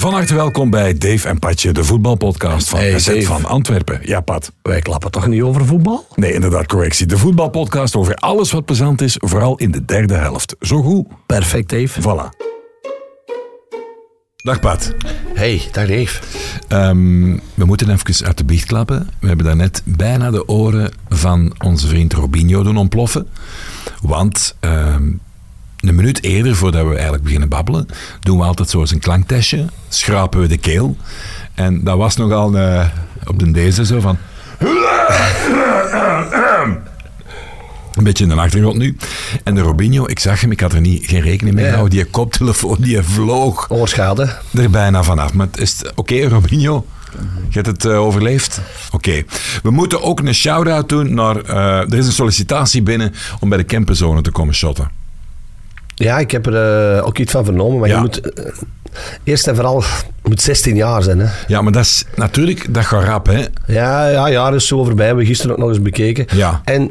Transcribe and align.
Van 0.00 0.12
harte 0.12 0.34
welkom 0.34 0.70
bij 0.70 0.98
Dave 0.98 1.28
en 1.28 1.38
Patje, 1.38 1.72
de 1.72 1.84
voetbalpodcast 1.84 2.68
van 2.68 2.78
Hey, 2.78 2.98
SZ 2.98 3.24
van 3.24 3.44
Antwerpen. 3.44 4.00
Ja, 4.02 4.20
Pat. 4.20 4.52
Wij 4.62 4.80
klappen 4.80 5.10
toch 5.10 5.26
niet 5.26 5.42
over 5.42 5.66
voetbal? 5.66 6.06
Nee, 6.14 6.32
inderdaad, 6.32 6.66
correctie. 6.66 7.06
De 7.06 7.18
voetbalpodcast 7.18 7.96
over 7.96 8.14
alles 8.14 8.50
wat 8.50 8.64
plezant 8.64 9.00
is, 9.00 9.16
vooral 9.18 9.56
in 9.56 9.70
de 9.70 9.84
derde 9.84 10.14
helft. 10.14 10.56
Zo 10.60 10.82
goed. 10.82 11.06
Perfect, 11.26 11.68
Dave. 11.68 12.00
Voilà. 12.00 12.36
Dag 14.36 14.60
Pat. 14.60 14.94
Hey, 15.34 15.62
dag 15.72 15.86
Dave. 15.86 16.20
Ehm, 16.68 17.36
we 17.54 17.64
moeten 17.64 17.90
even 17.90 18.26
uit 18.26 18.38
de 18.38 18.44
biecht 18.44 18.66
klappen. 18.66 19.08
We 19.20 19.26
hebben 19.26 19.46
daarnet 19.46 19.82
bijna 19.84 20.30
de 20.30 20.48
oren 20.48 20.92
van 21.08 21.54
onze 21.64 21.86
vriend 21.86 22.12
Robinho 22.12 22.62
doen 22.62 22.76
ontploffen. 22.76 23.28
Want 24.02 24.56
ehm, 24.60 25.08
een 25.80 25.94
minuut 25.94 26.22
eerder, 26.22 26.56
voordat 26.56 26.86
we 26.86 26.92
eigenlijk 26.94 27.22
beginnen 27.22 27.48
babbelen, 27.48 27.86
doen 28.20 28.38
we 28.38 28.44
altijd 28.44 28.70
zo 28.70 28.80
eens 28.80 28.90
een 28.92 28.98
klanktestje. 29.00 29.64
Schrapen 29.88 30.40
we 30.40 30.46
de 30.46 30.56
keel. 30.58 30.96
En 31.54 31.84
dat 31.84 31.96
was 31.96 32.16
nogal 32.16 32.56
eh, 32.58 32.86
op 33.26 33.38
de 33.38 33.50
deze 33.50 33.84
zo 33.86 34.00
van... 34.00 34.16
Een 37.94 38.04
beetje 38.04 38.24
in 38.24 38.30
de 38.30 38.36
achtergrond 38.36 38.76
nu. 38.76 38.96
En 39.44 39.54
de 39.54 39.60
Robinho, 39.60 40.06
ik 40.06 40.18
zag 40.18 40.40
hem, 40.40 40.50
ik 40.52 40.60
had 40.60 40.72
er 40.72 40.80
niet, 40.80 41.06
geen 41.06 41.20
rekening 41.20 41.54
mee 41.54 41.64
Ja. 41.64 41.70
gehouden. 41.70 41.98
Die 41.98 42.06
koptelefoon, 42.10 42.76
die 42.80 43.02
vloog 43.02 43.70
Oorschade. 43.70 44.36
er 44.54 44.70
bijna 44.70 45.02
vanaf. 45.02 45.32
Maar 45.32 45.46
het 45.46 45.58
is 45.60 45.82
oké, 45.94 46.28
Robinho. 46.28 46.86
Je 47.48 47.60
hebt 47.60 47.66
het 47.66 47.84
eh, 47.84 48.00
overleefd? 48.00 48.60
Oké. 48.92 49.22
We 49.62 49.70
moeten 49.70 50.02
ook 50.02 50.20
een 50.20 50.34
shout-out 50.34 50.88
doen 50.88 51.14
naar... 51.14 51.36
eh, 51.36 51.92
er 51.92 51.94
is 51.94 52.06
een 52.06 52.12
sollicitatie 52.12 52.82
binnen 52.82 53.14
om 53.40 53.48
bij 53.48 53.58
de 53.58 53.64
camperzone 53.64 54.20
te 54.22 54.30
komen 54.30 54.54
shotten. 54.54 54.90
Ja, 56.00 56.18
ik 56.18 56.30
heb 56.30 56.46
er 56.46 56.96
eh, 56.96 57.06
ook 57.06 57.18
iets 57.18 57.32
van 57.32 57.44
vernomen, 57.44 57.78
maar 57.78 57.88
Ja. 57.88 57.94
je 57.94 58.00
moet 58.00 58.20
eh, 58.32 58.44
eerst 59.24 59.46
en 59.46 59.54
vooral 59.54 59.82
moet 60.22 60.42
16 60.42 60.76
jaar 60.76 61.02
zijn. 61.02 61.18
Hè? 61.18 61.26
Ja, 61.46 61.62
maar 61.62 61.72
dat 61.72 61.84
is 61.84 62.04
natuurlijk... 62.14 62.74
Dat 62.74 62.84
gaat 62.84 63.04
rap, 63.04 63.26
hè? 63.26 63.44
Ja, 63.66 64.06
ja, 64.08 64.30
jaar 64.30 64.54
is 64.54 64.66
zo 64.66 64.76
voorbij. 64.76 64.96
We 64.96 65.04
hebben 65.04 65.26
gisteren 65.26 65.52
ook 65.52 65.58
nog 65.60 65.68
eens 65.68 65.82
bekeken. 65.82 66.26
Ja. 66.36 66.60
En 66.64 66.90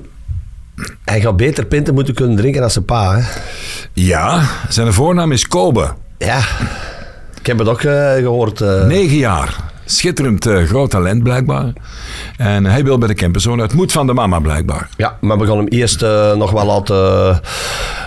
hij 1.05 1.21
gaat 1.21 1.37
beter 1.37 1.65
pinten 1.65 1.93
moeten 1.93 2.13
kunnen 2.13 2.35
drinken 2.37 2.61
dan 2.61 2.71
zijn 2.71 2.85
pa. 2.85 3.15
Hè? 3.17 3.27
Ja, 3.93 4.41
zijn 4.69 4.93
voornaam 4.93 5.31
is 5.31 5.47
Kobe. 5.47 5.93
Ja, 6.17 6.39
ik 7.39 7.45
heb 7.45 7.57
het 7.59 7.67
ook 7.67 7.81
eh, 7.81 8.13
gehoord. 8.13 8.61
eh. 8.61 8.85
Negen 8.85 9.17
jaar. 9.17 9.55
Schitterend 9.91 10.45
eh, 10.45 10.63
groot 10.63 10.89
talent, 10.89 11.23
blijkbaar. 11.23 11.73
En 12.37 12.65
hij 12.65 12.83
wil 12.83 12.97
bij 12.97 13.07
de 13.07 13.13
camperzone. 13.13 13.61
Het 13.61 13.73
moet 13.73 13.91
van 13.91 14.07
de 14.07 14.13
mama, 14.13 14.39
blijkbaar. 14.39 14.89
Ja, 14.97 15.17
maar 15.21 15.37
we 15.37 15.45
gaan 15.45 15.57
hem 15.57 15.67
eerst 15.67 16.01
eh, 16.01 16.35
nog 16.35 16.51
wel 16.51 16.65
laten 16.65 17.41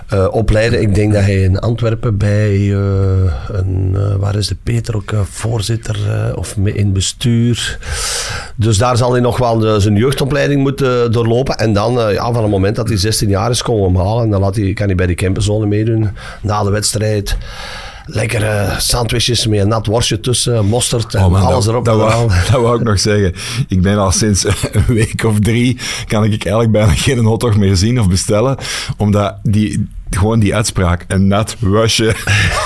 eh, 0.08 0.27
opleiden. 0.30 0.80
Ik 0.80 0.94
denk 0.94 1.12
dat 1.12 1.22
hij 1.22 1.42
in 1.42 1.58
Antwerpen 1.58 2.16
bij 2.16 2.70
een, 2.72 3.97
waar 4.19 4.34
is 4.36 4.47
de 4.47 4.56
Peter 4.62 4.97
ook 4.97 5.12
voorzitter 5.30 5.97
of 6.36 6.56
in 6.64 6.92
bestuur. 6.92 7.78
Dus 8.56 8.78
daar 8.78 8.97
zal 8.97 9.12
hij 9.12 9.20
nog 9.20 9.38
wel 9.38 9.58
de- 9.58 9.80
zijn 9.80 9.97
jeugdopleiding 9.97 10.60
moeten 10.62 11.12
doorlopen. 11.12 11.56
En 11.56 11.72
dan, 11.72 12.12
ja, 12.12 12.33
van 12.33 12.42
het 12.42 12.50
moment 12.50 12.77
dat 12.77 12.88
hij 12.88 12.97
16 12.97 13.28
jaar 13.28 13.50
is, 13.50 13.62
komen 13.62 13.92
we 13.92 13.98
hem 13.98 14.06
halen. 14.06 14.25
En 14.25 14.30
dan 14.30 14.41
laat 14.41 14.56
hij, 14.56 14.72
kan 14.72 14.86
hij 14.86 14.94
bij 14.94 15.06
die 15.06 15.16
camperzone 15.16 15.66
meedoen. 15.66 16.10
Na 16.42 16.62
de 16.62 16.70
wedstrijd. 16.70 17.36
Lekkere 18.06 18.75
sandwiches 18.78 19.47
met 19.47 19.61
een 19.61 19.69
nat 19.69 19.86
worstje 19.86 20.20
tussen, 20.20 20.67
mosterd 20.67 21.14
en 21.14 21.25
Oh, 21.25 21.31
man, 21.31 21.42
alles 21.42 21.64
dat, 21.64 21.72
erop 21.72 21.84
dat, 21.84 21.97
wou, 21.97 22.28
dat 22.50 22.61
wou 22.61 22.78
ik 22.78 22.84
nog 22.84 23.00
zeggen. 23.00 23.34
Ik 23.69 23.83
ben 23.83 23.98
al 23.98 24.12
sinds 24.12 24.44
een 24.72 24.84
week 24.86 25.25
of 25.25 25.39
drie, 25.39 25.78
kan 26.06 26.25
ik 26.25 26.31
eigenlijk 26.31 26.72
bijna 26.72 26.92
geen 26.92 27.25
hotdog 27.25 27.56
meer 27.56 27.77
zien 27.77 28.00
of 28.00 28.09
bestellen, 28.09 28.56
omdat 28.97 29.36
die, 29.42 29.89
gewoon 30.11 30.39
die 30.39 30.55
uitspraak, 30.55 31.05
een 31.09 31.27
nat 31.27 31.56
wasje, 31.59 32.14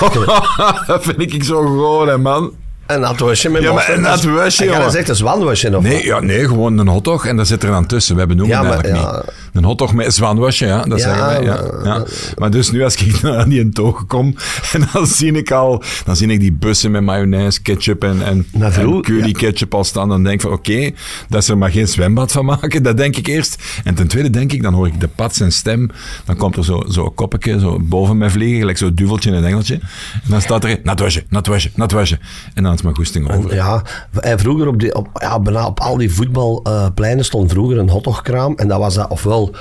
dat 0.87 1.03
vind 1.03 1.33
ik 1.33 1.43
zo 1.43 1.61
gewoon, 1.61 2.07
hè, 2.07 2.17
man. 2.17 2.53
Een 2.87 2.99
nat 2.99 3.19
worstje 3.19 3.49
met 3.49 3.61
Ja, 3.61 3.73
maar 3.73 3.89
een 3.89 4.01
nat 4.01 4.23
worstje, 4.23 4.63
Ik 4.63 4.69
had 4.69 4.77
jongen. 4.77 4.91
gezegd 4.91 5.09
een 5.09 5.15
zwanworstje 5.15 5.77
of 5.77 5.83
Nee, 5.83 6.05
ja, 6.05 6.19
nee, 6.19 6.47
gewoon 6.47 6.77
een 6.77 6.87
hotdog 6.87 7.25
en 7.25 7.37
dat 7.37 7.47
zit 7.47 7.63
er 7.63 7.69
dan 7.69 7.85
tussen. 7.85 8.15
We 8.15 8.25
benoemen 8.25 8.55
Ja, 8.57 8.63
het 8.63 8.71
eigenlijk 8.73 9.03
ja. 9.05 9.15
niet. 9.15 9.33
Een 9.53 9.63
hotdog 9.63 9.93
met 9.93 10.05
een 10.05 10.11
zwanwasje, 10.11 10.65
ja, 10.65 10.81
dat 10.83 10.99
Ja, 10.99 11.03
zeggen 11.03 11.25
wij. 11.25 11.43
Ja, 11.43 11.61
maar- 11.83 11.85
ja. 11.85 12.05
Maar 12.37 12.51
dus 12.51 12.71
nu 12.71 12.83
als 12.83 12.95
ik 12.95 13.21
naar 13.21 13.49
die 13.49 13.69
toog 13.69 14.05
kom 14.07 14.35
en 14.73 14.87
dan 14.93 15.07
zie 15.07 15.31
ik 15.31 15.51
al, 15.51 15.83
dan 16.05 16.15
zie 16.15 16.27
ik 16.27 16.39
die 16.39 16.51
bussen 16.51 16.91
met 16.91 17.01
mayonaise, 17.03 17.61
ketchup 17.61 18.03
en, 18.03 18.21
en, 18.25 18.47
en 18.59 19.01
curry 19.01 19.31
ketchup 19.31 19.73
al 19.73 19.83
staan. 19.83 20.09
Dan 20.09 20.23
denk 20.23 20.35
ik 20.35 20.41
van 20.41 20.51
oké, 20.51 20.91
dat 21.29 21.45
ze 21.45 21.51
er 21.51 21.57
maar 21.57 21.71
geen 21.71 21.87
zwembad 21.87 22.31
van 22.31 22.45
maken. 22.45 22.83
Dat 22.83 22.97
denk 22.97 23.15
ik 23.17 23.27
eerst. 23.27 23.63
En 23.83 23.95
ten 23.95 24.07
tweede 24.07 24.29
denk 24.29 24.51
ik, 24.51 24.61
dan 24.61 24.73
hoor 24.73 24.87
ik 24.87 24.99
de 24.99 25.07
pad 25.07 25.35
zijn 25.35 25.51
stem. 25.51 25.89
Dan 26.25 26.35
komt 26.35 26.55
er 26.55 26.65
zo, 26.65 26.83
zo 26.89 27.05
een 27.05 27.13
koppetje 27.13 27.59
zo 27.59 27.79
boven 27.81 28.17
mij 28.17 28.29
vliegen, 28.29 28.59
gelijk 28.59 28.77
zo'n 28.77 28.93
duveltje 28.95 29.29
in 29.29 29.35
een 29.35 29.45
engeltje. 29.45 29.73
En 30.13 30.29
dan 30.29 30.41
staat 30.41 30.63
er, 30.63 30.79
nat 30.83 30.99
wasje, 30.99 31.23
nat 31.29 31.47
wasje, 31.47 31.69
nat 31.75 31.91
wasje. 31.91 32.19
En 32.53 32.63
dan 32.63 32.76
mijn 32.83 32.95
goesting 32.95 33.31
over. 33.33 33.53
Ja, 33.55 33.81
en 34.19 34.39
vroeger 34.39 34.67
op, 34.67 34.79
die, 34.79 34.95
op, 34.95 35.07
ja, 35.13 35.39
bijna 35.39 35.65
op 35.65 35.79
al 35.79 35.97
die 35.97 36.13
voetbalpleinen 36.13 37.25
stond 37.25 37.51
vroeger 37.51 37.77
een 37.77 37.89
hotdogkraam. 37.89 38.53
En 38.55 38.67
dat 38.67 38.79
was 38.79 38.93
dat 38.95 39.09
ofwel 39.09 39.55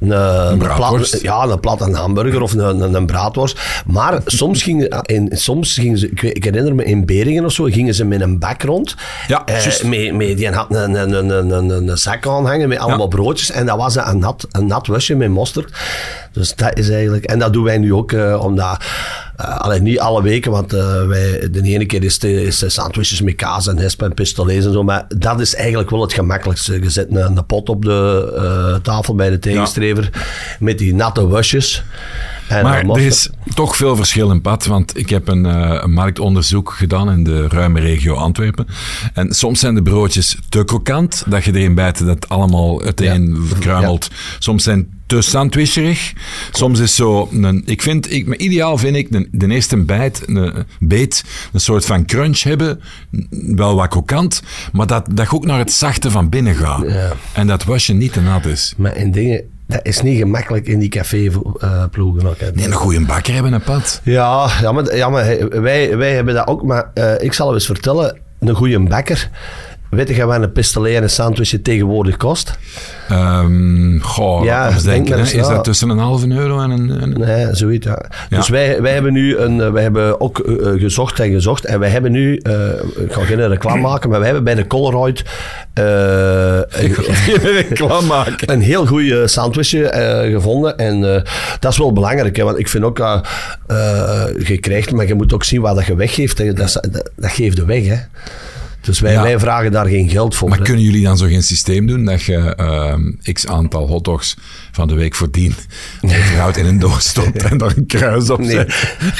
een, 0.00 0.10
een, 0.10 0.58
braadworst. 0.58 1.10
plat, 1.10 1.22
ja, 1.22 1.42
een 1.52 1.60
plat 1.60 1.80
een 1.80 1.94
hamburger 1.94 2.42
of 2.42 2.52
een, 2.52 2.82
een, 2.82 2.94
een 2.94 3.06
braadworst. 3.06 3.60
Maar 3.86 4.20
soms 4.24 4.62
gingen, 4.62 4.88
in, 5.02 5.28
soms 5.32 5.74
gingen 5.74 5.98
ze, 5.98 6.10
ik, 6.10 6.44
herinner 6.44 6.74
me 6.74 6.84
in 6.84 7.06
Beringen 7.06 7.44
of 7.44 7.52
zo, 7.52 7.64
gingen 7.64 7.94
ze 7.94 8.04
met 8.04 8.20
een 8.20 8.38
bak 8.38 8.62
rond. 8.62 8.94
Ja, 9.26 9.44
Eh, 9.44 9.82
met, 9.84 10.14
met, 10.14 10.36
die 10.36 10.48
had 10.50 10.66
een, 10.74 10.94
een, 10.94 11.12
een, 11.12 11.28
een, 11.30 11.50
een, 11.70 11.88
een 11.88 11.98
zak 11.98 12.26
aanhangen 12.26 12.68
met 12.68 12.78
allemaal 12.78 13.00
Ja. 13.00 13.06
broodjes. 13.06 13.50
En 13.50 13.66
dat 13.66 13.76
was 13.76 13.96
een 13.96 14.18
nat, 14.18 14.46
een 14.50 14.66
nat 14.66 14.86
wasje 14.86 15.14
met 15.14 15.28
mosterd. 15.28 15.72
Dus 16.32 16.54
dat 16.54 16.78
is 16.78 16.90
eigenlijk... 16.90 17.24
En 17.24 17.38
dat 17.38 17.52
doen 17.52 17.64
wij 17.64 17.78
nu 17.78 17.94
ook, 17.94 18.12
eh, 18.12 18.44
omdat... 18.44 18.84
eh, 19.36 19.56
alleen 19.56 19.82
niet 19.82 19.98
alle 19.98 20.22
weken, 20.22 20.50
want 20.50 20.72
eh, 20.72 21.06
wij, 21.06 21.48
de 21.50 21.62
ene 21.62 21.86
keer 21.86 22.04
is 22.04 22.18
de, 22.18 22.42
is 22.42 22.58
de 22.58 22.68
sandwiches 22.68 23.20
met 23.20 23.34
kaas 23.34 23.66
en 23.66 23.78
hesp 23.78 24.02
en 24.02 24.14
pistolets 24.14 24.66
en 24.66 24.72
zo. 24.72 24.82
Maar 24.82 25.04
dat 25.16 25.40
is 25.40 25.54
eigenlijk 25.54 25.90
wel 25.90 26.00
het 26.00 26.12
gemakkelijkste. 26.12 26.82
Je 26.82 26.90
zet 26.90 27.10
een, 27.10 27.36
een 27.36 27.46
pot 27.46 27.68
op 27.68 27.84
de 27.84 28.78
tafel 28.82 29.14
bij 29.14 29.30
de 29.30 29.38
tegenstrever 29.38 30.10
met 30.60 30.78
die 30.78 30.94
natte 30.94 31.26
wasjes. 31.26 31.84
En 32.48 32.62
Maar 32.62 32.84
er 32.84 33.00
is 33.00 33.30
toch 33.54 33.76
veel 33.76 33.96
verschil 33.96 34.30
in 34.30 34.40
pad, 34.40 34.66
want 34.66 34.98
ik 34.98 35.08
heb 35.08 35.28
een, 35.28 35.46
eh, 35.46 35.78
een 35.82 35.92
marktonderzoek 35.92 36.72
gedaan 36.72 37.10
in 37.10 37.24
de 37.24 37.48
ruime 37.48 37.80
regio 37.80 38.14
Antwerpen. 38.14 38.66
En 39.14 39.32
soms 39.32 39.60
zijn 39.60 39.74
de 39.74 39.82
broodjes 39.82 40.36
te 40.48 40.64
krokant, 40.64 41.24
dat 41.26 41.44
je 41.44 41.54
erin 41.54 41.74
bijt 41.74 41.98
dat 41.98 42.08
het 42.08 42.28
allemaal 42.28 42.82
uiteen 42.82 43.36
verkruimelt. 43.46 44.10
Soms 44.38 44.64
zijn 44.64 44.88
te 45.06 45.22
sandwicherig. 45.22 46.12
Soms 46.50 46.78
is 46.78 46.94
zo, 46.94 47.28
een, 47.32 47.62
ik 47.66 47.82
vind, 47.82 48.12
ik, 48.12 48.26
maar 48.26 48.36
ideaal 48.36 48.78
vind 48.78 48.96
ik 48.96 49.12
de, 49.12 49.28
de 49.30 49.48
eerste 49.48 49.76
bijt, 49.76 50.22
een 50.26 50.64
beet, 50.78 51.24
een 51.52 51.60
soort 51.60 51.84
van 51.84 52.04
crunch 52.04 52.42
hebben, 52.42 52.80
wel 53.30 53.74
wat 53.74 53.88
krokant, 53.88 54.42
maar 54.72 54.86
dat, 54.86 55.06
dat 55.10 55.30
je 55.30 55.36
ook 55.36 55.46
naar 55.46 55.58
het 55.58 55.72
zachte 55.72 56.10
van 56.10 56.28
binnen 56.28 56.54
gaat. 56.54 56.84
Ja. 56.86 57.12
En 57.32 57.46
dat 57.46 57.64
wasje 57.64 57.92
niet 57.92 58.12
te 58.12 58.20
nat 58.20 58.46
is. 58.46 58.74
Maar 58.76 58.96
in 58.96 59.10
dingen... 59.10 59.56
Dat 59.68 59.80
is 59.82 60.02
niet 60.02 60.18
gemakkelijk 60.18 60.66
in 60.66 60.78
die 60.78 60.88
café-ploegen 60.88 62.26
ook. 62.28 62.38
hè. 62.38 62.50
Nee, 62.50 62.66
een 62.66 62.72
goede 62.72 63.00
bakker 63.00 63.34
hebben 63.34 63.52
een 63.52 63.62
pad. 63.62 64.00
Ja, 64.04 64.48
ja, 64.60 64.72
maar, 64.72 64.96
ja, 64.96 65.08
maar 65.08 65.24
hey, 65.24 65.48
wij, 65.48 65.96
wij 65.96 66.12
hebben 66.14 66.34
dat 66.34 66.46
ook. 66.46 66.62
Maar 66.62 66.90
eh, 66.94 67.12
ik 67.18 67.32
zal 67.32 67.54
eens 67.54 67.66
vertellen, 67.66 68.18
een 68.40 68.54
goede 68.54 68.80
bakker. 68.80 69.30
Weet 69.90 70.08
je 70.08 70.26
wat 70.26 70.42
een 70.42 70.52
pistolet 70.52 70.96
en 70.96 71.02
een 71.02 71.10
sandwichje 71.10 71.62
tegenwoordig 71.62 72.16
kost? 72.16 72.58
Ehm 73.08 73.98
goh, 74.00 74.44
Ja, 74.44 74.70
denk 74.70 74.82
denken, 74.84 75.18
is 75.18 75.32
dat 75.32 75.64
tussen 75.64 75.88
een 75.88 75.98
halve 75.98 76.28
euro 76.28 76.60
en 76.60 76.70
een... 76.70 77.14
Nee, 77.18 77.46
zoiets. 77.54 77.86
Ja. 77.86 78.04
Ja. 78.28 78.36
Dus 78.36 78.48
wij, 78.48 78.82
wij 78.82 78.92
hebben 78.92 79.12
nu 79.12 79.36
een, 79.36 79.60
eh, 79.60 79.70
wij 79.70 79.82
hebben 79.82 80.20
ook 80.20 80.38
eh, 80.38 80.72
eh, 80.72 80.80
gezocht 80.80 81.20
en 81.20 81.30
gezocht. 81.30 81.64
En 81.64 81.78
wij 81.78 81.88
hebben 81.88 82.12
nu, 82.12 82.36
eh, 82.36 82.54
ik 82.96 83.12
ga 83.12 83.24
geen 83.24 83.48
reclame 83.48 83.80
maken, 83.80 84.10
maar 84.10 84.18
wij 84.18 84.28
hebben 84.28 84.44
bij 84.44 84.54
de 84.54 84.66
een, 86.68 86.94
Klaar 87.72 88.04
maken. 88.18 88.52
een 88.52 88.60
heel 88.60 88.86
goede 88.86 89.28
sandwichje 89.28 89.90
gevonden. 90.32 90.78
En 90.78 91.00
dat 91.60 91.72
is 91.72 91.78
wel 91.78 91.92
belangrijk, 91.92 92.36
hè, 92.36 92.44
want 92.44 92.58
ik 92.58 92.68
vind 92.68 92.84
ook, 92.84 92.98
je 92.98 94.58
krijgt, 94.60 94.92
maar 94.92 95.06
je 95.06 95.14
moet 95.14 95.34
ook 95.34 95.44
zien 95.44 95.60
wat 95.60 95.74
dat 95.74 95.86
je 95.86 95.94
weggeeft. 95.96 96.56
Dat, 96.56 96.56
dat, 96.56 97.10
dat 97.16 97.30
geeft 97.30 97.56
de 97.56 97.64
weg, 97.64 97.84
hè. 97.86 97.96
Dus 98.80 99.00
wij, 99.00 99.12
Ja. 99.12 99.22
wij 99.22 99.38
vragen 99.38 99.72
daar 99.72 99.86
geen 99.86 100.08
geld 100.08 100.34
voor. 100.36 100.48
Maar 100.48 100.58
hè. 100.58 100.64
kunnen 100.64 100.84
jullie 100.84 101.02
dan 101.02 101.16
zo 101.16 101.26
geen 101.26 101.42
systeem 101.42 101.86
doen 101.86 102.04
dat 102.04 102.22
je 102.22 102.36
ehm, 102.36 103.32
x 103.32 103.46
aantal 103.46 103.86
hotdogs 103.86 104.36
van 104.72 104.88
de 104.88 104.94
week 104.94 105.14
voordien 105.14 105.54
verhoudt 106.00 106.56
in 106.56 106.66
een 106.66 106.78
doos 106.78 107.08
stopt 107.08 107.42
en 107.42 107.58
daar 107.58 107.72
een 107.76 107.86
kruis 107.86 108.30
op 108.30 108.38
Nee, 108.38 108.64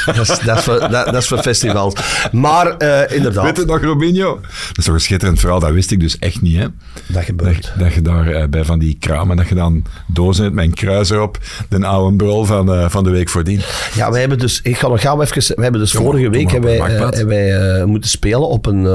dat 0.07 0.17
is, 0.17 0.39
dat, 0.45 0.59
is 0.59 0.65
voor, 0.65 0.79
dat, 0.79 0.91
dat 0.91 1.15
is 1.15 1.27
voor 1.27 1.39
festivals. 1.39 1.95
Maar 2.33 2.77
eh, 2.77 3.17
inderdaad, 3.17 3.45
Weet 3.45 3.57
het 3.57 3.67
nog, 3.67 3.83
Robinho? 3.83 4.41
Dat 4.41 4.79
is 4.79 4.85
toch 4.85 4.95
een 4.95 5.01
schitterend 5.01 5.41
verhaal, 5.41 5.61
dat 5.61 5.71
wist 5.71 5.91
ik 5.91 6.01
dus 6.01 6.19
echt 6.19 6.41
niet, 6.41 6.57
hè? 6.57 6.67
dat 7.07 7.25
gebeurt. 7.25 7.73
dat 7.79 7.93
je 7.93 8.03
daar 8.03 8.27
eh, 8.31 8.49
bij 8.49 8.65
van 8.65 8.79
die 8.79 8.97
kramen, 9.01 9.37
dat 9.37 9.49
je 9.49 9.55
dan 9.55 9.85
dozen 10.07 10.43
hebt 10.43 10.55
met 10.55 10.65
een 10.65 10.75
kruis 10.75 11.11
erop, 11.11 11.39
de 11.69 11.87
oude 11.87 12.17
brul 12.17 12.45
van, 12.45 12.73
eh, 12.73 12.89
van 12.89 13.05
de 13.05 13.11
week 13.11 13.29
voordien. 13.29 13.61
Ja, 13.95 14.11
wij 14.11 14.21
hebben 14.21 14.39
dus, 14.39 14.61
ik 14.63 14.77
ga 14.77 14.89
nog 14.89 15.01
gauw 15.01 15.23
even, 15.23 15.57
we 15.57 15.63
hebben 15.63 15.81
dus 15.81 15.93
vorige 15.93 16.31
week 16.31 16.51
hebben 16.51 16.79
wij, 16.79 16.91
hebben 16.91 17.27
wij 17.27 17.85
moeten 17.85 18.11
spelen 18.11 18.49
op 18.49 18.67
een 18.67 18.87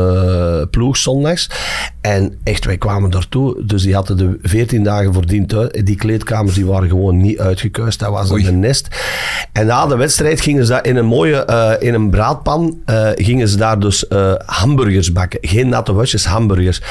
ploeg 0.71 0.97
zondags. 0.97 1.49
En 2.01 2.37
echt, 2.43 2.65
wij 2.65 2.77
kwamen 2.77 3.09
daartoe. 3.09 3.63
Dus 3.65 3.81
die 3.83 3.93
hadden 3.93 4.17
de 4.17 4.37
14 4.41 4.83
dagen 4.83 5.13
voordien 5.13 5.47
thuis. 5.47 5.69
Die 5.83 5.95
kleedkamers 5.95 6.55
die 6.55 6.65
waren 6.65 6.89
gewoon 6.89 7.17
niet 7.21 7.39
uitgekuist. 7.39 7.99
Dat 7.99 8.09
was 8.09 8.31
Oei. 8.31 8.47
een 8.47 8.59
nest. 8.59 8.87
En 9.51 9.65
na 9.65 9.85
de 9.85 9.95
wedstrijd 9.97 10.41
gingen 10.41 10.65
ze 10.65 10.71
daar 10.71 10.85
in 10.85 10.95
een 10.95 11.05
mooie, 11.05 11.35
eh, 11.45 11.87
in 11.87 11.93
een 11.93 12.09
braadpan, 12.09 12.77
eh, 12.85 13.09
gingen 13.15 13.47
ze 13.47 13.57
daar 13.57 13.79
dus 13.79 14.07
eh, 14.07 14.33
hamburgers 14.45 15.11
bakken. 15.11 15.39
Geen 15.41 15.69
natte 15.69 15.93
wasjes, 15.93 16.25
hamburgers. 16.25 16.81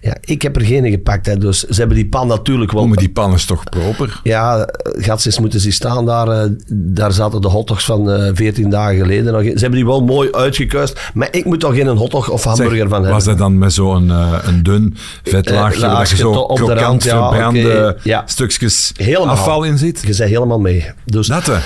Ja, 0.00 0.16
ik 0.20 0.42
heb 0.42 0.56
er 0.56 0.62
geen 0.64 0.90
gepakt. 0.90 1.26
Hè. 1.26 1.36
Dus 1.38 1.62
ze 1.62 1.74
hebben 1.78 1.96
die 1.96 2.08
pan 2.08 2.26
natuurlijk 2.26 2.72
wel 2.72 2.82
Oh, 2.82 2.88
maar 2.88 2.96
die 2.98 3.10
pan 3.10 3.32
is 3.32 3.44
toch 3.44 3.64
proper? 3.64 4.20
ja, 4.22 4.68
gatsjes 4.82 5.38
moeten 5.38 5.60
ze 5.60 5.70
staan 5.72 6.06
daar. 6.06 6.28
eh, 6.28 6.50
daar 6.72 7.12
zaten 7.12 7.40
de 7.40 7.48
hotdogs 7.48 7.84
van 7.84 8.10
eh 8.10 8.30
14 8.34 8.70
dagen 8.70 8.96
geleden 8.96 9.32
nog 9.32 9.42
in. 9.42 9.52
Ze 9.52 9.58
hebben 9.58 9.78
die 9.78 9.86
wel 9.86 10.04
mooi 10.04 10.32
uitgekuist. 10.32 11.00
Maar 11.14 11.28
ik 11.30 11.44
moet 11.44 11.60
toch 11.60 11.74
geen 11.74 11.86
hotdog 11.86 12.30
of 12.30 12.44
hamburger 12.44 12.76
Zeg, 12.78 12.88
van 12.88 13.01
hebben. 13.02 13.12
Was 13.18 13.24
dat 13.24 13.38
dan 13.38 13.58
met 13.58 13.72
zo'n 13.72 14.10
eh, 14.10 14.38
een 14.42 14.62
dun 14.62 14.96
vetlaagje, 15.22 15.86
Eh, 15.86 15.92
waar 15.92 16.08
je 16.08 16.16
zo 16.16 16.30
op 16.32 16.56
de 16.58 16.74
rand, 16.74 17.02
ja, 17.02 17.28
verbrande 17.28 17.88
oké, 17.96 18.08
ja. 18.08 18.22
stukjes 18.26 18.92
Helemaal. 18.96 19.28
afval 19.28 19.62
in 19.64 19.78
zit? 19.78 20.02
Je 20.06 20.12
zei 20.12 20.30
helemaal 20.30 20.60
mee. 20.60 20.90
Dus 21.04 21.26
Dat 21.26 21.46
hè? 21.46 21.58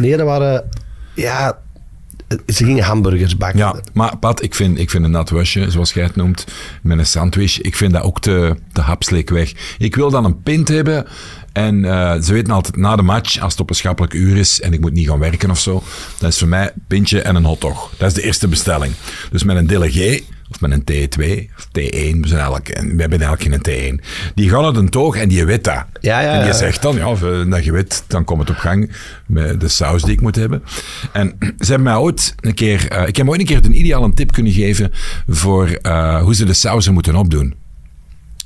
nee, 0.00 0.16
dat 0.16 0.26
waren... 0.26 0.64
Ja, 1.14 1.58
ze 2.46 2.64
gingen 2.64 2.84
hamburgers 2.84 3.36
bakken. 3.36 3.58
Ja, 3.58 3.74
maar 3.92 4.16
Pat, 4.16 4.42
ik 4.42 4.54
vind, 4.54 4.78
ik 4.78 4.90
vind 4.90 5.04
een 5.04 5.10
nat 5.10 5.30
wasje, 5.30 5.70
zoals 5.70 5.92
jij 5.92 6.04
het 6.04 6.16
noemt, 6.16 6.44
met 6.82 6.98
een 6.98 7.06
sandwich, 7.06 7.60
ik 7.60 7.76
vind 7.76 7.92
dat 7.92 8.02
ook 8.02 8.20
te, 8.20 8.56
te 8.72 8.80
hapsleek 8.80 9.30
weg. 9.30 9.52
Ik 9.78 9.94
wil 9.96 10.10
dan 10.10 10.24
een 10.24 10.42
pint 10.42 10.68
hebben 10.68 11.06
en 11.52 11.84
eh, 11.84 12.20
ze 12.20 12.32
weten 12.32 12.52
altijd 12.52 12.76
na 12.76 12.96
de 12.96 13.02
match, 13.02 13.40
als 13.40 13.52
het 13.52 13.60
op 13.60 13.68
een 13.70 13.76
schappelijk 13.76 14.12
uur 14.14 14.36
is 14.36 14.60
en 14.60 14.72
ik 14.72 14.80
moet 14.80 14.92
niet 14.92 15.08
gaan 15.08 15.18
werken 15.18 15.50
of 15.50 15.58
zo, 15.60 15.82
dan 16.18 16.28
is 16.28 16.38
voor 16.38 16.48
mij 16.48 16.72
pintje 16.88 17.20
en 17.20 17.34
een 17.34 17.44
hotdog. 17.44 17.90
Dat 17.98 18.08
is 18.08 18.14
de 18.14 18.22
eerste 18.22 18.48
bestelling. 18.48 18.94
Dus 19.30 19.42
met 19.44 19.56
een 19.56 19.66
delegé, 19.66 20.20
of 20.54 20.60
met 20.60 20.70
een 20.70 21.08
T2 21.08 21.50
of 21.56 21.66
T1, 21.66 22.20
we, 22.20 22.28
zijn 22.28 22.40
eigenlijk, 22.40 22.68
we 22.68 23.00
hebben 23.00 23.20
eigenlijk 23.20 23.64
geen 23.64 23.98
T1. 24.00 24.04
Die 24.34 24.50
gaan 24.50 24.64
uit 24.64 24.76
een 24.76 24.88
toog 24.88 25.16
en 25.16 25.28
die 25.28 25.44
weet 25.44 25.64
dat. 25.64 25.84
Ja, 26.00 26.20
ja, 26.20 26.38
en 26.38 26.44
die 26.44 26.52
zegt 26.52 26.82
dan, 26.82 26.96
ja, 26.96 27.44
dat 27.44 27.64
je 27.64 27.72
weet, 27.72 28.04
dan 28.06 28.24
komt 28.24 28.40
het 28.40 28.50
op 28.50 28.56
gang 28.56 28.90
met 29.26 29.60
de 29.60 29.68
saus 29.68 30.02
die 30.02 30.12
ik 30.12 30.20
moet 30.20 30.36
hebben. 30.36 30.62
En 31.12 31.36
ze 31.38 31.66
hebben 31.66 31.82
mij 31.82 31.96
ooit 31.96 32.34
een 32.40 32.54
keer, 32.54 32.88
eh, 32.88 33.08
ik 33.08 33.16
heb 33.16 33.28
ooit 33.28 33.40
een 33.40 33.46
keer 33.46 33.64
een 33.64 33.78
ideale 33.78 34.14
tip 34.14 34.32
kunnen 34.32 34.52
geven 34.52 34.92
voor 35.28 35.68
eh, 35.68 36.22
hoe 36.22 36.34
ze 36.34 36.44
de 36.44 36.54
sauzen 36.54 36.92
moeten 36.92 37.14
opdoen. 37.14 37.54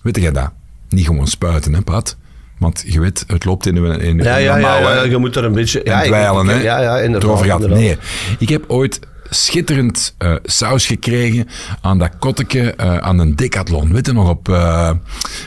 Weet 0.02 0.16
jij 0.16 0.32
dat? 0.32 0.50
Niet 0.88 1.06
gewoon 1.06 1.26
spuiten, 1.26 1.74
hè, 1.74 1.82
Pat? 1.82 2.16
Want 2.58 2.84
je 2.86 3.00
weet, 3.00 3.24
het 3.26 3.44
loopt 3.44 3.66
in 3.66 3.76
een 3.76 4.00
in, 4.00 4.18
Ja, 4.18 4.36
ja, 4.36 4.56
ja, 4.56 5.02
je 5.02 5.16
moet 5.16 5.36
er 5.36 5.44
een 5.44 5.52
beetje... 5.52 5.82
En 5.82 5.92
ja, 5.92 6.02
dweilen, 6.02 6.46
hè? 6.46 6.62
Ja, 6.62 6.80
ja, 6.80 6.98
inderdaad. 6.98 7.30
Erover 7.30 7.50
inderdaad. 7.50 7.78
Nee, 7.78 7.96
ik 8.38 8.48
heb 8.48 8.64
ooit 8.68 9.00
schitterend 9.30 10.14
eh, 10.18 10.34
saus 10.42 10.86
gekregen 10.86 11.48
aan 11.80 11.98
dat 11.98 12.10
kotteke 12.18 12.74
eh, 12.74 12.96
aan 12.96 13.18
een 13.18 13.36
decathlon. 13.36 13.92
Weet 13.92 14.06
je 14.06 14.12
nog, 14.12 14.28
op 14.28 14.48
eh, 14.48 14.90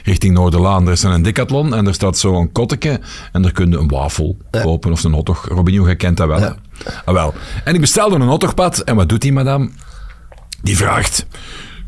richting 0.04 0.34
Noorderlaan. 0.34 0.86
Er 0.86 0.92
is 0.92 1.04
een 1.04 1.22
decathlon 1.22 1.76
en 1.76 1.88
er 1.88 1.94
staat 1.94 2.18
zo'n 2.18 2.52
kotteke 2.52 3.00
en 3.32 3.42
daar 3.42 3.52
kun 3.52 3.72
je 3.72 3.78
een 3.78 3.88
wafel 3.88 4.38
kopen 4.52 4.92
of 4.92 5.04
een 5.04 5.14
hotdog. 5.14 5.48
Robinho, 5.48 5.86
jij 5.86 5.96
kent 5.96 6.18
dat 6.18 6.28
wel. 6.28 6.56
Ah, 7.06 7.14
wel. 7.14 7.34
En 7.64 7.74
ik 7.74 7.82
bestelde 7.82 8.16
een 8.16 8.22
hotdogpad 8.22 8.80
en 8.80 8.96
wat 8.96 9.10
doet 9.10 9.22
die 9.22 9.34
madame? 9.34 9.70
Die 10.62 10.78
vraagt... 10.78 11.26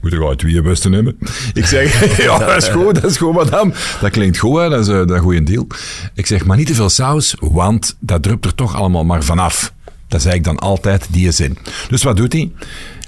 Moet 0.01 0.13
ik 0.13 0.23
uit 0.23 0.39
twee 0.39 0.61
beste 0.61 0.89
nemen? 0.89 1.17
Ik 1.53 1.65
zeg, 1.65 2.17
ja, 2.23 2.37
dat 2.37 2.57
is 2.57 2.67
goed, 2.67 3.01
dat 3.01 3.11
is 3.11 3.17
goed, 3.17 3.33
madame. 3.33 3.73
Dat 4.01 4.09
klinkt 4.09 4.37
goed, 4.37 4.59
hè? 4.59 4.69
dat 4.69 4.79
is, 4.79 4.85
dat 4.85 5.09
is 5.09 5.15
een 5.15 5.21
goede 5.21 5.43
deal. 5.43 5.67
Ik 6.13 6.27
zeg, 6.27 6.45
maar 6.45 6.57
niet 6.57 6.67
te 6.67 6.75
veel 6.75 6.89
saus, 6.89 7.35
want 7.39 7.95
dat 7.99 8.23
drupt 8.23 8.45
er 8.45 8.55
toch 8.55 8.75
allemaal 8.75 9.03
maar 9.03 9.23
vanaf. 9.23 9.73
Dat 10.11 10.21
zei 10.21 10.35
ik 10.35 10.43
dan 10.43 10.59
altijd, 10.59 11.07
die 11.09 11.31
zin. 11.31 11.57
Dus 11.89 12.03
wat 12.03 12.17
doet 12.17 12.33
hij? 12.33 12.51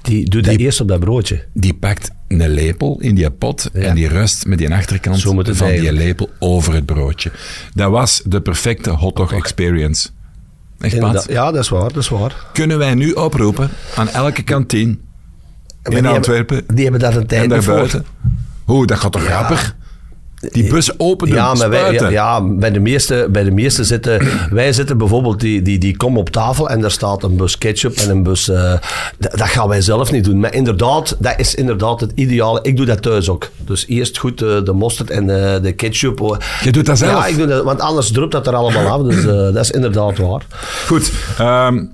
Die 0.01 0.29
doet 0.29 0.43
dat 0.43 0.55
eerst 0.55 0.81
op 0.81 0.87
dat 0.87 0.99
broodje. 0.99 1.45
Die 1.53 1.73
pakt 1.73 2.11
een 2.27 2.49
lepel 2.49 2.97
in 2.99 3.15
die 3.15 3.31
pot 3.31 3.69
en 3.73 3.95
die 3.95 4.07
rust 4.07 4.45
met 4.45 4.57
die 4.57 4.73
achterkant 4.73 5.21
van 5.21 5.69
die 5.69 5.93
lepel 5.93 6.29
over 6.39 6.73
het 6.73 6.85
broodje. 6.85 7.31
Dat 7.73 7.91
was 7.91 8.21
de 8.25 8.41
perfecte 8.41 8.89
hotdog 8.89 9.33
experience. 9.33 10.09
Echt. 10.79 10.99
Pat? 10.99 11.25
Ja, 11.29 11.51
dat 11.51 11.63
is 11.63 11.69
waar, 11.69 11.93
dat 11.93 12.03
is 12.03 12.09
waar. 12.09 12.35
Kunnen 12.53 12.77
wij 12.77 12.93
nu 12.93 13.11
oproepen 13.11 13.69
aan 13.95 14.09
elke 14.09 14.43
kantine 14.43 14.97
in 15.83 15.91
die 15.91 16.07
Antwerpen 16.07 16.55
Hebben, 16.55 16.75
die 16.75 16.83
hebben 16.83 17.01
dat 17.01 17.15
een 17.15 17.27
tijd 17.27 17.43
en 17.43 17.49
daarbuiten? 17.49 18.05
Hoe, 18.63 18.87
dat 18.87 18.97
gaat 18.97 19.11
toch 19.11 19.25
grappig? 19.25 19.75
Die 20.51 20.69
bus 20.69 20.99
open 20.99 21.27
doen, 21.27 21.35
Ja, 21.35 21.53
maar 21.53 21.69
wij, 21.69 21.93
ja, 21.93 22.09
ja, 22.09 22.41
bij 22.41 22.71
de 22.71 22.79
meeste, 22.79 23.27
bij 23.29 23.43
de 23.43 23.51
meeste 23.51 23.83
zitten... 23.83 24.27
Wij 24.49 24.73
zitten 24.73 24.97
bijvoorbeeld, 24.97 25.39
die, 25.39 25.61
die, 25.61 25.77
die 25.77 25.97
kom 25.97 26.17
op 26.17 26.29
tafel 26.29 26.69
en 26.69 26.81
daar 26.81 26.91
staat 26.91 27.23
een 27.23 27.35
bus 27.35 27.57
ketchup 27.57 27.97
en 27.97 28.09
een 28.09 28.23
bus... 28.23 28.49
eh, 28.49 28.73
dat 29.17 29.41
gaan 29.41 29.67
wij 29.67 29.81
zelf 29.81 30.11
niet 30.11 30.23
doen. 30.23 30.39
Maar 30.39 30.53
inderdaad, 30.53 31.15
dat 31.19 31.33
is 31.37 31.55
inderdaad 31.55 31.99
het 31.99 32.11
ideale. 32.15 32.59
Ik 32.61 32.77
doe 32.77 32.85
dat 32.85 33.01
thuis 33.01 33.29
ook. 33.29 33.49
Dus 33.57 33.87
eerst 33.87 34.17
goed 34.17 34.41
eh, 34.41 34.63
de 34.63 34.73
mosterd 34.73 35.09
en 35.09 35.53
eh, 35.53 35.61
de 35.61 35.71
ketchup. 35.71 36.43
Je 36.63 36.71
doet 36.71 36.85
dat 36.85 36.97
zelf? 36.97 37.11
Ja, 37.11 37.25
ik 37.25 37.37
doe 37.37 37.47
dat, 37.47 37.63
want 37.63 37.79
anders 37.79 38.11
drupt 38.11 38.31
dat 38.31 38.47
er 38.47 38.55
allemaal 38.55 38.87
af. 38.87 39.01
Dus 39.01 39.23
dat 39.53 39.63
is 39.63 39.71
inderdaad 39.71 40.17
waar. 40.17 40.45
Goed, 40.87 41.11
ehm, 41.37 41.85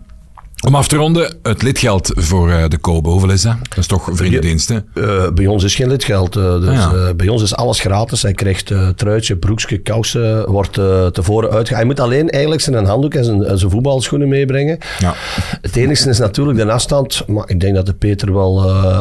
om 0.67 0.75
af 0.75 0.87
te 0.87 0.95
ronden, 0.95 1.37
het 1.43 1.61
lidgeld 1.61 2.11
voor 2.15 2.49
eh, 2.51 2.63
de 2.67 2.77
Kobe, 2.77 3.09
hoeveel 3.09 3.29
is 3.29 3.41
dat? 3.41 3.55
Dat 3.69 3.77
is 3.77 3.87
toch 3.87 4.09
vriendendienst, 4.13 4.69
hè? 4.69 4.75
Eh, 4.93 5.31
bij 5.31 5.47
ons 5.47 5.63
is 5.63 5.75
geen 5.75 5.87
lidgeld. 5.87 6.35
eh, 6.35 6.59
dus 6.59 6.67
Ah, 6.69 6.75
ja. 6.75 7.13
bij 7.13 7.27
ons 7.27 7.41
is 7.41 7.55
alles 7.55 7.79
gratis. 7.79 8.21
Hij 8.21 8.33
krijgt 8.33 8.71
truitje, 8.95 9.37
broekje, 9.37 9.77
kousen. 9.77 10.49
Wordt 10.51 10.73
tevoren 11.13 11.51
uitge... 11.51 11.73
Hij 11.73 11.83
moet 11.83 11.99
alleen 11.99 12.29
eigenlijk 12.29 12.61
zijn 12.61 12.85
handdoek 12.85 13.13
en 13.13 13.23
zijn, 13.23 13.57
zijn 13.57 13.71
voetbalschoenen 13.71 14.27
meebrengen. 14.27 14.77
Ja. 14.99 15.13
Het 15.61 15.75
enige 15.75 16.09
is 16.09 16.17
natuurlijk 16.19 16.57
de 16.57 16.71
afstand. 16.71 17.23
Maar 17.27 17.43
ik 17.49 17.59
denk 17.59 17.75
dat 17.75 17.85
de 17.85 17.93
Peter 17.93 18.33
wel 18.33 18.53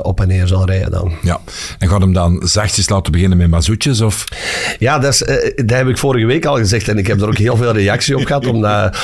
op 0.02 0.20
en 0.20 0.28
neer 0.28 0.46
zal 0.46 0.66
rijden 0.66 0.90
dan. 0.90 1.12
Ja. 1.22 1.40
En 1.78 1.88
gaat 1.88 2.00
hem 2.00 2.12
dan 2.12 2.40
zachtjes 2.44 2.88
laten 2.88 3.12
beginnen 3.12 3.38
met 3.38 3.48
mazoetjes? 3.48 4.00
Of? 4.00 4.24
Ja, 4.78 4.98
dat, 4.98 5.12
is, 5.12 5.18
dat 5.56 5.70
heb 5.76 5.86
ik 5.88 5.98
vorige 5.98 6.26
week 6.26 6.46
al 6.46 6.56
gezegd. 6.56 6.88
En 6.88 6.98
ik 6.98 7.06
heb 7.06 7.20
er 7.20 7.28
ook 7.28 7.38
heel 7.38 7.56
veel 7.56 7.72
reactie 7.72 8.16
op 8.16 8.24
gehad. 8.24 8.46
Omdat, 8.46 8.96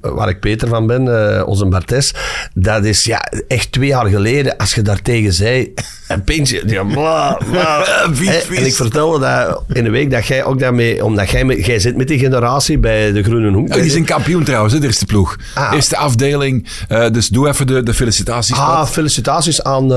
waar 0.00 0.28
ik 0.28 0.40
Peter 0.40 0.68
van 0.68 0.86
ben, 0.86 0.93
eh, 1.00 1.46
onze 1.46 1.66
Bartes. 1.66 2.14
Dat 2.54 2.84
is 2.84 3.04
ja, 3.04 3.20
echt 3.48 3.72
twee 3.72 3.88
jaar 3.88 4.06
geleden. 4.06 4.56
Als 4.56 4.74
je 4.74 4.82
daartegen 4.82 5.32
zei... 5.32 5.74
Een 6.14 6.24
pintje. 6.24 6.62
Ja, 6.66 6.82
bla, 6.82 7.38
bla. 7.50 7.84
Vies, 8.12 8.30
vies. 8.46 8.58
En 8.58 8.66
ik 8.66 8.74
vertelde 8.74 9.18
dat 9.18 9.62
in 9.76 9.84
de 9.84 9.90
week 9.90 10.10
dat 10.10 10.26
jij 10.26 10.44
ook 10.44 10.58
daarmee... 10.58 11.04
Omdat 11.04 11.30
jij, 11.30 11.44
met- 11.44 11.66
jij 11.66 11.78
zit 11.78 11.96
met 11.96 12.08
die 12.08 12.18
generatie 12.18 12.78
bij 12.78 13.12
de 13.12 13.22
Groene 13.22 13.50
Hoek. 13.52 13.68
Oh, 13.74 13.80
die 13.80 13.90
zijn 13.90 14.04
kampioen 14.04 14.44
trouwens, 14.44 14.72
hè, 14.74 14.80
de 14.80 14.86
eerste 14.86 15.06
ploeg. 15.06 15.36
Ah. 15.54 15.72
Eerste 15.74 15.96
afdeling. 15.96 16.66
Eh, 16.88 17.10
dus 17.10 17.28
doe 17.28 17.48
even 17.48 17.66
de, 17.66 17.82
de 17.82 17.94
felicitaties. 17.94 18.56
Ah, 18.56 18.86
felicitaties 18.86 19.62
aan 19.62 19.82
eh, 19.82 19.88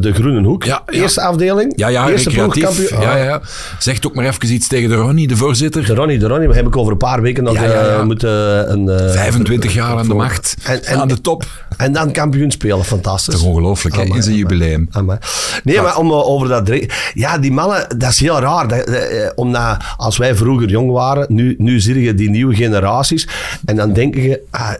de 0.00 0.10
Groene 0.14 0.42
Hoek. 0.48 0.64
Ja, 0.64 0.82
ja. 0.86 1.00
Eerste 1.00 1.20
afdeling. 1.20 1.72
ja, 1.76 1.88
ja, 1.88 2.08
Eerste 2.08 2.28
recreatief. 2.30 2.62
ploegkampioen. 2.64 3.00
Ja, 3.00 3.10
Ah. 3.12 3.18
ja, 3.18 3.24
ja. 3.24 3.40
Zegt 3.78 4.06
ook 4.06 4.14
maar 4.14 4.24
even 4.24 4.52
iets 4.52 4.68
tegen 4.68 4.88
de 4.88 4.94
Ronnie, 4.94 5.28
de 5.28 5.36
voorzitter. 5.36 5.86
De 5.86 5.94
Ronnie, 5.94 6.18
de 6.18 6.26
Ronnie, 6.28 6.48
we 6.48 6.54
hebben 6.54 6.72
ik 6.72 6.78
over 6.78 6.92
een 6.92 6.98
paar 6.98 7.22
weken 7.22 7.44
nog 7.44 7.54
Ja, 7.54 7.62
eh, 7.64 8.02
moeten 8.02 8.30
een... 8.72 8.88
eh, 8.88 9.10
25 9.12 9.74
jaar 9.74 9.96
aan 9.98 10.08
de 10.08 10.14
macht. 10.14 10.54
En- 10.62 10.84
en- 10.84 11.00
aan 11.00 11.08
de 11.08 11.20
top. 11.20 11.44
En 11.76 11.92
dan 11.92 12.12
kampioen 12.12 12.50
spelen, 12.50 12.84
fantastisch. 12.84 13.34
Toch 13.34 13.44
ongelooflijk, 13.44 13.96
hè, 13.96 14.02
in 14.02 14.22
zijn 14.22 14.36
jubileum. 14.36 14.88
amai. 14.90 15.18
Nee, 15.64 15.80
maar 15.80 15.98
om 15.98 16.10
eh, 16.10 16.28
over 16.28 16.48
dat 16.48 16.66
drinken... 16.66 16.88
Ja, 17.14 17.38
die 17.38 17.52
mannen, 17.52 17.98
dat 17.98 18.10
is 18.10 18.20
heel 18.20 18.40
raar. 18.40 18.68
Dat, 18.68 18.84
eh, 18.84 19.30
omdat 19.34 19.84
als 19.96 20.16
wij 20.16 20.34
vroeger 20.34 20.68
jong 20.68 20.90
waren, 20.90 21.26
nu, 21.28 21.54
nu 21.58 21.80
zie 21.80 22.02
je 22.02 22.14
die 22.14 22.30
nieuwe 22.30 22.54
generaties. 22.54 23.28
En 23.64 23.76
dan 23.76 23.92
denk 23.92 24.14
je... 24.14 24.40
ah, 24.50 24.72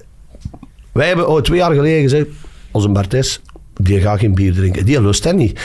wij 0.93 1.07
hebben 1.07 1.29
oh, 1.29 1.41
twee 1.41 1.59
jaar 1.59 1.75
geleden 1.75 2.03
gezegd, 2.03 2.27
onze 2.71 2.89
Bartes... 2.89 3.41
Die 3.81 4.01
gaat 4.01 4.19
geen 4.19 4.35
bier 4.35 4.55
drinken. 4.55 4.85
Die 4.85 5.03
lust 5.03 5.23
dat 5.23 5.35
niet. 5.35 5.61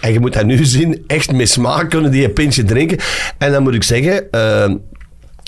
En 0.00 0.12
je 0.12 0.20
moet 0.20 0.32
dat 0.32 0.44
nu 0.44 0.64
zien. 0.76 1.04
Echt 1.06 1.32
met 1.32 1.48
smaak 1.48 1.90
kunnen 1.90 2.10
die 2.10 2.24
een 2.24 2.32
pintje 2.32 2.64
drinken. 2.64 2.98
En 3.38 3.52
dan 3.52 3.62
moet 3.62 3.74
ik 3.74 3.82
zeggen... 3.82 4.30
eh, 4.30 4.74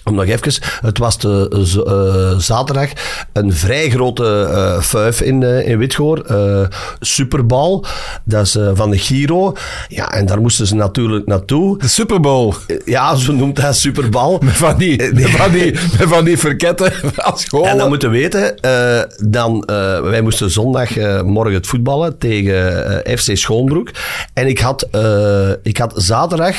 om 0.07 0.15
nog 0.15 0.25
even, 0.27 0.63
het 0.81 0.99
was 0.99 1.19
de, 1.19 1.61
z- 1.63 1.77
eh, 1.77 2.39
zaterdag 2.39 2.89
een 3.33 3.53
vrij 3.53 3.91
grote 3.91 4.49
eh 4.53 4.81
fuif 4.81 5.21
in, 5.21 5.43
eh, 5.43 5.69
in 5.69 5.79
Witgoor. 5.79 6.19
eh 6.21 6.67
Superbal, 7.01 7.85
dat 8.25 8.43
is 8.47 8.55
eh, 8.57 8.71
van 8.75 8.91
de 8.91 8.99
Giro. 8.99 9.53
Ja, 9.89 10.11
en 10.13 10.27
daar 10.27 10.41
moesten 10.41 10.67
ze 10.67 10.75
natuurlijk 10.75 11.27
naartoe. 11.27 11.79
De 11.79 11.89
Super 11.89 12.21
Bowl. 12.21 12.53
Eh, 12.67 12.77
Ja, 12.85 13.15
zo 13.15 13.33
noemt 13.33 13.57
dat 13.63 13.77
Superbal. 13.77 14.39
Met 14.45 14.53
van 14.57 14.77
die, 14.79 15.03
Eh, 15.03 15.13
met 15.13 15.31
van 15.31 15.51
die, 15.51 15.73
met 15.99 16.09
van 16.09 16.25
die 16.25 16.39
verketten 16.39 16.93
als 17.17 17.41
school. 17.43 17.67
En 17.67 17.77
dan 17.79 17.89
moeten 17.89 18.11
we 18.11 18.17
weten, 18.19 18.59
eh, 18.59 19.01
dan, 19.29 19.65
eh, 19.65 20.01
wij 20.01 20.21
moesten 20.21 20.51
zondag 20.51 20.97
eh, 20.97 21.23
morgen 21.23 21.55
het 21.55 21.67
voetballen 21.67 22.19
tegen 22.19 23.05
eh, 23.05 23.17
FC 23.17 23.37
Schoonbroek. 23.37 23.91
En 24.35 24.47
ik 24.47 24.59
had, 24.59 24.83
eh, 24.91 25.51
ik 25.63 25.77
had 25.79 25.93
zaterdag 25.97 26.57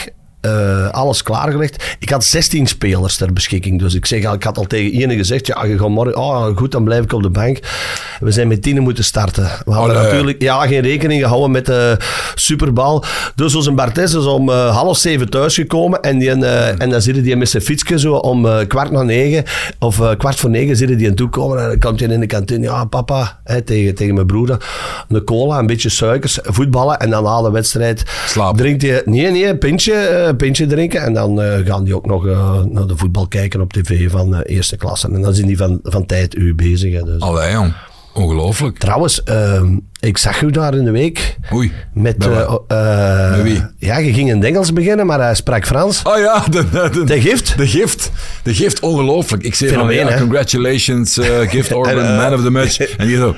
eh, 0.47 0.89
alles 0.89 1.23
klaargelegd. 1.23 1.83
Ik 1.99 2.09
had 2.09 2.23
16 2.23 2.67
spelers 2.67 3.15
ter 3.17 3.33
beschikking. 3.33 3.79
Dus 3.79 3.93
ik, 3.93 4.05
zeg, 4.05 4.25
al- 4.25 4.33
ik 4.33 4.43
had 4.43 4.57
al 4.57 4.65
tegen 4.65 4.91
iedereen 4.91 5.17
gezegd, 5.17 5.47
ja, 5.47 5.65
je 5.65 5.77
gaat 5.77 5.89
morgen, 5.89 6.17
oh, 6.17 6.45
goed, 6.57 6.71
dan 6.71 6.83
blijf 6.83 7.03
ik 7.03 7.13
op 7.13 7.21
de 7.23 7.29
bank. 7.29 7.59
We 8.19 8.31
zijn 8.31 8.47
met 8.47 8.61
tienen 8.61 8.83
moeten 8.83 9.03
starten. 9.03 9.49
We 9.65 9.71
hadden 9.71 9.95
Allee. 9.95 10.11
natuurlijk 10.11 10.41
ja, 10.41 10.67
geen 10.67 10.81
rekening 10.81 11.21
gehouden 11.21 11.51
met 11.51 11.65
de 11.65 11.97
Superbal. 12.35 13.03
Dus 13.35 13.55
onze 13.55 13.71
Bartes 13.71 14.13
is 14.13 14.25
om 14.25 14.49
eh, 14.49 14.75
half 14.75 14.97
zeven 14.97 15.29
thuisgekomen. 15.29 16.01
En, 16.01 16.17
die, 16.17 16.31
eh, 16.31 16.81
en 16.81 16.89
dan 16.89 17.01
zitten 17.01 17.23
die 17.23 17.35
met 17.35 17.49
zijn 17.49 17.63
fietsje 17.63 17.99
zo 17.99 18.13
om 18.13 18.67
kwart 18.67 18.91
na 18.91 19.03
negen. 19.03 19.43
Of 19.79 20.01
kwart 20.17 20.35
voor 20.35 20.49
negen 20.49 20.75
zitten 20.75 20.97
die 20.97 21.07
aan 21.09 21.15
toe 21.15 21.29
komen. 21.29 21.59
En 21.61 21.67
dan 21.69 21.79
komt 21.79 21.99
hij 21.99 22.09
in 22.09 22.19
de 22.19 22.25
kantine. 22.25 22.65
Ja, 22.65 22.85
papa, 22.85 23.39
hè, 23.43 23.61
tegen, 23.61 23.95
tegen 23.95 24.13
mijn 24.13 24.27
broer. 24.27 24.57
Een 25.09 25.23
cola, 25.23 25.59
een 25.59 25.65
beetje 25.67 25.89
suikers, 25.89 26.39
voetballen. 26.43 26.99
En 26.99 27.09
dan 27.09 27.23
na 27.23 27.41
de 27.41 27.51
wedstrijd 27.51 28.03
Slapen. 28.27 28.57
drinkt 28.57 28.81
hij... 28.81 29.01
Nee, 29.05 29.31
nee, 29.31 29.47
een 29.47 29.57
pintje, 29.57 30.33
een 30.37 30.45
pintje 30.45 30.65
drinken. 30.65 31.01
En 31.01 31.13
dan 31.13 31.41
eh, 31.41 31.65
gaan 31.65 31.83
die 31.83 31.95
ook 31.95 32.05
nog 32.05 32.27
eh, 32.27 32.63
naar 32.63 32.87
de 32.87 32.97
voetbal 32.97 33.27
kijken 33.27 33.61
op 33.61 33.73
tv 33.73 34.11
van 34.11 34.35
eh, 34.35 34.55
eerste 34.55 34.77
klasse. 34.77 35.07
En 35.07 35.21
dan 35.21 35.33
zijn 35.33 35.47
die 35.47 35.57
van, 35.57 35.79
van 35.83 36.05
tijd 36.05 36.35
u 36.35 36.55
bezig. 36.55 37.03
Dus. 37.03 37.21
Allee, 37.21 37.51
jong. 37.51 37.73
Ongelooflijk. 38.17 38.77
Trouwens, 38.77 39.23
ehm, 39.23 39.77
ik 39.99 40.17
zag 40.17 40.41
u 40.41 40.51
daar 40.51 40.75
in 40.75 40.85
de 40.85 40.91
week. 40.91 41.37
Oei. 41.53 41.71
Met, 41.93 42.25
eh, 42.25 42.55
eh, 42.67 43.31
Met 43.31 43.43
wie? 43.43 43.63
Ja, 43.77 43.97
je 43.97 44.13
ging 44.13 44.29
in 44.29 44.35
het 44.35 44.45
Engels 44.45 44.73
beginnen, 44.73 45.05
maar 45.05 45.19
hij 45.19 45.35
sprak 45.35 45.65
Frans. 45.65 46.01
Oh 46.03 46.17
ja, 46.17 46.43
de, 46.49 46.69
de, 46.69 47.03
De 47.03 47.21
gift? 47.21 47.57
De 47.57 47.67
gift. 47.67 48.11
De 48.43 48.53
gift, 48.53 48.79
ongelooflijk. 48.79 49.43
Ik 49.43 49.55
zei 49.55 49.69
van, 49.69 49.79
Fenomeen, 49.79 50.05
ja, 50.05 50.11
hè? 50.11 50.19
congratulations, 50.19 51.17
eh, 51.17 51.49
gift 51.49 51.73
Orban, 51.75 52.03
eh, 52.03 52.17
man 52.17 52.33
of 52.33 52.41
the 52.41 52.49
match. 52.49 52.79
En 52.79 53.07
die 53.07 53.15
zo, 53.15 53.35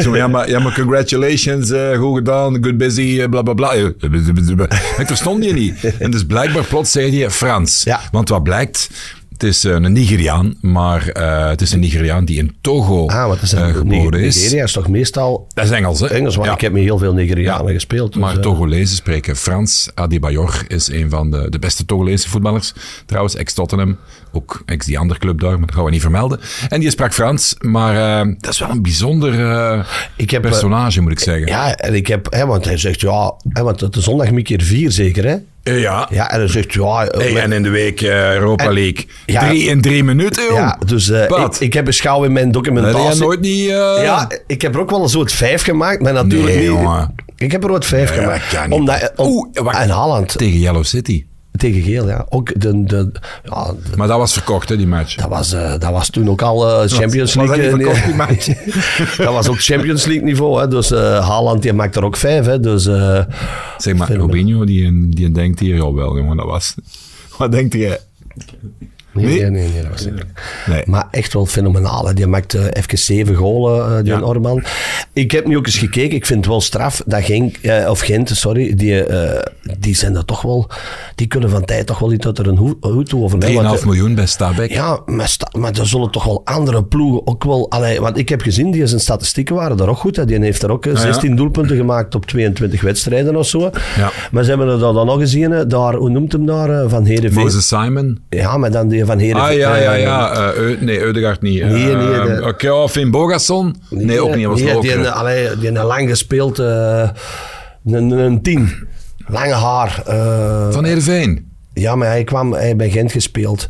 zo, 0.00 0.16
ja, 0.16 0.26
maar, 0.26 0.48
ja, 0.48 0.58
maar 0.58 0.74
congratulations, 0.74 1.72
goed 1.98 2.16
gedaan, 2.16 2.64
good 2.64 2.76
busy, 2.76 3.28
bla 3.28 3.42
bla 3.42 3.54
bla. 3.54 3.72
Ik 4.98 5.06
verstond 5.06 5.42
die 5.42 5.52
niet. 5.52 5.94
En 5.98 6.10
dus 6.10 6.24
blijkbaar 6.24 6.64
plots 6.64 6.90
zei 6.92 7.20
hij 7.20 7.30
Frans. 7.30 7.82
Ja. 7.84 8.00
Want 8.10 8.28
wat 8.28 8.42
blijkt, 8.42 8.90
het 9.34 9.42
is 9.42 9.64
eh, 9.64 9.72
een 9.72 9.92
Nigeriaan, 9.92 10.54
maar 10.60 11.08
eh, 11.08 11.48
het 11.48 11.60
is 11.60 11.72
een 11.72 11.80
Nigeriaan 11.80 12.24
die 12.24 12.38
in 12.38 12.54
Togo 12.60 13.06
Ah, 13.06 13.26
wat 13.26 13.42
is 13.42 13.50
dat? 13.50 13.72
geboren 13.76 14.20
is. 14.20 14.34
Nigeria 14.36 14.62
is 14.64 14.72
toch 14.72 14.88
meestal 14.88 15.46
Dat 15.54 15.64
is 15.64 15.70
Engels, 15.70 16.00
hè? 16.00 16.06
Engels, 16.06 16.34
want 16.34 16.46
Ja. 16.48 16.54
ik 16.54 16.60
heb 16.60 16.72
met 16.72 16.82
heel 16.82 16.98
veel 16.98 17.12
Nigerianen 17.12 17.66
Ja, 17.66 17.72
gespeeld. 17.72 18.12
dus, 18.12 18.22
Maar 18.22 18.38
Togolezen 18.40 18.96
spreken 18.96 19.36
Frans. 19.36 19.90
Adebayor 19.94 20.64
is 20.68 20.88
een 20.88 21.10
van 21.10 21.30
de, 21.30 21.46
de 21.50 21.58
beste 21.58 21.84
Togolese 21.84 22.28
voetballers. 22.28 22.72
Trouwens, 23.06 23.34
ex-Tottenham. 23.34 23.96
Ook 24.36 24.62
ex 24.66 24.86
die 24.86 24.98
andere 24.98 25.20
club 25.20 25.40
daar, 25.40 25.58
maar 25.58 25.66
dat 25.66 25.74
gaan 25.74 25.84
we 25.84 25.90
niet 25.90 26.00
vermelden. 26.00 26.40
En 26.68 26.80
die 26.80 26.90
sprak 26.90 27.12
Frans, 27.14 27.54
maar 27.60 28.20
eh, 28.20 28.32
dat 28.38 28.52
is 28.52 28.58
wel 28.58 28.70
een 28.70 28.82
bijzonder 28.82 29.50
eh, 29.50 29.84
Ik 30.16 30.30
heb, 30.30 30.44
eh, 30.44 30.50
personage, 30.50 31.00
moet 31.00 31.12
ik 31.12 31.18
zeggen. 31.20 31.46
Ja, 31.46 31.74
en 31.76 31.94
ik 31.94 32.06
heb, 32.06 32.26
hè, 32.30 32.46
want 32.46 32.64
hij 32.64 32.76
zegt 32.76 33.00
ja, 33.00 33.34
hè, 33.48 33.62
want 33.62 33.80
het 33.80 33.96
is 33.96 34.04
zondag 34.04 34.42
keer 34.42 34.62
vier 34.62 34.92
zeker, 34.92 35.24
hè? 35.24 35.36
Ja. 35.74 36.08
Ja, 36.12 36.30
en 36.30 36.38
hij 36.38 36.48
zegt 36.48 36.72
ja. 36.72 37.06
Hey, 37.10 37.36
en 37.36 37.52
in 37.52 37.62
de 37.62 37.68
week 37.68 38.02
Europa 38.02 38.64
En- 38.64 38.72
League. 38.72 39.06
ja. 39.26 39.48
drie 39.48 39.62
in 39.68 39.80
drie 39.80 40.04
minuten, 40.04 40.44
joh. 40.44 40.54
ja, 40.54 40.78
dus 40.86 41.08
Wat? 41.28 41.54
ik, 41.54 41.60
ik 41.60 41.72
heb 41.72 41.84
beschouwd 41.84 42.24
in 42.24 42.32
mijn 42.32 42.44
Dat 42.52 42.64
documentatie. 42.64 43.08
jij 43.08 43.14
nooit 43.18 43.40
niet... 43.40 43.64
Ja, 43.68 44.28
ik 44.46 44.62
heb 44.62 44.74
er 44.74 44.80
ook 44.80 44.90
wel 44.90 45.02
een 45.02 45.08
soort 45.08 45.32
vijf 45.32 45.62
gemaakt, 45.62 46.02
maar 46.02 46.12
natuurlijk 46.12 46.54
Nee, 46.54 46.56
niet. 46.56 46.66
jongen. 46.66 47.14
Ik 47.36 47.52
heb 47.52 47.64
er 47.64 47.70
ooit 47.70 47.86
vijf 47.86 48.14
Ja, 48.14 48.20
gemaakt. 48.22 48.52
dat. 48.52 48.70
Omdat, 48.70 49.12
om, 49.16 49.26
Oeh, 49.26 49.48
wacht. 49.52 49.78
en 49.78 49.88
Haaland 49.90 50.38
Tegen 50.38 50.58
Yellow 50.58 50.84
City. 50.84 51.24
Tegen 51.56 51.82
Geel, 51.82 52.08
ja. 52.08 52.26
Ook 52.28 52.60
de, 52.60 52.84
de, 52.84 53.10
ja, 53.44 53.64
de- 53.90 53.96
Maar 53.96 54.08
dat 54.08 54.18
was 54.18 54.32
verkocht, 54.32 54.68
hè, 54.68 54.76
die 54.76 54.86
match. 54.86 55.14
dat, 55.16 55.28
was, 55.28 55.52
eh, 55.52 55.70
dat 55.78 55.90
was 55.90 56.10
toen 56.10 56.28
ook 56.30 56.42
al 56.42 56.68
eh, 56.82 56.88
Champions 56.88 57.34
was 57.34 57.46
dat 57.48 57.56
League. 57.56 57.76
niet 57.76 57.86
eh, 57.86 57.92
verkocht, 57.92 58.06
die 58.06 58.14
match? 58.14 59.16
dat 59.26 59.32
was 59.34 59.48
ook 59.48 59.60
Champions 59.60 60.04
League 60.04 60.24
niveau. 60.24 60.60
Hè. 60.60 60.68
Dus 60.68 60.90
eh 60.90 61.28
Haaland 61.28 61.62
die 61.62 61.72
maakt 61.72 61.96
er 61.96 62.04
ook 62.04 62.16
vijf. 62.16 62.46
Hè. 62.46 62.60
Dus, 62.60 62.86
eh, 62.86 63.24
Zeg 63.78 63.94
maar. 63.96 64.12
Robinho, 64.14 64.64
die, 64.64 65.08
die 65.08 65.30
denkt 65.32 65.60
hier 65.60 65.82
al 65.82 65.94
wel, 65.94 66.16
jongen, 66.16 66.36
dat 66.36 66.46
was... 66.46 66.74
Wat 67.38 67.52
denkt 67.52 67.74
jij? 67.74 67.98
Nee, 69.14 69.24
Nee? 69.26 69.40
nee, 69.40 69.50
nee, 69.50 69.68
nee, 69.72 69.82
dat 69.82 69.90
was 69.90 70.04
niet. 70.04 70.24
Nee. 70.66 70.82
Maar 70.86 71.08
echt 71.10 71.32
wel 71.32 71.46
fenomenaal. 71.46 72.06
Hè. 72.06 72.14
Die 72.14 72.26
maakt 72.26 72.54
eh, 72.54 72.64
even 72.72 72.98
zeven 72.98 73.34
golen, 73.34 73.96
eh, 73.96 74.02
die 74.04 74.12
Ja. 74.12 74.20
Orban. 74.20 74.62
Ik 75.12 75.30
heb 75.30 75.46
nu 75.46 75.56
ook 75.56 75.66
eens 75.66 75.78
gekeken. 75.78 76.16
Ik 76.16 76.26
vind 76.26 76.38
het 76.38 76.48
wel 76.48 76.60
straf 76.60 77.02
dat 77.06 77.22
Genk, 77.24 77.56
eh, 77.56 77.90
of 77.90 78.00
Gent, 78.00 78.28
sorry, 78.36 78.74
die, 78.74 79.04
eh, 79.04 79.40
die 79.78 79.94
zijn 79.94 80.16
er 80.16 80.24
toch 80.24 80.42
wel... 80.42 80.70
Die 81.14 81.26
kunnen 81.26 81.50
van 81.50 81.64
tijd 81.64 81.86
toch 81.86 81.98
wel 81.98 82.12
iets 82.12 82.26
uit 82.26 82.38
er 82.38 82.46
een 82.48 82.56
hoed 82.80 83.08
toe 83.08 83.22
over. 83.22 83.38
3,5 83.38 83.48
hè, 83.62 83.62
want, 83.62 83.80
eh, 83.80 83.86
miljoen 83.86 84.14
bij 84.14 84.26
Stabæk. 84.26 84.72
Ja, 84.72 85.00
maar, 85.06 85.28
sta- 85.28 85.50
maar 85.58 85.72
er 85.78 85.86
zullen 85.86 86.10
toch 86.10 86.24
wel 86.24 86.40
andere 86.44 86.84
ploegen 86.84 87.26
ook 87.26 87.44
wel... 87.44 87.70
Allee, 87.70 88.00
want 88.00 88.18
ik 88.18 88.28
heb 88.28 88.40
gezien, 88.42 88.70
die 88.70 88.86
zijn 88.86 89.00
statistieken 89.00 89.54
waren 89.54 89.76
daar 89.76 89.88
ook 89.88 89.96
goed. 89.98 90.16
Hè. 90.16 90.24
Die 90.24 90.38
heeft 90.40 90.62
er 90.62 90.70
ook 90.70 90.86
eh, 90.86 90.92
Ah, 90.92 90.98
ja. 90.98 91.04
16 91.04 91.36
doelpunten 91.36 91.76
gemaakt 91.76 92.14
op 92.14 92.26
22 92.26 92.80
wedstrijden 92.80 93.36
of 93.36 93.46
zo. 93.46 93.70
Ja. 93.96 94.10
Maar 94.30 94.42
ze 94.44 94.48
hebben 94.48 94.68
er 94.68 94.78
dan 94.78 95.06
nog 95.06 95.18
gezien, 95.18 95.64
daar, 95.68 95.94
hoe 95.94 96.10
noemt 96.10 96.32
hem 96.32 96.46
daar, 96.46 96.88
van 96.88 97.04
Heerenveen. 97.04 97.42
Moses 97.42 97.66
Simon. 97.68 98.18
Ja, 98.28 98.56
maar 98.56 98.70
dan 98.70 98.88
die 98.88 99.03
van 99.06 99.18
Heerenveen. 99.18 99.50
Ah, 99.50 99.56
ja, 99.58 99.76
ja, 99.76 99.94
eh, 99.94 100.02
ja. 100.02 100.32
Eh, 100.52 100.80
nee, 100.80 101.00
Eudegaard 101.00 101.42
niet. 101.42 101.62
Nee, 101.64 101.94
nee, 101.94 102.14
Eh, 102.14 102.24
de- 102.24 102.44
Oké, 102.48 102.70
oh, 102.70 102.88
Finn 102.88 103.10
Bogasson? 103.10 103.76
Nee, 103.90 104.20
ook 104.22 104.36
niet. 104.36 104.46
Was 104.46 104.60
nee, 104.60 104.80
die, 104.80 104.94
een- 104.94 105.06
allee, 105.12 105.58
die 105.58 105.68
een 105.68 105.84
lang 105.84 106.08
gespeeld, 106.08 106.58
eh, 106.58 107.08
een, 107.86 108.10
een 108.10 108.42
tien. 108.42 108.72
Lange 109.26 109.52
haar. 109.54 110.02
eh, 110.06 110.72
Van 110.72 110.84
Heerenveen. 110.84 111.50
ja, 111.72 111.94
maar 111.96 112.08
hij 112.08 112.24
kwam 112.24 112.52
hij 112.52 112.62
heeft 112.64 112.76
bij 112.76 112.90
Gent 112.90 113.12
gespeeld. 113.12 113.68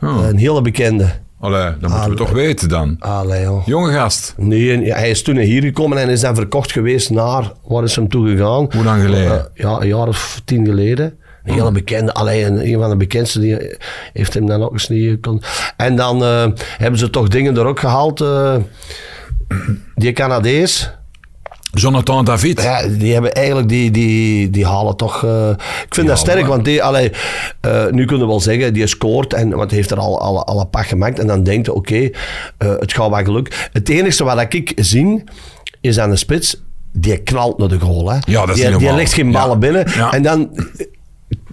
Oh. 0.00 0.26
een 0.28 0.36
hele 0.38 0.62
bekende. 0.62 1.08
Allee, 1.40 1.72
dat 1.80 1.90
moeten 1.90 2.10
we 2.10 2.16
toch 2.16 2.30
weten 2.32 2.68
dan. 2.68 2.96
Allee, 2.98 3.42
joh. 3.42 3.66
Jonge 3.66 3.92
gast. 3.92 4.34
Nee, 4.36 4.92
hij 4.92 5.10
is 5.10 5.22
toen 5.22 5.36
hier 5.36 5.62
gekomen 5.62 5.98
en 5.98 6.08
is 6.08 6.20
dan 6.20 6.34
verkocht 6.34 6.72
geweest 6.72 7.10
naar, 7.10 7.52
waar 7.66 7.82
is 7.84 7.96
hem 7.96 8.08
toe 8.08 8.28
gegaan? 8.28 8.68
Hoe 8.74 8.84
lang 8.84 9.02
geleden? 9.02 9.48
Ja, 9.54 9.80
een 9.80 9.86
jaar 9.88 10.08
of 10.08 10.40
tien 10.44 10.66
geleden. 10.66 11.18
Een 11.46 11.54
hele 11.54 11.70
bekende, 11.72 12.12
alleen 12.14 12.46
een, 12.46 12.66
een 12.72 12.78
van 12.78 12.90
de 12.90 12.96
bekendste, 12.96 13.40
die 13.40 13.76
heeft 14.12 14.34
hem 14.34 14.46
dan 14.46 14.62
ook 14.62 14.72
eens 14.72 14.88
niet 14.88 15.20
kon. 15.20 15.42
En 15.76 15.96
dan 15.96 16.24
eh, 16.24 16.46
hebben 16.78 16.98
ze 17.00 17.10
toch 17.10 17.28
dingen 17.28 17.56
er 17.56 17.64
ook 17.66 17.80
gehaald. 17.80 18.20
eh, 18.20 18.54
die 19.94 20.12
Canadees, 20.12 20.90
Jonathan 21.72 22.24
David. 22.24 22.62
ja, 22.62 22.88
die 22.88 23.12
hebben 23.12 23.32
eigenlijk, 23.32 23.68
die, 23.68 23.90
die, 23.90 24.50
die 24.50 24.66
halen 24.66 24.96
toch... 24.96 25.24
eh, 25.24 25.48
ik 25.86 25.94
vind 25.94 26.06
dat 26.06 26.18
sterk, 26.18 26.40
maar- 26.40 26.48
want 26.48 26.64
die, 26.64 26.82
allee, 26.82 27.10
nu 27.90 28.04
kunnen 28.04 28.26
we 28.26 28.32
wel 28.32 28.40
zeggen, 28.40 28.72
die 28.72 28.86
scoort, 28.86 29.32
en, 29.34 29.50
hij 29.58 29.66
heeft 29.68 29.90
er 29.90 29.98
al, 29.98 30.20
al, 30.20 30.44
al 30.46 30.60
een 30.60 30.70
pak 30.70 30.86
gemaakt. 30.86 31.18
En 31.18 31.26
dan 31.26 31.42
denkt 31.42 31.68
oké, 31.68 32.10
het 32.58 32.92
gaat 32.92 33.10
wel 33.10 33.24
geluk. 33.24 33.68
Het 33.72 33.88
enige 33.88 34.24
wat 34.24 34.54
ik 34.54 34.72
zie, 34.76 35.24
is 35.80 35.98
aan 35.98 36.10
de 36.10 36.16
spits, 36.16 36.62
die 36.92 37.18
knalt 37.18 37.58
naar 37.58 37.68
de 37.68 37.78
goal. 37.80 38.10
Hè. 38.10 38.18
Ja, 38.26 38.46
dat 38.46 38.56
is 38.56 38.64
die, 38.66 38.76
die 38.76 38.92
legt 38.92 39.12
geen 39.12 39.32
ballen 39.32 39.50
Ja. 39.50 39.56
binnen. 39.58 39.84
Ja. 39.96 40.12
En 40.12 40.22
dan 40.22 40.50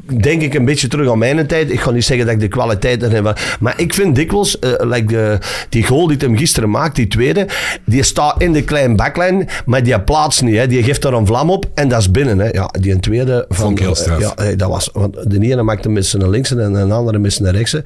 denk 0.05 0.41
ik 0.41 0.53
een 0.53 0.65
beetje 0.65 0.88
terug 0.88 1.10
aan 1.10 1.17
mijn 1.17 1.48
tijd. 1.48 1.72
Ik 1.72 1.79
ga 1.79 1.91
niet 1.91 2.05
zeggen 2.05 2.25
dat 2.25 2.36
ik 2.36 2.41
de 2.41 2.48
kwaliteit 2.48 3.03
er 3.03 3.12
heb. 3.12 3.39
Maar 3.60 3.74
ik 3.79 3.93
vind 3.93 4.15
dikwijls, 4.15 4.60
eh, 4.60 4.72
like 4.79 5.05
de, 5.05 5.38
die 5.69 5.83
goal 5.83 6.07
die 6.07 6.17
hem 6.17 6.38
gisteren 6.38 6.69
maakt, 6.69 6.95
die 6.95 7.07
tweede, 7.07 7.48
die 7.86 8.03
staat 8.03 8.41
in 8.41 8.53
de 8.53 8.63
kleine 8.63 8.95
baklijn, 8.95 9.50
maar 9.65 9.83
die 9.83 10.01
plaatst 10.01 10.41
niet. 10.41 10.55
Hè. 10.55 10.67
Die 10.67 10.83
geeft 10.83 11.03
er 11.03 11.13
een 11.13 11.25
vlam 11.25 11.50
op 11.50 11.65
en 11.74 11.88
dat 11.88 12.00
is 12.00 12.12
binnen. 12.12 12.39
Hè. 12.39 12.50
Ja, 12.50 12.69
die 12.79 12.91
een 12.91 13.00
tweede... 13.00 13.45
Van, 13.50 13.57
Vond 13.57 13.79
ik 13.79 13.86
heel 13.86 13.95
straf. 13.95 14.19
Ja, 14.19 14.36
eh, 14.36 14.57
dat 14.57 14.69
was, 14.69 14.89
want 14.93 15.31
de 15.31 15.39
ene 15.39 15.63
maakte 15.63 15.89
met 15.89 16.05
zijn 16.05 16.29
linkse 16.29 16.62
en 16.62 16.74
de 16.74 16.93
andere 16.93 17.19
met 17.19 17.33
zijn 17.33 17.51
rechtse. 17.51 17.83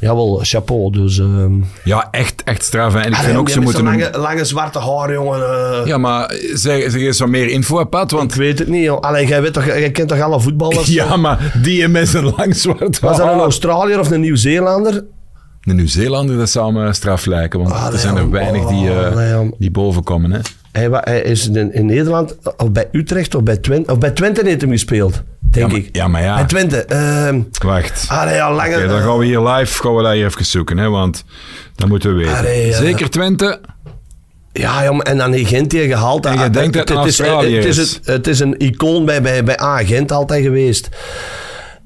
Jawel, 0.00 0.38
chapeau. 0.42 0.92
Dus, 0.92 1.18
ehm 1.18 1.52
Ja, 1.84 2.08
echt, 2.10 2.42
echt 2.44 2.64
straf. 2.64 2.92
hè. 2.92 2.98
En 3.00 3.06
ik 3.08 3.12
allee, 3.14 3.26
vind 3.26 3.38
ook, 3.38 3.48
ze 3.48 3.60
moeten 3.60 3.80
zo'n 3.84 3.88
hem... 3.92 4.00
lange, 4.00 4.18
lange 4.18 4.44
zwarte 4.44 4.78
haar, 4.78 5.12
jongen. 5.12 5.40
eh. 5.42 5.86
Ja, 5.86 5.98
maar 5.98 6.34
zeg, 6.54 6.90
zeg 6.90 6.94
eens 7.00 7.18
wat 7.18 7.28
meer 7.28 7.48
info, 7.48 7.84
Pat, 7.84 8.10
want... 8.10 8.30
Ik 8.32 8.38
weet 8.38 8.58
het 8.58 8.68
niet, 8.68 8.84
joh. 8.84 9.00
Allee, 9.00 9.26
jij, 9.26 9.42
weet 9.42 9.52
toch, 9.52 9.64
jij 9.66 9.90
kent 9.90 10.08
toch 10.08 10.20
alle 10.20 10.40
voetballers? 10.40 10.88
Ja, 11.00 11.16
maar 11.16 11.52
die 11.62 11.88
met 11.88 12.08
zijn 12.08 12.24
lang 12.36 12.56
zwart 12.56 12.98
Was 13.00 13.16
dat 13.16 13.26
een 13.26 13.32
haar. 13.32 13.42
Australiër 13.42 13.98
of 13.98 14.10
een 14.10 14.20
Nieuw-Zeelander? 14.20 15.04
De 15.62 15.72
Nieuw-Zeelander, 15.74 16.36
dat 16.36 16.50
zou 16.50 16.72
me 16.72 16.92
straf 16.92 17.26
lijken, 17.26 17.60
want 17.60 17.72
Ah, 17.72 17.92
er 17.92 17.98
zijn 17.98 18.16
er 18.16 18.30
weinig 18.30 18.66
die, 18.66 18.90
jong. 19.30 19.54
die 19.58 19.70
boven 19.70 20.02
komen. 20.02 20.32
Hè. 20.32 20.38
Hij, 20.72 20.88
hij 20.92 21.20
is 21.22 21.48
in, 21.48 21.74
in 21.74 21.86
Nederland, 21.86 22.36
of 22.56 22.70
bij 22.72 22.88
Utrecht, 22.92 23.34
of 23.34 23.42
bij 23.42 23.56
Twente, 23.56 23.92
of 23.92 23.98
bij 23.98 24.10
Twente 24.10 24.42
heeft 24.44 24.60
hem 24.60 24.70
gespeeld, 24.70 25.22
denk 25.50 25.70
Ja, 25.70 25.76
ik. 25.76 25.88
ja, 25.92 26.08
maar 26.08 26.22
ja. 26.22 26.34
Bij 26.34 26.44
Twente. 26.44 26.84
ehm 26.84 27.40
Wacht. 27.64 28.06
ah, 28.08 28.24
nee, 28.24 28.34
ja, 28.34 28.52
lange... 28.52 28.76
Oké, 28.76 28.86
dan 28.88 29.00
gaan 29.02 29.18
we 29.18 29.24
hier 29.24 29.40
live 29.48 29.82
gaan 29.82 29.94
we 29.96 30.02
dat 30.02 30.12
hier 30.12 30.26
even 30.26 30.44
zoeken, 30.44 30.78
hè, 30.78 30.88
want 30.88 31.24
dat 31.74 31.88
moeten 31.88 32.10
we 32.10 32.16
weten. 32.22 32.36
Allee, 32.38 32.66
ja. 32.66 32.76
Zeker 32.76 33.10
Twente? 33.10 33.60
Ja, 34.52 34.84
jong, 34.84 35.02
en 35.02 35.16
dan 35.18 35.32
heeft 35.32 35.48
Gent 35.48 35.72
hier 35.72 35.86
gehaald. 35.86 36.26
En 36.26 36.32
je 36.32 36.38
Ah, 36.44 36.52
denkt 36.52 36.72
dat 36.74 36.88
het 36.88 36.98
een 36.98 37.06
is, 37.06 37.18
het, 37.18 37.64
is, 37.64 37.78
is. 37.78 37.92
het, 37.94 38.06
het 38.06 38.26
is 38.26 38.40
een 38.40 38.54
icoon 38.58 39.04
bij, 39.04 39.22
bij, 39.22 39.44
bij 39.44 39.60
A, 39.62 39.76
Gent 39.84 40.12
altijd 40.12 40.42
geweest. 40.44 40.88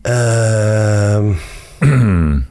Ehm, 0.03 1.33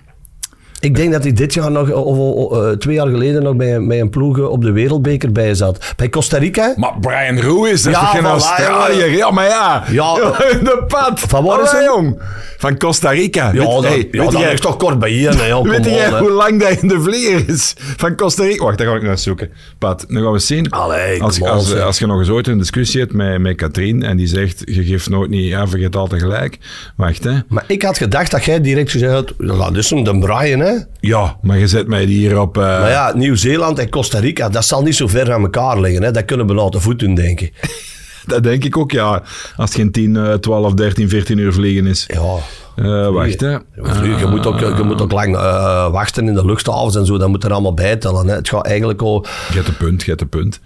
ik 0.84 0.96
denk 0.96 1.12
dat 1.12 1.24
hij 1.24 1.34
dit 1.34 1.54
jaar 1.54 1.72
nog, 1.72 1.92
of, 1.92 2.18
of, 2.18 2.58
eh, 2.58 2.70
twee 2.72 2.96
jaar 2.96 3.08
geleden 3.08 3.44
nog 3.44 3.56
bij, 3.56 3.76
een- 3.76 3.88
bij 3.88 4.00
een 4.00 4.10
ploeg 4.10 4.40
op 4.40 4.62
de 4.62 4.72
wereldbeker 4.72 5.32
bij 5.32 5.56
zat. 5.56 5.94
Bij 5.96 6.10
Costa 6.10 6.38
Rica. 6.38 6.74
Maar 6.78 6.94
Brian 7.02 7.40
Ruiz, 7.40 7.84
dat 7.84 7.94
is 7.94 8.00
Ja, 8.00 8.06
geen 8.06 8.22
voilà, 8.22 8.26
Australiër? 8.26 9.00
jongen. 9.00 9.18
Ja, 9.18 9.32
maar 9.32 9.46
ja. 9.48 9.84
Ja. 9.92 10.14
de 10.70 10.84
pad. 10.88 11.20
Van 11.20 11.44
waar 11.44 11.62
is 11.62 11.70
Allee, 11.70 11.84
hij? 11.84 11.94
jong. 11.96 12.20
Van 12.58 12.78
Costa 12.78 13.10
Rica. 13.10 13.46
Ja, 13.46 13.52
weet, 13.52 13.62
dat, 13.72 13.84
hey, 13.84 13.98
ja, 14.12 14.22
weet 14.24 14.32
dat 14.32 14.42
jij, 14.42 14.54
is 14.54 14.60
toch 14.60 14.78
kort 14.78 15.00
bij 15.00 15.10
hier. 15.10 15.36
Nee, 15.36 15.48
joh, 15.48 15.70
weet 15.70 15.86
jij 15.86 16.20
hoe 16.20 16.32
lang 16.32 16.60
dat 16.60 16.82
in 16.82 16.88
de 16.88 17.02
vlieger 17.02 17.50
is? 17.50 17.74
Van 17.78 18.16
Costa 18.16 18.44
Rica. 18.44 18.64
Wacht, 18.64 18.78
daar 18.78 18.88
ga 18.88 18.96
ik 18.96 19.02
naar 19.02 19.18
zoeken. 19.18 19.50
Pat, 19.78 20.06
dan 20.08 20.24
gaan 20.24 20.32
we 20.32 20.40
zien. 20.40 20.70
Allee, 20.70 21.22
als, 21.24 21.42
als, 21.42 21.76
als 21.80 22.00
je 22.00 22.06
nog 22.06 22.20
eens 22.20 22.30
ooit 22.30 22.48
een 22.48 22.58
discussie 22.58 23.00
hebt 23.00 23.14
met, 23.14 23.40
met 23.40 23.56
Katrien 23.56 24.04
en 24.04 24.18
die 24.18 24.28
zegt, 24.28 24.62
je 24.66 24.84
geeft 24.84 25.10
nooit 25.10 25.30
niet, 25.30 25.48
ja, 25.50 25.68
vergeet 25.68 25.96
altijd 25.96 26.22
gelijk. 26.22 26.58
Wacht, 26.96 27.24
hè. 27.24 27.34
Maar 27.48 27.64
ik 27.68 27.82
had 27.84 27.98
gedacht 27.98 28.32
dat 28.32 28.44
jij 28.46 28.62
direct 28.62 28.92
gezegd 28.92 29.14
had, 29.14 29.34
dit 29.74 29.78
is 29.78 29.90
hem, 29.90 30.04
de 30.04 30.18
Brian, 30.20 30.60
hè. 30.60 30.73
Hè? 30.74 30.80
Ja, 31.00 31.38
maar 31.42 31.58
je 31.58 31.68
zet 31.68 31.88
mij 31.88 32.06
die 32.06 32.18
hier 32.18 32.40
op... 32.40 32.58
eh, 32.58 32.64
Maar 32.64 32.90
ja, 32.90 33.14
Nieuw-Zeeland 33.16 33.80
en 33.80 33.90
Costa 33.90 34.20
Rica, 34.20 34.50
dat 34.50 34.66
zal 34.66 34.82
niet 34.82 34.96
zo 34.96 35.08
ver 35.08 35.34
aan 35.34 35.42
elkaar 35.42 35.80
liggen. 35.80 36.04
Hè? 36.04 36.12
Dat 36.12 36.26
kunnen 36.26 36.48
we 36.48 36.54
laten 36.54 36.82
voet 36.82 37.00
doen, 37.00 37.16
denk 37.16 37.40
ik. 37.42 37.54
Dat 38.26 38.44
denk 38.44 38.64
ik 38.64 38.78
ook, 38.78 38.92
ja. 38.92 39.22
Als 39.56 39.70
het 39.70 39.74
geen 39.74 39.92
10, 39.92 40.16
eh, 40.18 40.34
12, 40.34 40.74
13, 40.74 41.10
14 41.10 41.38
uur 41.38 41.54
vliegen 41.54 41.86
is. 41.88 42.06
Ja. 42.08 42.36
Eh, 42.76 43.08
wacht, 43.10 43.40
hè. 43.40 43.58
Vliegen, 43.76 44.20
je, 44.20 44.28
moet 44.28 44.46
ook, 44.46 44.60
je 44.60 44.84
moet 44.84 45.02
ook 45.02 45.12
lang 45.12 45.36
eh, 45.36 45.92
wachten 45.92 46.28
in 46.28 46.34
de 46.34 46.46
luchthavens 46.46 46.96
en 46.96 47.06
zo. 47.06 47.18
Dat 47.18 47.30
moet 47.30 47.44
er 47.44 47.52
allemaal 47.52 47.74
bij 47.74 47.96
tellen. 47.96 48.28
Hè. 48.28 48.36
Het 48.36 48.50
gaat 48.50 48.66
eigenlijk 48.66 49.02
al... 49.02 49.26
Je 49.50 49.56
hebt 49.56 49.68
een 49.68 49.78
punt, 49.78 50.02
je 50.04 50.10
hebt 50.10 50.22
een 50.22 50.30
punt. 50.30 50.60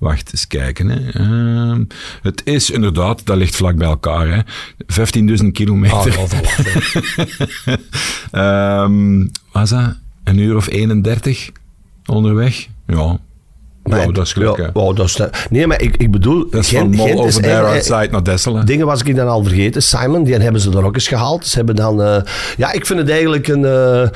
Wacht, 0.00 0.32
eens 0.32 0.46
kijken. 0.46 0.88
Hè. 0.88 1.10
Ehm, 1.10 1.84
het 2.22 2.42
is 2.44 2.70
inderdaad, 2.70 3.26
dat 3.26 3.36
ligt 3.36 3.56
vlak 3.56 3.76
bij 3.76 3.88
elkaar. 3.88 4.28
hè. 4.28 4.40
15.000 4.86 5.46
kilometer. 5.52 5.96
Ah, 5.96 6.06
ja, 6.06 6.26
voilà. 6.28 6.48
Ehm, 8.30 9.26
was 9.52 9.70
dat? 9.70 9.96
Een 10.24 10.38
uur 10.38 10.56
of 10.56 10.68
31 10.68 11.50
onderweg? 12.06 12.66
Ja. 12.86 13.18
Ja, 13.84 14.06
dat 14.06 14.24
is 14.26 14.32
geluk, 14.32 14.56
hè. 14.56 14.62
Ja, 14.62 14.70
wauw, 14.72 14.92
dat 14.92 15.06
is, 15.06 15.20
nee, 15.50 15.66
maar 15.66 15.82
ik, 15.82 15.96
ik 15.96 16.10
bedoel... 16.10 16.50
Dat 16.50 16.60
is 16.60 16.68
Gent- 16.68 16.96
van 16.96 17.08
is 17.08 17.14
over 17.14 17.42
there 17.42 17.62
outside 17.66 18.08
naar 18.10 18.22
Dessel. 18.22 18.56
hè. 18.56 18.64
Dingen 18.64 18.86
was 18.86 19.02
ik 19.02 19.16
dan 19.16 19.28
al 19.28 19.42
vergeten. 19.44 19.82
Simon, 19.82 20.24
die 20.24 20.34
hebben 20.34 20.60
ze 20.60 20.70
er 20.70 20.84
ook 20.84 20.94
eens 20.94 21.08
gehaald. 21.08 21.46
Ze 21.46 21.56
hebben 21.56 21.76
dan... 21.76 22.02
eh, 22.02 22.16
ja, 22.56 22.72
ik 22.72 22.86
vind 22.86 22.98
het 22.98 23.10
eigenlijk 23.10 23.48
een, 23.48 23.64
eh, 23.64 24.08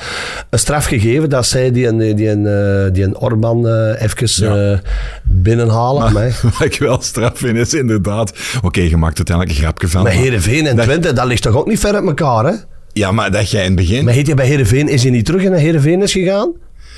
een 0.49 0.59
straf 0.59 0.85
gegeven 0.85 1.29
dat 1.29 1.45
zij 1.45 1.71
die 1.71 1.87
een, 1.87 2.15
die 2.15 2.29
een, 2.29 2.45
eh, 2.47 2.93
die 2.93 3.03
een 3.03 3.17
Orban 3.17 3.67
even 3.95 4.45
Ja. 4.55 4.81
binnenhalen. 5.23 6.13
Maar, 6.13 6.39
Wat 6.41 6.63
ik 6.73 6.79
wel 6.79 7.01
straf 7.01 7.31
vind 7.37 7.57
is 7.57 7.73
inderdaad... 7.73 8.33
Oké, 8.61 8.81
je 8.81 8.97
maakt 8.97 9.17
uiteindelijk 9.17 9.57
een 9.57 9.63
grapje 9.63 9.87
van. 9.87 10.03
maar 10.03 10.13
maar- 10.13 10.21
Heerenveen 10.21 10.67
en 10.67 10.75
dat- 10.75 10.85
Twente, 10.85 11.13
dat 11.13 11.25
ligt 11.25 11.41
toch 11.41 11.55
ook 11.55 11.67
niet 11.67 11.79
ver 11.79 11.93
uit 11.95 12.05
elkaar, 12.05 12.45
hè? 12.45 12.53
Ja, 12.93 13.11
maar 13.11 13.31
dat 13.31 13.49
jij 13.51 13.61
in 13.61 13.67
het 13.67 13.75
begin... 13.75 14.03
Maar 14.05 14.13
heet 14.13 14.27
je 14.27 14.33
bij 14.33 14.45
Heerenveen, 14.47 14.87
is 14.89 15.01
hij 15.01 15.11
niet 15.11 15.25
terug 15.25 15.43
naar 15.43 15.59
Heerenveen 15.59 16.01
is 16.01 16.11
gegaan? 16.11 16.53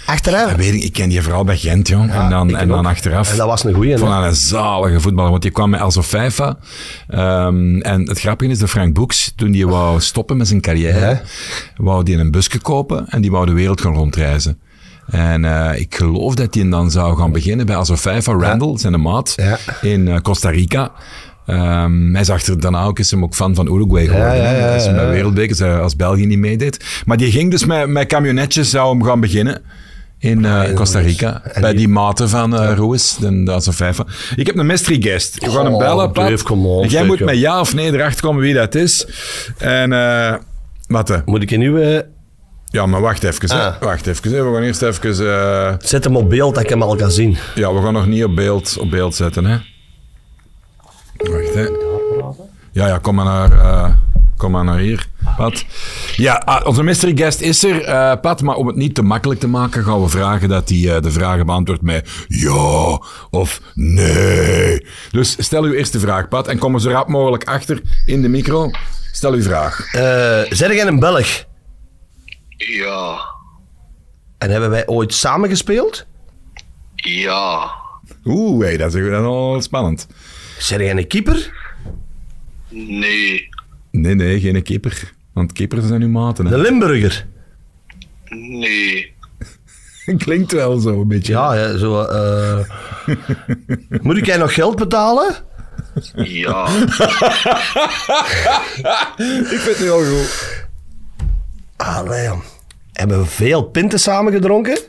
Achteraf? 0.07 0.49
Dat 0.49 0.57
weet 0.57 0.73
ik, 0.73 0.83
ik 0.83 0.93
ken 0.93 1.09
die 1.09 1.21
vooral 1.21 1.43
bij 1.43 1.57
Gent, 1.57 1.87
jong. 1.87 2.11
en 2.11 2.29
dan, 2.29 2.55
en 2.57 2.67
dan 2.67 2.79
ook. 2.79 2.85
achteraf. 2.85 3.31
En 3.31 3.37
dat 3.37 3.47
was 3.47 3.63
een 3.63 3.73
goeie, 3.73 3.95
dat 3.97 4.23
een 4.23 4.35
zalige 4.35 4.99
voetballer, 4.99 5.29
want 5.31 5.41
die 5.41 5.51
kwam 5.51 5.69
met 5.69 5.79
Also 5.79 6.01
Feifa. 6.01 6.57
Ehm, 7.07 7.79
en 7.81 8.07
het 8.07 8.19
grappige 8.19 8.51
is, 8.51 8.59
de 8.59 8.67
Frank 8.67 8.93
Boeks, 8.93 9.33
toen 9.35 9.51
die 9.51 9.67
wou 9.67 10.01
stoppen 10.01 10.37
met 10.37 10.47
zijn 10.47 10.61
carrière, 10.61 10.99
Ja. 10.99 11.21
wou 11.77 12.03
die 12.03 12.17
een 12.17 12.31
busje 12.31 12.59
kopen 12.59 13.05
en 13.09 13.21
die 13.21 13.31
wou 13.31 13.45
de 13.45 13.51
wereld 13.51 13.81
gaan 13.81 13.93
rondreizen. 13.93 14.59
En 15.07 15.45
eh, 15.45 15.79
ik 15.79 15.95
geloof 15.95 16.35
dat 16.35 16.53
hij 16.53 16.69
dan 16.69 16.91
zou 16.91 17.17
gaan 17.17 17.31
beginnen 17.31 17.65
bij 17.65 17.75
Also 17.75 17.95
Feifa, 17.95 18.31
Randall, 18.33 18.77
zijn 18.77 19.01
maat, 19.01 19.33
Ja. 19.35 19.57
in 19.81 20.07
eh, 20.07 20.19
Costa 20.19 20.49
Rica. 20.49 20.91
Ehm, 21.45 22.13
hij 22.13 22.23
zag 22.23 22.41
er 22.45 22.59
daarna 22.59 22.83
ook, 22.83 22.99
is 22.99 23.11
hem 23.11 23.23
ook 23.23 23.35
fan 23.35 23.55
van 23.55 23.73
Uruguay 23.73 24.05
geworden. 24.05 24.35
ja, 24.35 24.51
ja, 24.51 24.75
ja, 24.75 24.93
bij 24.93 25.03
ja. 25.05 25.09
Wereldbekers, 25.09 25.61
als 25.61 25.95
België 25.95 26.25
niet 26.25 26.39
meedeed. 26.39 26.85
Maar 27.05 27.17
die 27.17 27.31
ging 27.31 27.51
dus 27.51 27.65
met, 27.65 27.87
met 27.87 28.07
camionetjes, 28.07 28.69
zou 28.69 28.89
hem 28.89 29.03
gaan 29.03 29.19
beginnen. 29.19 29.61
In 30.19 30.45
eh, 30.45 30.73
Costa 30.73 30.99
Rica, 30.99 31.41
En 31.43 31.61
bij 31.61 31.69
die- 31.69 31.79
die 31.79 31.87
maten 31.87 32.29
van 32.29 32.53
uh, 32.53 32.73
Roes, 32.75 33.15
de, 33.17 33.43
de 33.43 33.51
Also 33.51 33.71
Feifa. 33.71 34.05
Ik 34.35 34.45
heb 34.47 34.57
een 34.57 34.65
mystery 34.65 35.01
guest. 35.01 35.45
We 35.45 35.51
gaan 35.51 35.65
hem 35.65 35.73
Oh, 35.73 35.79
bellen, 35.79 36.11
Pat. 36.11 36.91
Jij 36.91 37.03
moet 37.05 37.19
met 37.19 37.37
ja 37.37 37.59
of 37.59 37.73
nee 37.73 37.93
erachter 37.93 38.21
komen 38.21 38.41
wie 38.41 38.53
dat 38.53 38.75
is. 38.75 39.07
En, 39.57 39.93
eh 39.93 40.33
wat? 40.87 41.07
hè? 41.07 41.17
Moet 41.25 41.41
ik 41.41 41.51
een 41.51 41.59
nieuwe... 41.59 42.07
Ja, 42.65 42.85
maar 42.85 43.01
wacht 43.01 43.23
even. 43.23 43.49
hè. 43.57 43.65
Ah. 43.67 43.81
Wacht 43.81 44.07
even. 44.07 44.31
hè. 44.31 44.43
We 44.43 44.53
gaan 44.53 44.63
eerst 44.63 44.81
even... 44.81 45.29
eh, 45.31 45.73
Zet 45.79 46.03
hem 46.03 46.15
op 46.15 46.29
beeld, 46.29 46.53
dat 46.55 46.63
ik 46.63 46.69
hem 46.69 46.81
al 46.81 46.95
kan 46.95 47.11
zien. 47.11 47.37
ja, 47.55 47.73
we 47.73 47.81
gaan 47.81 47.93
nog 47.93 48.07
niet 48.07 48.23
op 48.23 48.35
beeld, 48.35 48.77
op 48.79 48.89
beeld 48.91 49.15
zetten, 49.15 49.45
hè. 49.45 49.57
Wacht, 51.17 51.53
hè. 51.53 51.67
Ja, 52.71 52.87
ja, 52.87 52.97
kom 52.97 53.15
maar 53.15 53.25
naar, 53.25 53.51
eh, 53.51 53.89
kom 54.37 54.51
maar 54.51 54.63
naar 54.63 54.77
hier, 54.79 55.07
Pat. 55.37 55.65
Ja, 56.15 56.33
ah, 56.45 56.67
onze 56.67 56.83
mystery 56.83 57.17
guest 57.17 57.41
is 57.41 57.63
er, 57.63 57.83
eh, 57.83 58.19
Pat. 58.21 58.41
Maar 58.41 58.55
om 58.55 58.67
het 58.67 58.75
niet 58.75 58.95
te 58.95 59.01
makkelijk 59.01 59.39
te 59.39 59.47
maken, 59.47 59.83
gaan 59.83 60.01
we 60.01 60.07
vragen 60.09 60.49
dat 60.49 60.69
hij 60.69 60.95
eh, 60.95 61.01
de 61.01 61.11
vragen 61.11 61.45
beantwoordt 61.45 61.81
met 61.81 62.09
ja 62.27 63.01
of 63.29 63.61
nee. 63.73 64.85
Dus 65.11 65.35
stel 65.39 65.63
uw 65.63 65.73
eerste 65.73 65.99
vraag, 65.99 66.27
Pat. 66.27 66.47
En 66.47 66.57
kom 66.57 66.73
er 66.73 66.81
zo 66.81 66.89
rap 66.89 67.07
mogelijk 67.07 67.43
achter 67.43 67.81
in 68.05 68.21
de 68.21 68.27
micro. 68.29 68.69
Stel 69.11 69.33
uw 69.33 69.41
vraag. 69.41 69.93
Eh 69.93 70.41
zeg 70.49 70.73
jij 70.73 70.87
een 70.87 70.99
Belg? 70.99 71.45
Ja, 72.57 73.19
En 74.37 74.49
hebben 74.51 74.69
wij 74.69 74.87
ooit 74.87 75.13
samen 75.13 75.49
gespeeld? 75.49 76.05
ja, 76.95 77.71
Oeh, 78.25 78.65
hey, 78.65 78.77
dat 78.77 78.93
is 78.93 79.01
wel 79.01 79.61
spannend. 79.61 80.07
Zeg 80.57 80.79
jij 80.79 80.91
een 80.91 81.07
keeper? 81.07 81.51
nee, 82.69 83.49
Nee, 83.91 84.15
nee, 84.15 84.39
geen 84.39 84.63
keeper. 84.63 85.13
Want 85.37 85.51
keepers 85.51 85.85
zijn 85.87 86.01
uw 86.01 86.09
maten. 86.09 86.45
Hè. 86.45 86.53
Een 86.53 86.61
Limburger? 86.61 87.25
nee, 88.29 89.13
Klinkt 90.17 90.51
wel 90.51 90.77
zo 90.79 91.01
een 91.01 91.07
beetje. 91.07 91.33
Ja, 91.33 91.53
ja 91.53 91.77
zo... 91.77 92.01
eh 92.01 92.59
Moet 94.05 94.17
ik 94.17 94.25
jij 94.25 94.37
nog 94.37 94.53
geld 94.53 94.75
betalen? 94.75 95.35
ja, 96.15 96.67
Ik 99.17 99.59
vind 99.59 99.63
het 99.65 99.77
heel 99.77 100.03
goed. 100.05 100.65
Allee, 101.75 102.25
jong. 102.25 102.43
Hebben 102.93 103.19
we 103.19 103.25
veel 103.25 103.63
pinten 103.63 103.99
samen 103.99 104.33
gedronken? 104.33 104.79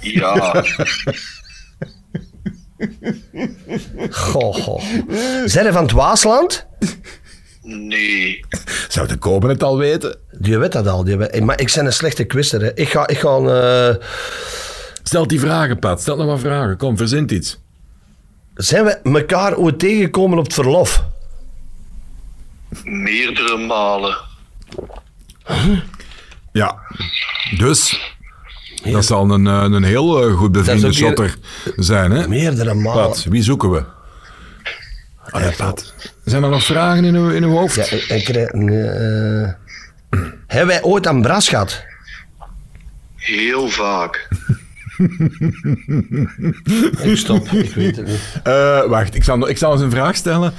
ja, 0.00 0.64
Goh, 4.10 4.54
goh. 4.54 4.82
Zijn 5.44 5.72
van 5.72 5.82
het 5.82 5.92
Waasland? 5.92 6.66
Nee, 7.64 8.44
Zou 8.88 9.08
de 9.08 9.16
kopen 9.16 9.48
het 9.48 9.62
al 9.62 9.78
weten? 9.78 10.16
Die 10.30 10.58
weet 10.58 10.72
dat 10.72 10.86
al. 10.86 11.04
Die 11.04 11.16
weet... 11.16 11.44
Maar 11.44 11.60
ik 11.60 11.72
ben 11.74 11.86
een 11.86 11.92
slechte 11.92 12.24
quizzer. 12.24 12.62
Hè. 12.62 12.74
Ik 12.74 12.88
ga... 12.88 13.06
Ik 13.08 13.18
ga 13.18 13.36
eh, 13.36 13.94
Stel 15.02 15.26
die 15.26 15.40
vragen, 15.40 15.78
Pat. 15.78 16.00
Stel 16.00 16.16
nog 16.16 16.26
wat 16.26 16.40
vragen. 16.40 16.76
Kom, 16.76 16.96
verzint 16.96 17.30
iets. 17.30 17.58
Zijn 18.54 18.84
we 18.84 18.90
elkaar 18.90 19.56
ooit 19.56 19.78
tegengekomen 19.78 20.38
op 20.38 20.44
het 20.44 20.54
verlof? 20.54 21.04
meerdere 22.84 23.56
malen. 23.66 24.16
Ja. 26.52 26.78
Dus, 27.58 28.12
dat 28.84 29.04
zal 29.04 29.30
een, 29.30 29.46
eh, 29.46 29.62
een 29.62 29.82
heel 29.82 30.22
eh, 30.22 30.36
goed 30.36 30.52
bevriende 30.52 30.86
hier- 30.86 30.94
shotter 30.94 31.36
zijn, 31.76 32.10
hè? 32.10 32.28
Meerdere 32.28 32.74
malen. 32.74 33.06
Pat, 33.06 33.24
wie 33.28 33.42
zoeken 33.42 33.70
we? 33.70 33.84
Allee, 35.30 35.52
Pat. 35.52 35.94
Zijn 36.24 36.42
er 36.42 36.50
nog 36.50 36.64
vragen 36.64 37.04
in 37.04 37.14
uw, 37.14 37.30
in 37.30 37.42
uw 37.42 37.50
hoofd? 37.50 37.74
Ja, 37.74 37.82
ik, 37.96 38.04
ik 38.08 38.24
krijg... 38.24 38.48
eh, 38.48 39.52
hebben 40.46 40.66
wij 40.74 40.82
ooit 40.82 41.06
aan 41.06 41.22
Bras 41.22 41.48
gehad? 41.48 41.84
Heel 43.16 43.68
vaak. 43.68 44.28
Ik 47.02 47.16
stop. 47.16 47.48
Ik 47.48 47.74
weet 47.74 47.96
het 47.96 48.06
niet. 48.06 48.20
Eh, 48.42 48.84
wacht, 48.84 49.14
ik 49.14 49.24
zal, 49.24 49.48
ik 49.48 49.58
zal 49.58 49.72
eens 49.72 49.80
een 49.80 49.90
vraag 49.90 50.16
stellen. 50.16 50.52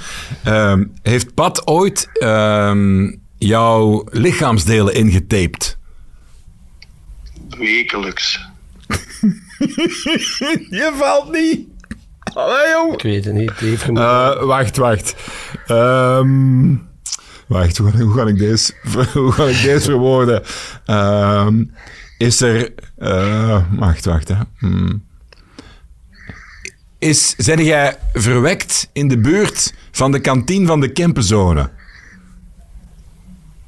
Ehm, 0.44 0.84
heeft 1.02 1.34
Pat 1.34 1.66
ooit 1.66 2.08
ehm, 2.12 3.12
jouw 3.38 4.04
lichaamsdelen 4.10 4.94
ingetaped? 4.94 5.76
Wekelijks. 7.58 8.40
Je 10.70 10.94
valt 10.98 11.32
niet. 11.32 11.68
Allee, 12.36 12.70
jong. 12.70 12.92
Ik 12.94 13.02
weet 13.02 13.24
het 13.24 13.34
niet. 13.34 13.58
Die 13.58 13.68
heeft 13.68 13.88
Eh, 13.88 14.42
wacht, 14.42 14.76
wacht. 14.76 15.14
Ehm, 15.66 16.74
wacht, 17.48 17.76
hoe, 17.76 17.90
hoe, 18.02 18.12
ga 18.14 18.26
ik 18.26 18.38
deze, 18.38 18.72
hoe 19.12 19.32
ga 19.32 19.44
ik 19.44 19.62
deze 19.62 19.80
verwoorden? 19.80 20.42
Ehm, 20.84 21.64
is 22.18 22.40
er... 22.40 22.72
eh, 22.96 23.62
wacht, 23.78 24.04
wacht. 24.04 24.28
Hè. 24.28 24.34
Hmm. 24.58 25.04
Is, 26.98 27.34
zijn 27.36 27.64
jij 27.64 27.96
verwekt 28.12 28.88
in 28.92 29.08
de 29.08 29.18
buurt 29.18 29.74
van 29.90 30.12
de 30.12 30.20
kantine 30.20 30.66
van 30.66 30.80
de 30.80 30.92
Kempenzone? 30.92 31.70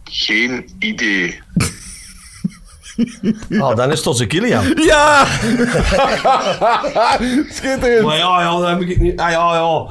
Geen 0.04 0.68
idee. 0.78 1.40
Ah, 3.62 3.76
dan 3.76 3.90
is 3.90 3.98
het 3.98 4.06
onze 4.06 4.26
Kilian. 4.26 4.64
Ja! 4.76 5.26
Schitterend. 7.56 8.06
Maar 8.06 8.16
ja, 8.16 8.40
ja, 8.40 8.58
dat 8.58 8.68
heb 8.68 8.80
ik 8.80 9.00
niet. 9.00 9.18
Ah, 9.18 9.30
ja, 9.30 9.54
ja. 9.54 9.86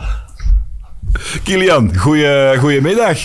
Kilian, 1.43 1.97
goeie, 1.97 2.57
goeiemiddag. 2.57 3.17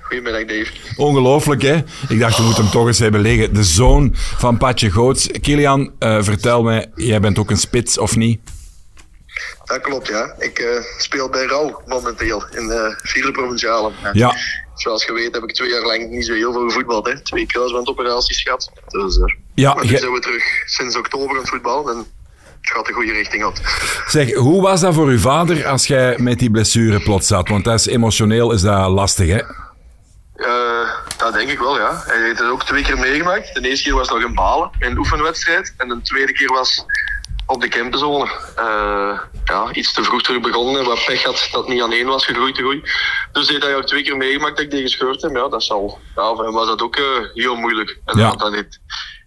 Goedemiddag 0.00 0.44
Dave. 0.44 0.70
Ongelooflijk, 0.96 1.62
hè? 1.62 1.76
Ik 2.08 2.20
dacht, 2.20 2.36
we 2.36 2.42
moeten 2.42 2.62
hem 2.62 2.72
toch 2.72 2.86
eens 2.86 2.98
hebben 2.98 3.20
liggen. 3.20 3.54
De 3.54 3.64
zoon 3.64 4.10
van 4.14 4.56
Patje 4.56 4.90
Goots. 4.90 5.26
Kilian, 5.26 5.92
eh, 5.98 6.22
vertel 6.22 6.62
mij, 6.62 6.90
jij 6.94 7.20
bent 7.20 7.38
ook 7.38 7.50
een 7.50 7.56
spits, 7.56 7.98
of 7.98 8.16
niet? 8.16 8.40
Dat 9.64 9.80
klopt 9.80 10.08
ja. 10.08 10.34
Ik 10.38 10.58
eh, 10.58 10.66
speel 10.98 11.28
bij 11.28 11.46
Rauw 11.46 11.82
momenteel 11.86 12.44
in 12.50 12.66
de 12.66 12.98
vierde 13.02 13.30
provinciale. 13.30 13.90
Ja. 14.12 14.34
Zoals 14.80 15.04
je 15.04 15.12
weet 15.12 15.34
heb 15.34 15.42
ik 15.42 15.52
twee 15.54 15.70
jaar 15.70 15.82
lang 15.86 16.10
niet 16.10 16.26
zo 16.26 16.32
heel 16.32 16.52
veel 16.52 16.68
gevoetbald. 16.68 17.06
Hè. 17.06 17.20
Twee 17.20 17.46
kruisbandoperaties 17.46 18.42
gehad. 18.42 18.70
Dus, 18.88 19.18
eh, 19.18 19.34
Ja, 19.54 19.74
maar 19.74 19.84
nu 19.84 19.96
zijn 19.96 20.12
we 20.12 20.20
terug 20.20 20.44
sinds 20.66 20.96
oktober 20.96 21.30
aan 21.30 21.40
het 21.40 21.48
voetballen. 21.48 21.92
En 21.92 21.98
het 22.60 22.70
gaat 22.70 22.86
de 22.86 22.92
goede 22.92 23.12
richting 23.12 23.44
op. 23.44 23.54
Zeg, 24.06 24.34
hoe 24.34 24.62
was 24.62 24.80
dat 24.80 24.94
voor 24.94 25.06
uw 25.06 25.18
vader 25.18 25.66
als 25.66 25.86
jij 25.86 26.18
met 26.18 26.38
die 26.38 26.50
blessure 26.50 27.00
plots 27.00 27.26
zat? 27.26 27.48
Want 27.48 27.64
dat 27.64 27.78
is 27.78 27.86
emotioneel 27.86 28.52
is 28.52 28.62
dat 28.62 28.90
lastig, 28.90 29.28
hè? 29.28 29.40
Eh, 30.34 30.88
dat 31.16 31.32
denk 31.32 31.50
ik 31.50 31.58
wel, 31.58 31.78
ja. 31.78 32.02
Hij 32.06 32.22
heeft 32.22 32.38
het 32.38 32.48
ook 32.48 32.64
twee 32.64 32.82
keer 32.82 32.98
meegemaakt. 32.98 33.54
De 33.54 33.68
eerste 33.68 33.84
keer 33.84 33.94
was 33.94 34.08
nog 34.08 34.22
in 34.22 34.34
Balen, 34.34 34.70
in 34.78 34.90
een 34.90 34.98
oefenwedstrijd. 34.98 35.74
En 35.76 35.88
de 35.88 36.00
tweede 36.02 36.32
keer 36.32 36.48
was 36.52 36.84
op 37.50 37.60
de 37.60 37.68
campenzone. 37.68 38.30
Uh, 38.58 39.18
ja, 39.44 39.72
iets 39.72 39.92
te 39.92 40.02
vroeg 40.04 40.22
terug 40.22 40.40
begonnen, 40.40 40.84
wat 40.84 41.04
pech 41.04 41.22
had 41.22 41.48
dat 41.52 41.68
niet 41.68 41.82
aan 41.82 41.92
één 41.92 42.06
was 42.06 42.24
gegroeid 42.24 42.54
te 42.54 42.60
groeien. 42.60 42.82
Dus 43.32 43.48
heeft 43.48 43.62
hij 43.62 43.76
ook 43.76 43.86
twee 43.86 44.02
keer 44.02 44.16
meegemaakt 44.16 44.56
dat 44.56 44.64
ik 44.64 44.70
die 44.70 44.82
gescheurd 44.82 45.22
heb. 45.22 45.36
Ja, 45.36 45.48
dat 45.48 45.62
zal, 45.62 45.98
ja, 46.16 46.34
voor 46.34 46.44
hem 46.44 46.52
was 46.52 46.66
dat 46.66 46.82
ook 46.82 46.96
uh, 46.96 47.04
heel 47.34 47.54
moeilijk. 47.54 47.98
En 48.04 48.18
Ja. 48.18 48.30
dan 48.30 48.54
heeft 48.54 48.80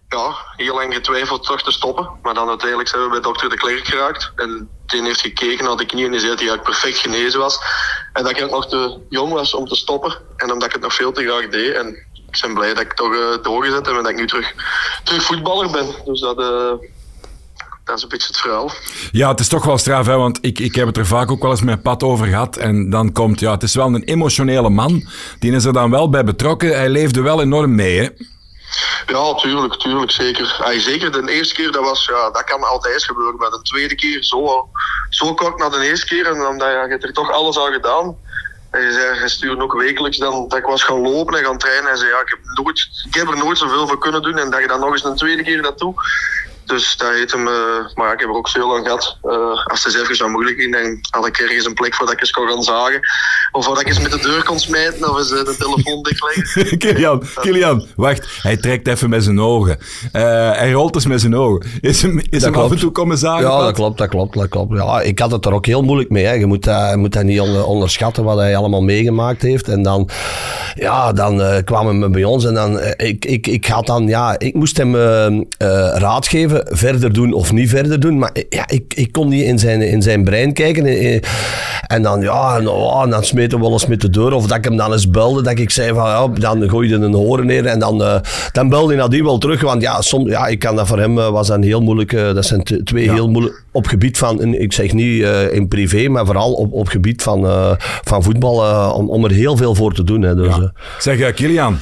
ja, 0.08 0.36
heel 0.56 0.74
lang 0.74 0.94
getwijfeld 0.94 1.42
terug 1.42 1.62
te 1.62 1.72
stoppen. 1.72 2.10
Maar 2.22 2.34
dan 2.34 2.48
uiteindelijk 2.48 2.88
zijn 2.88 3.02
we 3.02 3.08
bij 3.08 3.20
dokter 3.20 3.48
De 3.50 3.56
Klerk 3.56 3.86
geraakt. 3.86 4.32
En 4.36 4.68
die 4.86 5.02
heeft 5.02 5.20
gekeken 5.20 5.64
naar 5.64 5.76
de 5.76 5.86
knie 5.86 6.04
en 6.04 6.10
die 6.10 6.20
zei 6.20 6.30
dat 6.30 6.40
hij 6.40 6.48
eigenlijk 6.48 6.78
perfect 6.78 6.98
genezen 6.98 7.40
was. 7.40 7.58
En 8.12 8.22
dat 8.22 8.36
ik 8.36 8.44
ook 8.44 8.50
nog 8.50 8.68
te 8.68 8.98
jong 9.08 9.32
was 9.32 9.54
om 9.54 9.66
te 9.66 9.74
stoppen. 9.74 10.18
En 10.36 10.52
omdat 10.52 10.68
ik 10.68 10.74
het 10.74 10.82
nog 10.82 10.94
veel 10.94 11.12
te 11.12 11.22
graag 11.22 11.48
deed. 11.48 11.74
En 11.74 11.88
ik 12.30 12.40
ben 12.40 12.54
blij 12.54 12.74
dat 12.74 12.82
ik 12.82 12.92
toch 12.92 13.12
uh, 13.12 13.42
doorgezet 13.42 13.86
heb 13.86 13.96
en 13.96 14.02
dat 14.02 14.10
ik 14.10 14.18
nu 14.18 14.26
terug, 14.26 14.54
terug 15.04 15.22
voetballer 15.22 15.70
ben. 15.70 15.94
Dus 16.04 16.20
dat, 16.20 16.38
uh, 16.38 16.72
dat 17.84 17.96
is 17.96 18.02
een 18.02 18.08
beetje 18.08 18.26
het 18.26 18.36
verhaal. 18.36 18.72
Ja, 19.12 19.28
het 19.30 19.40
is 19.40 19.48
toch 19.48 19.64
wel 19.64 19.78
straf, 19.78 20.06
hè, 20.06 20.16
want 20.16 20.38
ik, 20.40 20.58
ik 20.58 20.74
heb 20.74 20.86
het 20.86 20.96
er 20.96 21.06
vaak 21.06 21.30
ook 21.30 21.42
wel 21.42 21.50
eens 21.50 21.62
met 21.62 21.82
Pat 21.82 22.02
over 22.02 22.26
gehad. 22.26 22.56
En 22.56 22.90
dan 22.90 23.12
komt, 23.12 23.40
ja, 23.40 23.50
het 23.50 23.62
is 23.62 23.74
wel 23.74 23.86
een 23.86 24.04
emotionele 24.04 24.70
man. 24.70 25.08
Die 25.38 25.52
is 25.52 25.64
er 25.64 25.72
dan 25.72 25.90
wel 25.90 26.08
bij 26.08 26.24
betrokken. 26.24 26.76
Hij 26.76 26.88
leefde 26.88 27.20
wel 27.20 27.40
enorm 27.42 27.74
mee, 27.74 27.98
hè. 27.98 28.08
Ja, 29.06 29.34
tuurlijk, 29.34 29.74
tuurlijk, 29.74 30.10
zeker. 30.10 30.56
Ay, 30.64 30.80
zeker 30.80 31.12
de 31.12 31.32
eerste 31.32 31.54
keer, 31.54 31.72
dat, 31.72 31.84
was, 31.84 32.04
ja, 32.04 32.30
dat 32.30 32.44
kan 32.44 32.62
altijd 32.62 32.94
eens 32.94 33.06
gebeuren. 33.06 33.36
Maar 33.36 33.50
de 33.50 33.62
tweede 33.62 33.94
keer, 33.94 34.22
zo, 34.22 34.68
zo 35.08 35.34
kort 35.34 35.58
na 35.58 35.68
de 35.68 35.86
eerste 35.86 36.06
keer, 36.06 36.26
en 36.26 36.46
omdat 36.46 36.68
je 36.68 36.86
hebt 36.88 37.04
er 37.04 37.12
toch 37.12 37.30
alles 37.30 37.58
aan 37.58 37.72
gedaan. 37.72 38.16
En 38.70 38.82
je 38.82 38.92
zei, 38.92 39.20
je 39.20 39.28
stuurde 39.28 39.62
ook 39.62 39.80
wekelijks 39.80 40.16
dan, 40.16 40.48
dat 40.48 40.58
ik 40.58 40.64
was 40.64 40.82
gaan 40.82 41.00
lopen 41.00 41.38
en 41.38 41.44
gaan 41.44 41.58
trainen. 41.58 41.90
En 41.90 41.98
zei, 41.98 42.10
ja, 42.10 42.20
ik 42.20 42.28
heb, 42.28 42.38
nooit, 42.64 42.88
ik 43.06 43.14
heb 43.14 43.28
er 43.28 43.36
nooit 43.36 43.58
zoveel 43.58 43.86
voor 43.86 43.98
kunnen 43.98 44.22
doen. 44.22 44.38
En 44.38 44.50
dat 44.50 44.60
je 44.60 44.66
dan 44.66 44.80
nog 44.80 44.92
eens 44.92 45.04
een 45.04 45.16
tweede 45.16 45.42
keer 45.42 45.62
dat 45.62 45.78
doet. 45.78 45.94
Dus 46.66 46.96
dat 46.96 47.08
heet 47.10 47.32
hem, 47.32 47.46
uh, 47.46 47.54
maar 47.94 48.12
ik 48.12 48.20
heb 48.20 48.28
er 48.28 48.34
ook 48.34 48.48
veel 48.48 48.76
aan 48.76 48.84
gehad. 48.84 49.16
Uh, 49.24 49.32
als 49.64 49.84
het 49.84 49.94
eens 49.94 50.02
even 50.02 50.16
zo 50.16 50.28
moeilijk 50.28 50.58
ging, 50.58 50.72
dan 50.72 50.98
had 51.10 51.26
ik 51.26 51.38
ergens 51.38 51.66
een 51.66 51.74
plek 51.74 51.94
voor 51.94 52.06
dat 52.06 52.14
ik 52.14 52.20
eens 52.20 52.30
kon 52.30 52.48
gaan 52.48 52.62
zagen. 52.62 53.00
Of 53.52 53.64
voor 53.64 53.74
dat 53.74 53.82
ik 53.82 53.88
eens 53.88 54.00
met 54.00 54.10
de 54.10 54.18
deur 54.18 54.44
kon 54.44 54.60
smijten 54.60 55.10
of 55.10 55.18
eens 55.18 55.30
uh, 55.30 55.44
de 55.44 55.56
telefoon 55.58 56.02
dichtleggen. 56.02 56.78
Kilian, 56.78 57.22
Kilian, 57.40 57.86
wacht. 57.96 58.26
Hij 58.42 58.56
trekt 58.56 58.88
even 58.88 59.10
met 59.10 59.24
zijn 59.24 59.40
ogen. 59.40 59.78
Uh, 60.12 60.22
hij 60.50 60.72
rolt 60.72 60.94
eens 60.94 61.06
met 61.06 61.20
zijn 61.20 61.36
ogen. 61.36 61.70
Is 61.80 62.02
hem, 62.02 62.22
is 62.30 62.42
hem 62.42 62.54
af 62.54 62.70
en 62.70 62.78
toe 62.78 62.90
komen 62.90 63.18
zagen? 63.18 63.50
Ja, 63.50 63.62
dat 63.62 63.74
klopt, 63.74 63.98
dat 63.98 64.08
klopt, 64.08 64.34
dat 64.34 64.48
klopt. 64.48 64.76
Ja, 64.76 65.00
ik 65.00 65.18
had 65.18 65.30
het 65.30 65.46
er 65.46 65.52
ook 65.52 65.66
heel 65.66 65.82
moeilijk 65.82 66.10
mee. 66.10 66.24
Hè. 66.24 66.32
Je, 66.32 66.46
moet 66.46 66.64
dat, 66.64 66.90
je 66.90 66.96
moet 66.96 67.12
dat 67.12 67.22
niet 67.22 67.40
onder, 67.40 67.64
onderschatten 67.64 68.24
wat 68.24 68.38
hij 68.38 68.56
allemaal 68.56 68.82
meegemaakt 68.82 69.42
heeft. 69.42 69.68
En 69.68 69.82
dan, 69.82 70.08
ja, 70.74 71.12
dan 71.12 71.40
uh, 71.40 71.56
kwamen 71.64 72.00
we 72.00 72.10
bij 72.10 72.24
ons 72.24 72.44
en 72.44 72.54
dan, 72.54 72.78
uh, 72.78 72.88
ik, 72.96 73.24
ik, 73.24 73.46
ik 73.46 73.66
had 73.66 73.86
dan, 73.86 74.08
ja, 74.08 74.38
ik 74.38 74.54
moest 74.54 74.76
hem 74.76 74.96
raad 75.94 76.26
geven 76.26 76.53
verder 76.64 77.12
doen 77.12 77.32
of 77.32 77.52
niet 77.52 77.68
verder 77.68 78.00
doen. 78.00 78.18
Maar 78.18 78.30
ja, 78.48 78.68
ik, 78.68 78.94
ik 78.94 79.12
kon 79.12 79.28
niet 79.28 79.42
in 79.42 79.58
zijn, 79.58 79.82
in 79.82 80.02
zijn 80.02 80.24
brein 80.24 80.52
kijken. 80.52 81.22
En 81.86 82.02
dan, 82.02 82.20
ja, 82.20 82.56
en, 82.58 82.68
oh, 82.68 83.10
dan 83.10 83.24
smeten 83.24 83.58
we 83.58 83.64
wel 83.64 83.72
eens 83.72 83.86
met 83.86 84.00
de 84.00 84.10
deur. 84.10 84.32
Of 84.32 84.46
dat 84.46 84.58
ik 84.58 84.64
hem 84.64 84.76
dan 84.76 84.92
eens 84.92 85.10
belde, 85.10 85.42
dat 85.42 85.58
ik 85.58 85.70
zei 85.70 85.92
van, 85.94 86.04
ja, 86.04 86.28
dan 86.28 86.68
gooi 86.68 86.88
je 86.88 86.94
een 86.94 87.14
horen 87.14 87.46
neer. 87.46 87.66
En 87.66 87.78
dan, 87.78 88.02
uh, 88.02 88.16
dan 88.52 88.68
belde 88.68 88.86
hij 88.86 89.02
nadien 89.02 89.24
wel 89.24 89.38
terug. 89.38 89.60
Want 89.60 89.82
ja, 89.82 90.00
soms, 90.00 90.30
ja, 90.30 90.46
ik 90.46 90.58
kan 90.58 90.76
dat 90.76 90.86
voor 90.86 90.98
hem, 90.98 91.14
was 91.14 91.46
dat 91.46 91.56
een 91.56 91.62
heel 91.62 91.80
moeilijk, 91.80 92.12
uh, 92.12 92.34
dat 92.34 92.44
zijn 92.44 92.62
twee 92.84 93.04
ja. 93.04 93.12
heel 93.12 93.28
moeilijk, 93.28 93.64
op 93.72 93.86
gebied 93.86 94.18
van, 94.18 94.54
ik 94.54 94.72
zeg 94.72 94.92
niet 94.92 95.22
in 95.50 95.68
privé, 95.68 96.08
maar 96.08 96.26
vooral 96.26 96.52
op, 96.52 96.72
op 96.72 96.88
gebied 96.88 97.22
van, 97.22 97.46
van 98.04 98.22
voetbal, 98.22 98.90
om, 98.92 99.08
om 99.08 99.24
er 99.24 99.30
heel 99.30 99.56
veel 99.56 99.74
voor 99.74 99.94
te 99.94 100.04
doen. 100.04 100.22
Hè, 100.22 100.34
dus, 100.34 100.56
ja. 100.56 100.72
Zeg, 100.98 101.34
Kilian. 101.34 101.78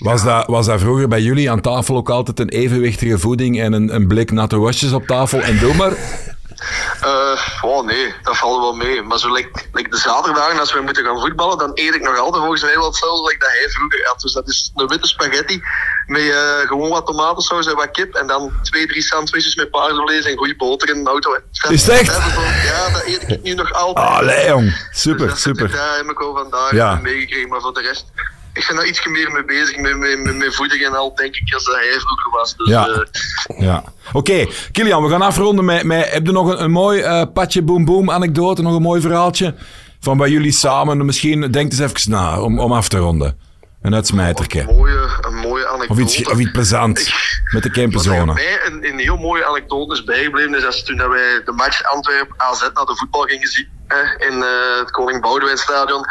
Was, 0.00 0.24
dat, 0.24 0.46
was 0.46 0.66
dat 0.66 0.80
vroeger 0.80 1.08
bij 1.08 1.20
jullie 1.20 1.50
aan 1.50 1.60
tafel 1.60 1.96
ook 1.96 2.10
altijd 2.10 2.40
een 2.40 2.48
evenwichtige 2.48 3.18
voeding 3.18 3.60
en 3.60 3.72
een, 3.72 3.94
een 3.94 4.06
blik 4.06 4.30
natte 4.30 4.58
wasjes 4.58 4.92
op 4.92 5.06
tafel 5.06 5.40
en 5.40 5.58
doe 5.58 5.74
maar? 5.74 5.92
Uh, 7.04 7.40
oh 7.62 7.84
nee, 7.86 8.14
dat 8.22 8.36
valt 8.36 8.60
wel 8.60 8.74
mee. 8.74 9.02
Maar 9.02 9.18
zo 9.18 9.32
like, 9.32 9.50
like 9.72 9.90
de 9.90 9.96
zaterdagen 9.96 10.60
als 10.60 10.72
we 10.72 10.80
moeten 10.80 11.04
gaan 11.04 11.20
voetballen, 11.20 11.58
dan 11.58 11.70
eet 11.74 11.94
ik 11.94 12.02
nog 12.02 12.18
altijd 12.18 12.42
volgens 12.42 12.62
mij 12.62 12.74
wel 12.74 12.84
hetzelfde 12.84 13.28
like 13.28 13.38
dat 13.38 13.48
hij 13.48 13.68
vroeger 13.68 14.06
had. 14.06 14.20
Dus 14.20 14.32
dat 14.32 14.48
is 14.48 14.70
een 14.74 14.86
witte 14.86 15.08
spaghetti 15.08 15.62
met 16.06 16.22
uh, 16.22 16.58
gewoon 16.58 16.90
wat 16.90 17.06
tomatensaus 17.06 17.66
en 17.66 17.76
wat 17.76 17.90
kip. 17.90 18.14
En 18.14 18.26
dan 18.26 18.52
twee, 18.62 18.86
drie 18.86 19.02
sandwiches 19.02 19.54
met 19.54 19.70
paardenvlees 19.70 20.24
en 20.24 20.36
goede 20.36 20.56
boter 20.56 20.88
in 20.88 21.04
de 21.04 21.10
auto. 21.10 21.36
Dat 21.62 21.70
is 21.70 21.88
echt? 21.88 22.16
Ja, 22.64 22.90
dat 22.92 23.04
eet 23.04 23.28
ik 23.28 23.42
nu 23.42 23.54
nog 23.54 23.72
altijd. 23.72 24.08
Allee 24.08 24.46
jong, 24.46 24.88
super, 24.92 25.28
dus 25.28 25.42
super. 25.42 25.64
Ik, 25.64 25.72
daar 25.72 25.96
heb 25.96 26.10
ik 26.10 26.20
al 26.20 26.34
vandaag 26.34 26.72
ja. 26.72 26.94
meegekregen. 27.02 27.48
Maar 27.48 27.60
voor 27.60 27.74
de 27.74 27.80
rest, 27.80 28.04
ik 28.60 28.66
ben 28.66 28.76
daar 28.76 28.86
iets 28.86 29.06
meer 29.06 29.30
mee 29.30 29.44
bezig 29.44 29.76
met, 29.76 29.96
met, 29.96 30.36
met, 30.36 30.54
voeding 30.54 30.84
en 30.84 30.94
al, 30.94 31.14
denk 31.14 31.36
ik, 31.36 31.54
als 31.54 31.64
dat 31.64 31.74
hij 31.74 32.00
vroeger 32.00 32.30
was. 32.30 32.56
Dus, 32.56 32.68
ja. 32.68 32.88
Uh, 32.88 33.60
ja. 33.60 33.84
Oké, 34.12 34.16
okay. 34.16 34.48
Kilian, 34.72 35.02
we 35.02 35.10
gaan 35.10 35.22
afronden 35.22 35.64
met, 35.64 35.84
met 35.84 36.10
heb 36.10 36.26
je 36.26 36.32
nog 36.32 36.48
een, 36.48 36.62
een 36.62 36.70
mooi 36.70 37.02
uh, 37.02 37.22
patje 37.34 37.62
boom 37.62 37.84
boom 37.84 38.10
anekdote, 38.10 38.62
nog 38.62 38.74
een 38.74 38.82
mooi 38.82 39.00
verhaaltje 39.00 39.54
van 40.00 40.16
bij 40.16 40.30
jullie 40.30 40.52
samen? 40.52 41.04
Misschien, 41.04 41.50
denk 41.50 41.72
eens 41.72 41.80
even 41.80 42.10
na 42.10 42.40
om, 42.40 42.58
om 42.58 42.72
af 42.72 42.88
te 42.88 42.98
ronden. 42.98 43.38
Een 43.82 43.94
uitsmijterke. 43.94 44.60
Een 44.60 44.76
mooie, 44.76 45.08
een 45.20 45.34
mooie 45.34 45.68
anekdote. 45.68 45.92
Of 45.92 45.98
iets, 45.98 46.28
of 46.30 46.38
iets 46.38 46.50
plezant 46.50 46.98
ik, 46.98 47.42
met 47.52 47.62
de 47.62 47.70
camperzone. 47.70 48.32
Mij 48.32 48.60
een, 48.66 48.86
een 48.86 48.98
heel 48.98 49.16
mooie 49.16 49.46
anekdote 49.46 49.92
is 49.92 50.04
bijgebleven, 50.04 50.54
is 50.54 50.64
als 50.64 50.84
toen 50.84 50.96
wij 50.96 51.42
de 51.44 51.52
match 51.52 51.82
Antwerpen-AZ 51.84 52.60
naar 52.60 52.84
de 52.84 52.96
voetbal 52.96 53.22
gingen 53.22 53.48
zien 53.48 53.68
hè, 53.86 54.26
in 54.26 54.36
uh, 54.36 54.78
het 54.78 54.90
Koning 54.90 55.20
Boudewijn 55.20 55.58
Stadion. 55.58 56.04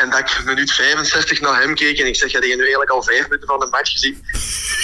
En 0.00 0.10
dat 0.10 0.18
ik 0.18 0.44
minuut 0.44 0.72
65 0.72 1.40
naar 1.40 1.60
hem 1.60 1.74
keek 1.74 1.98
en 1.98 2.06
ik 2.06 2.16
zeg, 2.16 2.30
ja, 2.30 2.40
die 2.40 2.54
nu 2.54 2.60
eigenlijk 2.60 2.90
al 2.90 3.02
vijf 3.02 3.22
minuten 3.22 3.48
van 3.48 3.60
de 3.60 3.66
match 3.66 3.92
gezien. 3.92 4.24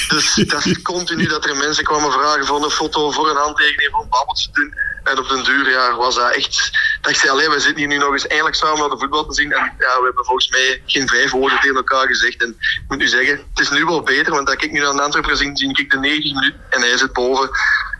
Dus 0.08 0.34
dat 0.54 0.66
is 0.66 0.82
continu 0.82 1.26
dat 1.26 1.46
er 1.46 1.56
mensen 1.56 1.84
kwamen 1.84 2.12
vragen 2.12 2.46
voor 2.46 2.64
een 2.64 2.70
foto, 2.70 3.10
voor 3.10 3.30
een 3.30 3.36
handtekening, 3.36 3.90
voor 3.92 4.02
een 4.02 4.08
babbeltje 4.08 4.48
doen. 4.52 4.74
En 5.04 5.18
op 5.18 5.28
den 5.28 5.44
duur 5.44 5.70
ja, 5.70 5.96
was 5.96 6.14
dat 6.14 6.34
echt... 6.34 6.70
Dat 7.00 7.10
ik 7.10 7.16
zei, 7.16 7.30
alleen, 7.30 7.50
we 7.50 7.60
zitten 7.60 7.78
hier 7.78 7.86
nu 7.86 7.96
nog 7.96 8.12
eens 8.12 8.26
eindelijk 8.26 8.56
samen 8.56 8.78
naar 8.78 8.88
de 8.88 8.98
voetbal 8.98 9.26
te 9.26 9.34
zien. 9.34 9.52
En 9.52 9.72
ja, 9.78 9.98
we 9.98 10.04
hebben 10.04 10.24
volgens 10.24 10.48
mij 10.48 10.82
geen 10.86 11.08
vijf 11.08 11.30
woorden 11.30 11.60
tegen 11.60 11.76
elkaar 11.76 12.06
gezegd. 12.06 12.42
En 12.42 12.48
ik 12.58 12.84
moet 12.88 12.98
nu 12.98 13.08
zeggen, 13.08 13.36
het 13.36 13.60
is 13.60 13.70
nu 13.70 13.84
wel 13.84 14.02
beter, 14.02 14.32
want 14.32 14.46
dat 14.46 14.62
ik 14.62 14.72
nu 14.72 14.80
naar 14.80 15.00
Antwerpen 15.00 15.36
zie, 15.36 15.50
zie 15.54 15.78
ik 15.78 15.90
de 15.90 15.98
90 15.98 16.34
minuten 16.34 16.60
en 16.70 16.80
hij 16.80 16.96
zit 16.96 17.12
boven. 17.12 17.50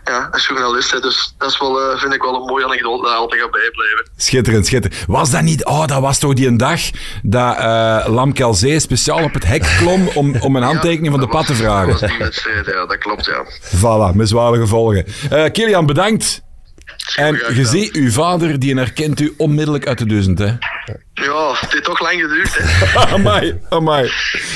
Ja, 0.07 0.27
als 0.31 0.47
journalist, 0.47 0.91
hè, 0.91 0.99
dus 0.99 1.35
dat 1.37 1.49
is 1.49 1.59
wel, 1.59 1.81
uh, 1.81 1.99
vind 1.99 2.13
ik 2.13 2.21
wel 2.21 2.35
een 2.35 2.45
mooie 2.45 2.65
anekdote 2.65 3.03
dat 3.03 3.13
altijd 3.13 3.41
gaat 3.41 3.51
bijblijven. 3.51 4.09
Schitterend, 4.17 4.65
schitterend. 4.65 5.05
Was 5.07 5.31
dat 5.31 5.41
niet... 5.41 5.65
Oh, 5.65 5.87
dat 5.87 6.01
was 6.01 6.19
toch 6.19 6.33
die 6.33 6.47
een 6.47 6.57
dag 6.57 6.81
dat 7.23 7.57
uh, 7.57 8.05
Lam 8.07 8.33
Kelzee 8.33 8.79
speciaal 8.79 9.23
op 9.23 9.33
het 9.33 9.45
hek 9.45 9.75
klom 9.77 10.07
om, 10.07 10.35
om 10.39 10.55
een 10.55 10.63
handtekening 10.71 11.05
ja, 11.05 11.11
van 11.11 11.19
de 11.19 11.27
pad 11.27 11.45
te 11.45 11.55
vragen. 11.55 11.91
Dat 11.91 11.99
was 11.99 12.09
die 12.09 12.19
wedstrijd, 12.19 12.65
ja, 12.65 12.85
dat 12.85 12.97
klopt, 12.97 13.25
ja. 13.25 13.45
Voilà, 13.75 14.15
met 14.15 14.29
zware 14.29 14.57
gevolgen. 14.57 15.05
Uh, 15.31 15.45
Kilian, 15.51 15.85
bedankt. 15.85 16.41
En 17.15 17.33
je 17.33 17.65
ziet, 17.65 17.95
uw 17.95 18.11
vader, 18.11 18.59
die 18.59 18.75
herkent 18.75 19.19
u 19.19 19.33
onmiddellijk 19.37 19.87
uit 19.87 19.97
de 19.97 20.05
duizend, 20.05 20.39
hè? 20.39 20.53
Ja, 21.13 21.51
het 21.59 21.71
heeft 21.71 21.83
toch 21.83 21.99
lang 21.99 22.21
geduurd, 22.21 22.57
hè? 22.57 22.99
amai, 23.15 23.59
amai. 23.69 24.11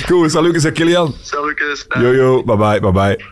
Goed, 0.05 0.31
salutjes, 0.31 0.63
hè, 0.63 0.71
Kilian. 0.71 1.15
Salutjes. 1.21 1.85
Jojo, 1.87 2.43
bye 2.43 2.57
bye, 2.57 2.79
bye 2.79 2.91
bye. 2.91 3.25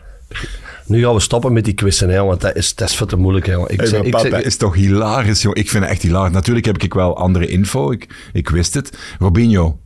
Nu 0.90 1.04
gaan 1.04 1.14
we 1.14 1.20
stoppen 1.20 1.54
met 1.54 1.66
die 1.66 1.74
quizzen, 1.74 2.10
hè, 2.10 2.24
want 2.24 2.42
dat 2.42 2.56
is, 2.56 2.76
dat 2.76 2.90
is 2.90 2.96
veel 2.96 3.06
te 3.06 3.16
moeilijk. 3.16 3.46
Hè. 3.46 3.72
Ik, 3.72 3.80
hey, 3.80 3.88
zeg, 3.88 4.02
ik, 4.02 4.18
zeg, 4.18 4.32
dat 4.32 4.44
is 4.44 4.58
toch 4.58 4.76
hilarisch, 4.76 5.42
joh. 5.42 5.52
Ik 5.56 5.70
vind 5.70 5.84
het 5.84 5.94
echt 5.94 6.02
hilarisch. 6.02 6.34
Natuurlijk 6.34 6.66
heb 6.66 6.78
ik 6.84 6.94
wel 6.94 7.18
andere 7.18 7.48
info, 7.48 7.92
ik, 7.92 8.08
ik 8.34 8.50
wist 8.50 8.74
het. 8.74 8.98
Robinho, 9.20 9.78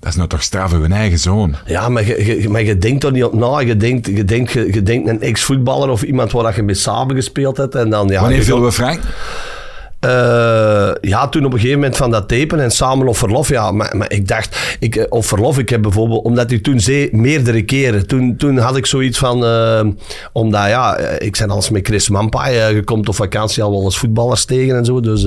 dat 0.00 0.08
is 0.08 0.16
nou 0.16 0.28
toch 0.28 0.42
straf 0.42 0.72
uw 0.72 0.88
eigen 0.88 1.18
zoon. 1.18 1.56
Ja, 1.66 1.88
maar 1.88 2.06
je, 2.06 2.40
je, 2.40 2.48
maar 2.48 2.62
je 2.62 2.78
denkt 2.78 3.04
er 3.04 3.12
niet 3.12 3.24
op 3.24 3.34
na. 3.34 3.60
Je 3.60 3.76
denkt, 3.76 4.06
je 4.06 4.24
denkt, 4.24 4.52
je, 4.52 4.72
je 4.72 4.82
denkt 4.82 5.08
een 5.08 5.20
ex-voetballer 5.20 5.88
of 5.88 6.02
iemand 6.02 6.32
waar 6.32 6.56
je 6.56 6.62
mee 6.62 6.74
samen 6.74 7.14
gespeeld 7.14 7.56
hebt. 7.56 7.74
En 7.74 7.90
dan, 7.90 8.08
ja, 8.08 8.20
Wanneer 8.20 8.42
viel 8.42 8.62
we 8.62 8.72
Frank? 8.72 9.00
Uh, 10.04 10.90
ja, 11.00 11.28
toen 11.28 11.44
op 11.44 11.52
een 11.52 11.58
gegeven 11.58 11.80
moment 11.80 11.96
van 11.96 12.10
dat 12.10 12.28
tapen 12.28 12.60
en 12.60 12.70
samen 12.70 13.08
op 13.08 13.16
verlof. 13.16 13.48
Ja, 13.48 13.72
maar, 13.72 13.96
maar 13.96 14.12
ik 14.12 14.28
dacht, 14.28 14.76
ik, 14.78 15.06
op 15.08 15.24
verlof, 15.24 15.58
ik 15.58 15.68
heb 15.68 15.82
bijvoorbeeld, 15.82 16.24
omdat 16.24 16.50
ik 16.50 16.62
toen 16.62 16.80
zei, 16.80 17.08
meerdere 17.12 17.62
keren. 17.62 18.06
Toen, 18.06 18.36
toen 18.36 18.58
had 18.58 18.76
ik 18.76 18.86
zoiets 18.86 19.18
van, 19.18 19.44
uh, 19.44 19.80
omdat 20.32 20.66
ja, 20.66 20.96
ik 20.98 21.38
ben 21.38 21.50
als 21.50 21.70
met 21.70 21.86
Chris 21.86 22.08
Mampa. 22.08 22.50
Uh, 22.50 22.72
je 22.72 22.84
komt 22.84 23.08
op 23.08 23.14
vakantie 23.14 23.62
al 23.62 23.70
wel 23.70 23.84
eens 23.84 23.98
voetballers 23.98 24.44
tegen 24.44 24.76
en 24.76 24.84
zo. 24.84 25.00
Dus 25.00 25.26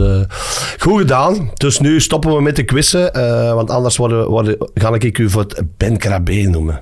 goed 0.79 0.99
gedaan. 0.99 1.51
Dus 1.53 1.79
nu 1.79 2.01
stoppen 2.01 2.35
we 2.35 2.41
met 2.41 2.55
de 2.55 2.63
quizzen, 2.63 3.11
want 3.55 3.69
anders 3.69 3.97
worden, 3.97 4.27
worden, 4.27 4.55
ga 4.73 4.93
ik 4.93 5.17
u 5.17 5.29
voor 5.29 5.41
het 5.41 5.61
Ben 5.77 5.97
Krabbe 5.97 6.33
noemen. 6.33 6.81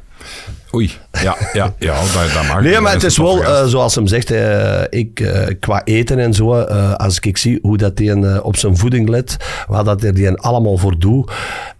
Oei, 0.73 0.91
ja, 1.21 1.35
ja, 1.53 1.73
ja 1.79 1.93
dat, 1.93 2.33
dat 2.33 2.47
mag. 2.47 2.61
Nee, 2.61 2.79
maar 2.79 2.93
het 2.93 3.03
is 3.03 3.17
wel, 3.17 3.43
eh, 3.43 3.65
zoals 3.65 3.95
hem 3.95 4.07
zegt, 4.07 4.31
eh, 4.31 4.81
ik, 4.89 5.19
eh, 5.19 5.55
qua 5.59 5.81
eten 5.83 6.19
en 6.19 6.33
zo, 6.33 6.53
als 6.95 7.19
ik 7.19 7.37
zie 7.37 7.59
hoe 7.61 7.77
dat 7.77 7.91
hij 7.99 8.39
op 8.41 8.55
zijn 8.57 8.77
voeding 8.77 9.09
let, 9.09 9.37
wat 9.67 9.85
dat 9.85 10.01
hij 10.01 10.11
die 10.11 10.31
allemaal 10.31 10.77
voor 10.77 10.99
doet. 10.99 11.31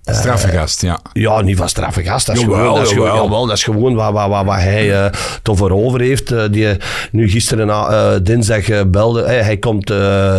eh, 0.04 0.16
Straffe 0.16 0.48
gast, 0.48 0.82
ja. 0.82 1.00
Ja, 1.14 1.42
niet 1.42 1.58
van 1.58 1.70
straffe 1.70 2.04
gast. 2.04 2.26
Dat 2.26 2.36
is 2.36 2.42
Jawel, 2.42 2.58
gewoon, 2.58 2.74
dat 2.76 2.84
is 2.86 2.92
gewoon, 2.92 3.08
jawel. 3.08 3.24
jawel, 3.24 3.46
dat 3.46 3.56
is 3.58 3.64
gewoon 3.64 3.96
wat, 3.96 4.12
wat, 4.14 4.30
wat, 4.30 4.46
wat 4.46 4.56
hij 4.56 5.12
toch 5.42 5.58
voor 5.58 5.72
over 5.72 6.02
heeft. 6.02 6.54
Die 6.54 6.68
nu 7.12 7.30
gisteren, 7.30 8.24
dinsdag, 8.24 8.90
belde. 8.90 9.24
hij 9.28 9.58
komt 9.58 9.88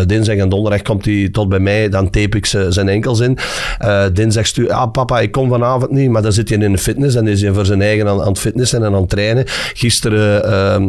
dinsdag 0.06 0.36
en 0.36 0.48
donderdag 0.48 0.82
komt 0.82 1.04
hij 1.04 1.28
tot 1.32 1.48
bij 1.48 1.58
mij. 1.58 1.88
Dan 1.88 2.10
tape 2.10 2.36
ik 2.36 2.46
zijn 2.46 2.88
enkels 2.88 3.20
in. 3.20 3.38
Dinsdag 4.12 4.46
stuur 4.46 4.72
ah 4.72 4.90
papa, 4.90 5.20
ik 5.20 5.32
kom 5.32 5.48
vanavond 5.48 5.90
niet. 5.90 6.10
Maar 6.10 6.22
dan 6.22 6.32
zit 6.32 6.48
hij 6.48 6.58
in 6.58 6.72
de 6.72 6.78
fitness 6.78 7.14
en 7.16 7.26
is 7.28 7.40
hij 7.42 7.52
voor 7.52 7.66
zijn 7.66 7.82
eigen 7.82 8.08
aan, 8.08 8.20
aan 8.20 8.28
het 8.28 8.38
fitnessen 8.40 8.84
en 8.84 8.94
aan 8.94 9.00
het 9.00 9.08
trainen. 9.08 9.44
Gisteren 9.74 10.44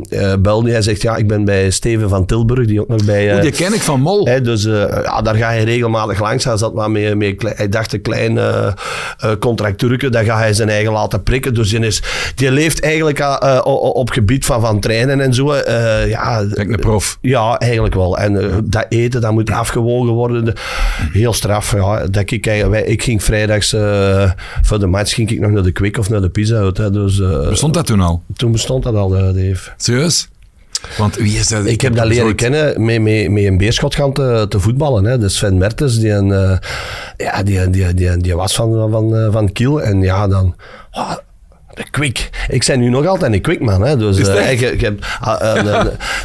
eh, 0.09 0.33
belde 0.39 0.71
hij. 0.71 0.81
Zegt, 0.81 1.01
ja, 1.01 1.15
ik 1.15 1.27
ben 1.27 1.45
bij 1.45 1.69
Steven 1.71 2.09
van 2.09 2.25
Tilburg, 2.25 2.67
die 2.67 2.81
ook 2.81 2.87
nog 2.87 3.05
bij... 3.05 3.33
Oeh, 3.33 3.41
die 3.41 3.51
ken 3.51 3.73
ik 3.73 3.81
van 3.81 4.01
Mol. 4.01 4.25
Hè, 4.25 4.41
dus 4.41 4.65
eh, 4.65 4.73
ja, 5.03 5.21
daar 5.21 5.35
ga 5.35 5.51
je 5.51 5.65
regelmatig 5.65 6.19
langs. 6.19 6.43
Hij 6.43 6.57
zat 6.57 6.73
maar 6.73 6.91
mee, 6.91 7.15
mee 7.15 7.35
hij 7.39 7.69
dacht 7.69 7.93
een 7.93 8.01
klein 8.01 8.39
contractuurtje, 9.39 10.09
daar 10.09 10.23
ga 10.23 10.37
hij 10.37 10.53
zijn 10.53 10.69
eigen 10.69 10.91
laten 10.91 11.23
prikken. 11.23 11.53
Dus 11.53 11.69
die, 11.69 11.79
is, 11.79 12.01
die 12.35 12.51
leeft 12.51 12.81
eigenlijk 12.81 13.25
op 13.93 14.09
gebied 14.09 14.45
van, 14.45 14.61
van 14.61 14.79
trainen 14.79 15.19
en 15.21 15.33
zo. 15.33 15.55
ja, 16.07 16.45
een 16.53 16.75
prof. 16.79 17.17
ja, 17.21 17.57
eigenlijk 17.57 17.93
wel. 17.93 18.17
En 18.17 18.61
dat 18.65 18.85
eten, 18.89 19.21
dat 19.21 19.31
moet 19.31 19.51
afgewogen 19.51 20.13
worden. 20.13 20.45
De- 20.45 20.53
Heel 21.11 21.33
straf. 21.33 21.73
Ja, 21.75 22.05
dat 22.07 22.31
ik, 22.31 22.45
wij- 22.45 22.83
ik 22.83 23.03
ging 23.03 23.23
vrijdags 23.23 23.73
eh, 23.73 24.31
voor 24.61 24.79
de 24.79 24.87
match 24.87 25.13
ging 25.13 25.29
ik 25.31 25.39
nog 25.39 25.51
naar 25.51 25.63
de 25.63 25.71
Quick 25.71 25.97
of 25.97 26.09
naar 26.09 26.21
de 26.21 26.29
Pizza 26.29 26.55
Hut. 26.61 26.77
Hè, 26.77 26.91
dus 26.91 27.19
Bestond 27.49 27.73
dat 27.73 27.85
toen 27.85 28.01
al? 28.01 28.23
toen 28.35 28.51
bestond 28.51 28.83
dat 28.83 28.95
al, 28.95 29.15
eh, 29.15 29.23
Dave. 29.23 29.71
Serieus? 29.77 30.29
Want 30.97 31.15
wie 31.15 31.37
is 31.37 31.47
dat? 31.47 31.65
Ik 31.65 31.81
heb 31.81 31.95
dat 31.95 32.05
leren 32.05 32.23
soort- 32.25 32.35
kennen 32.35 32.85
met, 32.85 33.01
met, 33.01 33.31
met 33.31 33.43
een 33.43 33.57
beerschot 33.57 33.95
gaan 33.95 34.13
te, 34.13 34.45
te 34.49 34.59
voetballen. 34.59 35.03
Hè. 35.05 35.17
Dus 35.17 35.35
Sven 35.37 35.57
Mertens, 35.57 35.99
die, 35.99 36.11
een, 36.11 36.31
eh, 36.31 36.57
ja, 37.17 37.43
die, 37.43 37.69
die, 37.69 37.93
die, 37.93 38.17
die 38.17 38.35
was 38.35 38.55
van, 38.55 38.91
van, 38.91 39.15
eh, 39.15 39.31
van 39.31 39.51
Kiel. 39.51 39.81
En 39.81 40.01
ja, 40.01 40.27
dan... 40.27 40.55
ah, 40.91 41.17
Quick. 41.89 42.29
Ik 42.49 42.65
ben 42.67 42.79
nu 42.79 42.89
nog 42.89 43.05
altijd 43.05 43.33
een 43.33 43.41
Quickman. 43.41 43.81
Hè. 43.81 43.97
Dus, 43.97 44.17
eh, 44.17 44.49
echt? 44.49 44.59
je, 44.59 44.73
je 44.77 44.85
hebt, 44.85 45.05
ah, 45.19 45.35
een, 45.39 45.67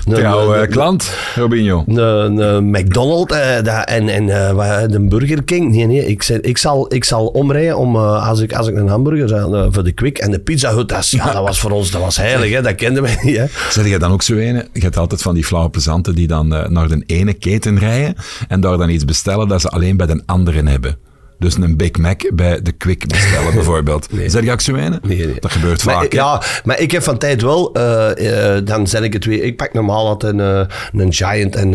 een, 0.06 0.54
eh, 0.54 0.68
klant, 0.68 1.10
Robinho. 1.34 1.84
een, 1.86 2.70
McDonald's 2.70 3.34
eh, 3.34 3.94
en, 3.96 4.08
en 4.08 4.28
eh, 4.28 4.88
de 4.88 5.00
Burger 5.00 5.44
King. 5.44 5.74
Nee, 5.74 5.86
nee, 5.86 6.06
ik, 6.06 6.22
zei, 6.22 6.38
ik, 6.40 6.58
zal, 6.58 6.94
ik 6.94 7.04
zal 7.04 7.26
omrijden 7.26 7.76
om, 7.78 7.96
eh, 7.96 8.28
als, 8.28 8.40
ik, 8.40 8.52
als 8.52 8.68
ik 8.68 8.76
een 8.76 8.88
hamburger 8.88 9.28
zou, 9.28 9.56
eh, 9.56 9.66
voor 9.70 9.84
de 9.84 9.92
Quick. 9.92 10.18
En 10.18 10.30
de 10.30 10.38
Pizza 10.38 10.74
Hut, 10.74 10.88
dat, 10.88 11.08
ja, 11.08 11.32
dat 11.32 11.42
was 11.42 11.58
voor 11.58 11.70
ons 11.70 11.90
dat 11.90 12.00
was 12.00 12.16
heilig. 12.16 12.50
Hè. 12.50 12.62
Dat 12.62 12.74
kenden 12.74 13.02
wij 13.02 13.18
niet. 13.22 13.36
Hè. 13.36 13.44
Zeg 13.70 13.88
je 13.88 13.98
dan 13.98 14.12
ook 14.12 14.22
zo? 14.22 14.34
Je 14.34 14.64
hebt 14.72 14.96
altijd 14.96 15.22
van 15.22 15.34
die 15.34 15.44
flauwe 15.44 15.70
plezanten 15.70 16.14
die 16.14 16.26
dan 16.26 16.54
eh, 16.54 16.68
naar 16.68 16.88
de 16.88 17.02
ene 17.06 17.32
keten 17.32 17.78
rijden 17.78 18.14
en 18.48 18.60
daar 18.60 18.78
dan 18.78 18.88
iets 18.88 19.04
bestellen 19.04 19.48
dat 19.48 19.60
ze 19.60 19.68
alleen 19.68 19.96
bij 19.96 20.06
de 20.06 20.22
anderen 20.26 20.66
hebben. 20.66 20.98
Dus 21.38 21.56
een 21.56 21.76
Big 21.76 21.96
Mac 21.98 22.30
bij 22.34 22.62
de 22.62 22.72
Quick 22.72 23.06
bestellen 23.06 23.54
bijvoorbeeld. 23.60 24.12
Nee. 24.12 24.28
Zeg 24.28 24.64
je 24.64 24.76
ene? 24.76 25.00
Nee, 25.02 25.26
nee. 25.26 25.36
Dat 25.40 25.52
gebeurt 25.52 25.84
Maar, 25.84 25.94
vaak. 25.94 26.12
hè? 26.12 26.18
ja, 26.18 26.42
maar 26.64 26.80
ik 26.80 26.90
heb 26.90 27.02
van 27.02 27.18
tijd 27.18 27.42
wel, 27.42 27.72
eh, 27.72 28.54
eh, 28.56 28.64
dan 28.64 28.86
zeg 28.86 29.02
ik 29.02 29.12
het 29.12 29.24
weer. 29.24 29.44
Ik 29.44 29.56
pak 29.56 29.72
normaal 29.72 30.06
altijd 30.06 30.32
een, 30.32 30.40
eh, 30.40 31.00
een 31.02 31.12
Giant 31.12 31.56
en 31.56 31.72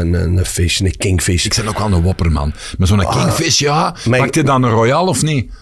een, 0.00 0.14
een 0.14 0.44
fish, 0.44 0.80
een 0.80 0.96
Kingfish. 0.96 1.44
Ik 1.44 1.54
ben 1.56 1.68
ook 1.68 1.78
wel 1.78 1.92
een 1.92 2.02
wopperman. 2.02 2.52
Maar 2.78 2.86
zo'n 2.86 2.98
Kingfish, 2.98 3.58
ja. 3.58 3.72
Ah. 3.86 4.06
maar 4.06 4.18
Pak 4.18 4.34
je 4.34 4.42
dan 4.42 4.62
een 4.62 4.70
Royal 4.70 5.06
of 5.06 5.22
niet? 5.22 5.52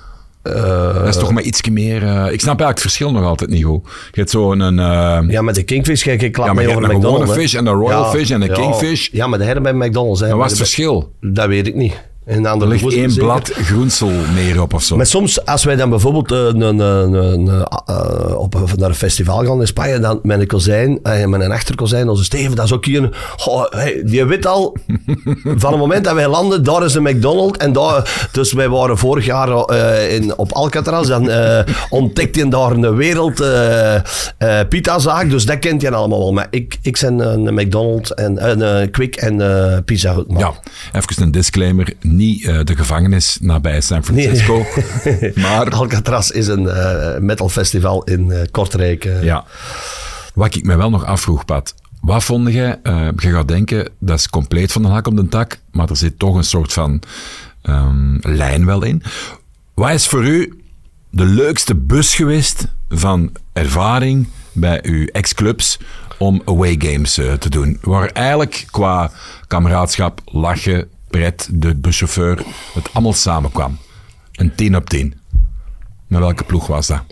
dat 0.43 1.07
is 1.09 1.17
toch 1.17 1.33
maar 1.33 1.43
iets 1.43 1.69
meer... 1.69 2.03
ik 2.03 2.41
snap 2.41 2.61
eigenlijk 2.61 2.69
het 2.69 2.81
verschil 2.81 3.13
nog 3.13 3.25
altijd 3.25 3.51
niet 3.51 3.65
goed. 3.65 3.85
Je 3.85 4.21
hebt 4.21 4.31
zo'n... 4.31 4.61
een, 4.61 4.79
eh, 4.79 5.31
Ja, 5.31 5.43
met 5.43 5.55
de 5.55 5.63
Kingfish 5.63 6.03
kijk 6.03 6.23
ik 6.23 6.33
klap 6.33 6.47
Ja, 6.47 6.53
maar 6.53 6.65
mee 6.65 6.73
je 6.73 6.79
over 6.79 6.89
hebt 6.89 7.03
een 7.03 7.09
McDonald's. 7.09 7.31
gewone 7.31 7.49
fish 7.49 7.59
en 7.59 7.67
een 7.67 7.75
Royal 7.75 8.03
Ja, 8.05 8.11
fish 8.11 8.31
en 8.31 8.43
een 8.43 8.49
ja. 8.49 8.55
Kingfish. 8.55 9.09
Ja, 9.13 9.27
maar 9.27 9.39
de 9.39 9.45
hebben 9.45 9.63
bij 9.63 9.89
McDonald's. 9.89 10.21
Hè. 10.21 10.29
wat 10.29 10.37
was 10.37 10.51
het 10.51 10.59
Maar 10.59 10.67
verschil? 10.69 11.13
Dat 11.21 11.47
weet 11.49 11.67
ik 11.67 11.75
niet. 11.75 12.01
In 12.27 12.43
de 12.43 12.49
Er 12.49 12.69
ligt 12.69 12.93
één 12.93 13.11
zeker. 13.11 13.25
blad 13.25 13.51
groensel 13.53 14.11
meer 14.35 14.63
op 14.63 14.75
of 14.75 14.83
zo. 14.83 14.97
Maar 14.97 15.07
soms, 15.07 15.45
als 15.47 15.65
wij 15.65 15.77
dan 15.77 15.91
bijvoorbeeld 15.91 16.33
eh, 16.33 16.39
een, 16.39 16.61
een, 16.61 16.79
een, 16.79 17.15
een, 17.15 17.67
eh, 17.87 18.39
op, 18.39 18.55
naar 18.77 18.89
een 18.89 18.95
festival 18.95 19.45
gaan 19.45 19.61
in 19.61 19.67
Spanje, 19.67 19.99
dan 19.99 20.19
met 20.23 20.41
een 20.41 20.47
kozijn, 20.47 20.99
eh, 21.03 21.27
met 21.27 21.41
een 21.41 21.53
achterkozijn, 21.53 22.09
onze 22.09 22.25
Steven, 22.25 22.57
dat 22.57 22.65
is 22.65 22.73
ook 22.73 22.85
hier. 22.85 23.35
Oh, 23.47 23.65
hey, 23.71 24.03
die 24.05 24.25
weet 24.25 24.47
al, 24.47 24.77
van 25.63 25.71
het 25.73 25.81
moment 25.81 26.05
dat 26.05 26.15
wij 26.15 26.29
landen, 26.29 26.65
daar 26.65 26.85
is 26.85 26.95
een 26.95 27.03
McDonald's. 27.03 27.59
En 27.59 27.73
daar, 27.73 28.29
dus 28.33 28.53
wij 28.53 28.69
waren 28.69 28.99
vorig 28.99 29.25
jaar 29.25 29.49
eh, 29.49 30.15
in, 30.15 30.39
op 30.39 30.53
Alcatraz, 30.53 31.09
dan 31.09 31.31
eh 31.31 31.61
ontdekte 31.91 32.39
je 32.39 32.49
daar 32.49 32.71
een 32.71 32.97
wereld 32.97 33.41
eh 33.41 33.95
eh, 34.43 34.69
pizzazaak, 34.69 35.31
dus 35.31 35.45
dat 35.47 35.59
kent 35.59 35.81
je 35.81 35.91
allemaal 35.91 36.19
wel. 36.19 36.33
Maar 36.33 36.47
ik, 36.51 36.79
ik 36.83 36.99
ben 37.01 37.19
een 37.19 37.55
McDonald's, 37.55 38.15
en, 38.15 38.51
een 38.51 38.63
eh, 38.63 38.91
Quick 38.91 39.17
en 39.17 39.41
eh 39.41 39.79
Pizza 39.85 40.15
Hut 40.15 40.29
man. 40.29 40.39
Ja, 40.39 40.53
even 40.93 41.23
een 41.23 41.31
disclaimer. 41.31 41.93
Niet 42.17 42.47
eh, 42.47 42.59
de 42.65 42.77
gevangenis 42.77 43.39
nabij 43.41 43.81
San 43.81 44.05
Francisco. 44.05 44.67
maar 45.35 45.71
Alcatraz 45.71 46.31
is 46.31 46.47
een 46.47 46.69
eh, 46.69 47.19
metal 47.21 47.49
festival 47.49 48.05
in 48.05 48.31
eh, 48.31 48.41
Kortrijk. 48.51 49.09
ja. 49.23 49.45
Wat 50.35 50.55
ik 50.55 50.65
me 50.65 50.77
wel 50.77 50.91
nog 50.91 51.05
afvroeg, 51.05 51.45
Pat. 51.45 51.75
Wat 52.01 52.25
vond 52.25 52.53
jij? 52.53 52.79
eh, 52.83 53.09
je 53.17 53.31
gaat 53.31 53.49
denken, 53.49 53.89
dat 53.99 54.19
is 54.19 54.29
compleet 54.29 54.73
van 54.73 54.83
de 54.83 54.89
hak 54.89 55.07
op 55.07 55.17
de 55.17 55.29
tak. 55.29 55.59
Maar 55.71 55.89
er 55.89 55.97
zit 55.97 56.19
toch 56.19 56.35
een 56.35 56.45
soort 56.45 56.73
van 56.73 57.03
ehm, 57.63 58.17
lijn 58.21 58.67
wel 58.67 58.83
in. 58.83 59.03
Wat 59.75 59.91
is 59.91 60.07
voor 60.07 60.25
u 60.25 60.63
de 61.11 61.25
leukste 61.25 61.75
bus 61.75 62.15
geweest 62.15 62.67
van 62.89 63.33
ervaring 63.53 64.29
bij 64.53 64.81
uw 64.83 65.07
ex-clubs 65.07 65.79
om 66.19 66.43
away 66.45 66.77
games 66.79 67.15
te 67.15 67.49
doen? 67.49 67.79
Waar 67.81 68.09
eigenlijk 68.09 68.67
qua 68.71 69.11
kameraadschap, 69.47 70.21
lachen, 70.25 70.89
pret, 71.13 71.49
de 71.53 71.75
buschauffeur, 71.75 72.43
het 72.75 72.89
allemaal 72.93 73.13
samenkwam. 73.13 73.79
Een 74.33 74.55
10 74.55 74.77
op 74.77 74.89
10. 74.89 75.15
Met 76.07 76.21
welke 76.21 76.45
ploeg 76.45 76.67
was 76.67 76.87
dat? 76.87 77.03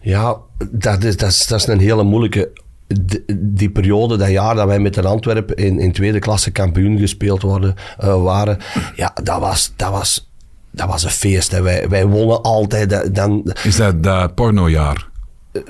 Ja, 0.00 0.36
dat 0.70 1.04
is, 1.04 1.16
dat, 1.16 1.30
is, 1.30 1.46
dat 1.46 1.60
is 1.60 1.66
een 1.66 1.80
hele 1.80 2.02
moeilijke. 2.04 2.50
Die, 2.86 3.24
die 3.36 3.70
periode, 3.70 4.16
dat 4.16 4.28
jaar 4.28 4.54
dat 4.54 4.66
wij 4.66 4.78
met 4.78 4.96
een 4.96 5.04
Antwerpen 5.04 5.56
in, 5.56 5.78
in 5.78 5.92
tweede 5.92 6.18
klasse 6.18 6.50
kampioen 6.50 6.98
gespeeld 6.98 7.42
worden, 7.42 7.74
eh, 7.98 8.22
waren, 8.22 8.58
ja, 8.94 9.10
dat 9.22 9.40
was, 9.40 9.72
dat 9.76 9.90
was, 9.90 10.30
dat 10.70 10.88
was 10.88 11.04
een 11.04 11.10
feest. 11.10 11.50
Hè. 11.50 11.62
Wij, 11.62 11.88
wij 11.88 12.06
wonnen 12.06 12.42
altijd. 12.42 13.14
Dan, 13.14 13.54
Is 13.62 13.76
dat 13.76 14.02
dat 14.02 14.34
pornojaar? 14.34 15.08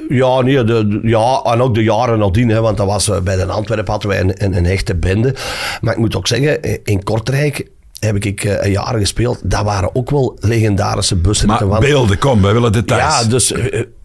Ja, 0.09 0.41
nee, 0.41 0.65
de, 0.65 1.01
ja, 1.03 1.41
en 1.45 1.61
ook 1.61 1.75
de 1.75 1.83
jaren 1.83 2.19
nadien, 2.19 2.49
hè, 2.49 2.61
want 2.61 2.77
dat 2.77 2.87
was, 2.87 3.09
eh, 3.09 3.21
bij 3.21 3.37
de 3.37 3.45
Antwerpen 3.45 3.91
hadden 3.91 4.09
wij 4.11 4.21
een, 4.21 4.45
een, 4.45 4.57
een 4.57 4.67
echte 4.67 4.95
bende. 4.95 5.35
Maar 5.81 5.93
ik 5.93 5.99
moet 5.99 6.17
ook 6.17 6.27
zeggen, 6.27 6.63
eh, 6.63 6.79
in 6.85 7.03
Kortrijk 7.03 7.67
heb 8.01 8.25
ik 8.25 8.45
eh, 8.45 8.65
een 8.65 8.71
jaar 8.71 8.99
gespeeld. 8.99 9.41
Dat 9.43 9.63
waren 9.65 9.95
ook 9.95 10.11
wel 10.11 10.37
legendarische 10.41 11.17
busritten. 11.17 11.59
Maar 11.59 11.69
want- 11.69 11.81
beelden, 11.81 12.19
kom, 12.19 12.43
wij 12.43 12.53
willen 12.53 12.73
details. 12.73 13.21
ja, 13.23 13.29
dus 13.29 13.55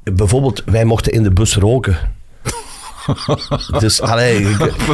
bijvoorbeeld, 0.04 0.64
wij 0.66 0.86
mochten 0.86 1.12
in 1.12 1.24
de 1.24 1.32
bus 1.32 1.56
roken. 1.56 1.98
dus, 3.80 4.02
allee, 4.02 4.48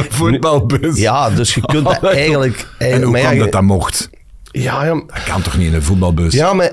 Voetbalbus. 0.08 0.98
Ja, 0.98 1.30
dus 1.30 1.54
je 1.54 1.60
kunt 1.60 1.84
dat 1.84 2.02
eigenlijk... 2.14 2.66
En 2.78 3.02
hoe 3.02 3.18
kwam 3.18 3.38
dat 3.38 3.52
dat 3.52 3.62
mocht? 3.62 4.10
Ja, 4.52 4.84
ja, 4.84 4.94
Dat 4.94 5.22
kan 5.24 5.42
toch 5.42 5.56
niet 5.58 5.66
in 5.66 5.74
een 5.74 5.82
voetbalbus? 5.82 6.32
ja, 6.34 6.52
maar 6.52 6.72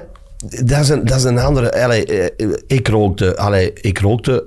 dat 0.65 0.79
is 0.79 0.89
een, 0.89 1.05
dat 1.05 1.17
is 1.17 1.23
een 1.23 1.39
andere... 1.39 1.83
Allee, 1.83 2.05
eh, 2.05 2.53
ik 2.67 2.87
rookte... 2.87 3.37
Allee, 3.37 3.73
ik 3.73 3.99
rookte 3.99 4.45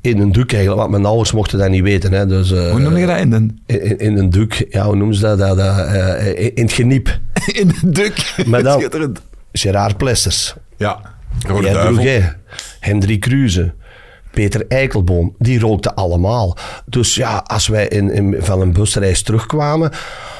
in 0.00 0.18
een 0.20 0.32
doek 0.32 0.52
eigenlijk, 0.52 0.80
want 0.80 0.90
mijn 0.90 1.04
ouders 1.04 1.32
mochten 1.32 1.58
dat 1.58 1.68
niet 1.68 1.82
weten. 1.82 2.12
Hè, 2.12 2.26
dus, 2.26 2.52
eh, 2.52 2.70
Hoe 2.70 2.80
noem 2.80 2.96
je 2.96 3.06
dat 3.06 3.18
in 3.18 3.32
een, 3.32 3.62
in, 3.66 3.98
in 3.98 4.18
een 4.18 4.30
doek, 4.30 4.52
ja, 4.52 4.84
hoe 4.84 4.96
noemen 4.96 5.16
ze 5.16 5.22
dat? 5.22 5.38
dat, 5.38 5.56
dat 5.56 5.78
eh, 5.78 6.44
in 6.44 6.62
het 6.62 6.72
geniep. 6.72 7.18
in 7.60 7.72
een 7.82 7.92
duk? 7.92 8.34
Maar 8.46 8.62
dan- 8.62 8.78
Schitterend. 8.78 9.20
Gerard 9.52 9.96
Plesters. 9.96 10.54
Ja, 10.76 11.00
Rode 11.46 11.70
Duivel. 11.72 12.22
Hendrik 12.80 13.20
Kruze. 13.20 13.74
Peter 14.30 14.66
Eikelboom, 14.68 15.34
die 15.38 15.60
rookten 15.60 15.94
allemaal. 15.94 16.56
Dus 16.86 17.14
ja, 17.14 17.36
als 17.46 17.68
wij 17.68 17.88
in, 17.88 18.12
in, 18.12 18.36
van 18.38 18.60
een 18.60 18.72
busreis 18.72 19.22
terugkwamen, 19.22 19.90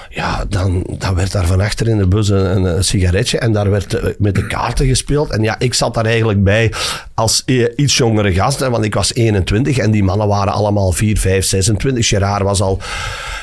ja, 0.09 0.45
dan, 0.49 0.85
dan 0.99 1.15
werd 1.15 1.33
daar 1.33 1.47
van 1.47 1.61
achter 1.61 1.89
in 1.89 1.99
de 1.99 2.07
bus 2.07 2.29
een, 2.29 2.85
sigaretje 2.85 3.39
en 3.39 3.53
daar 3.53 3.71
werd 3.71 3.95
eh, 3.95 4.11
met 4.19 4.35
de 4.35 4.47
kaarten 4.47 4.87
gespeeld. 4.87 5.31
En 5.31 5.43
ja, 5.43 5.59
ik 5.59 5.75
zat 5.75 5.95
daar 5.95 6.05
eigenlijk 6.05 6.45
bij 6.45 6.73
als 7.15 7.43
eh, 7.45 7.65
iets 7.77 7.97
jongere 7.97 8.33
gast, 8.33 8.69
want 8.69 8.85
ik 8.85 8.95
was 8.95 9.15
21 9.15 9.79
en 9.79 9.91
die 9.91 10.03
mannen 10.03 10.29
waren 10.29 10.53
allemaal 10.53 10.93
4, 10.93 11.19
5, 11.19 11.47
26. 11.47 12.09
Gerard 12.09 12.43
was 12.43 12.61
al... 12.61 12.79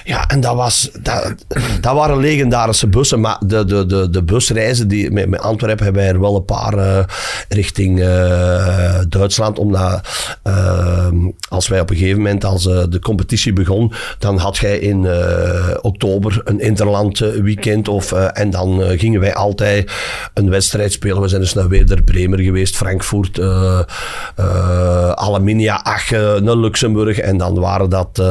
Ja, 0.03 0.27
en 0.27 0.39
dat, 0.39 0.55
was, 0.55 0.89
dat, 1.01 1.35
dat 1.81 1.93
waren 1.93 2.17
legendarische 2.17 2.87
bussen, 2.87 3.19
maar 3.19 3.37
de, 3.45 3.65
de, 3.65 3.85
de, 3.85 4.09
de 4.09 4.23
busreizen 4.23 4.87
die, 4.87 5.11
met, 5.11 5.29
met 5.29 5.39
Antwerpen 5.39 5.83
hebben 5.83 6.03
wij 6.03 6.11
er 6.11 6.19
wel 6.19 6.35
een 6.35 6.45
paar 6.45 6.77
eh, 6.77 7.03
richting 7.49 7.99
Duitsland, 9.09 9.59
omdat 9.59 10.07
eh, 10.43 11.07
als 11.49 11.67
wij 11.67 11.79
op 11.79 11.89
een 11.89 11.95
gegeven 11.95 12.17
moment, 12.17 12.43
als 12.45 12.63
de 12.63 12.99
competitie 13.01 13.53
begon, 13.53 13.93
dan 14.19 14.37
had 14.37 14.57
jij 14.57 14.77
in 14.77 15.07
oktober 15.81 16.41
een 16.43 16.54
een 16.55 16.67
interland 16.67 17.19
weekend. 17.19 17.87
Of, 17.87 18.11
en 18.11 18.49
dan 18.49 18.81
gingen 18.81 19.19
wij 19.19 19.33
altijd 19.33 19.91
een 20.33 20.49
wedstrijd 20.49 20.91
spelen. 20.91 21.21
We 21.21 21.27
zijn 21.27 21.41
dus 21.41 21.53
naar 21.53 21.69
Werder 21.69 22.03
Bremer 22.03 22.39
geweest, 22.39 22.75
Frankfurt, 22.75 23.39
Aluminium, 25.15 25.75
Aachen, 25.83 26.43
naar 26.43 26.57
Luxemburg. 26.57 27.19
En 27.19 27.37
dan 27.37 27.59
waren 27.59 27.89
dat 27.89 28.21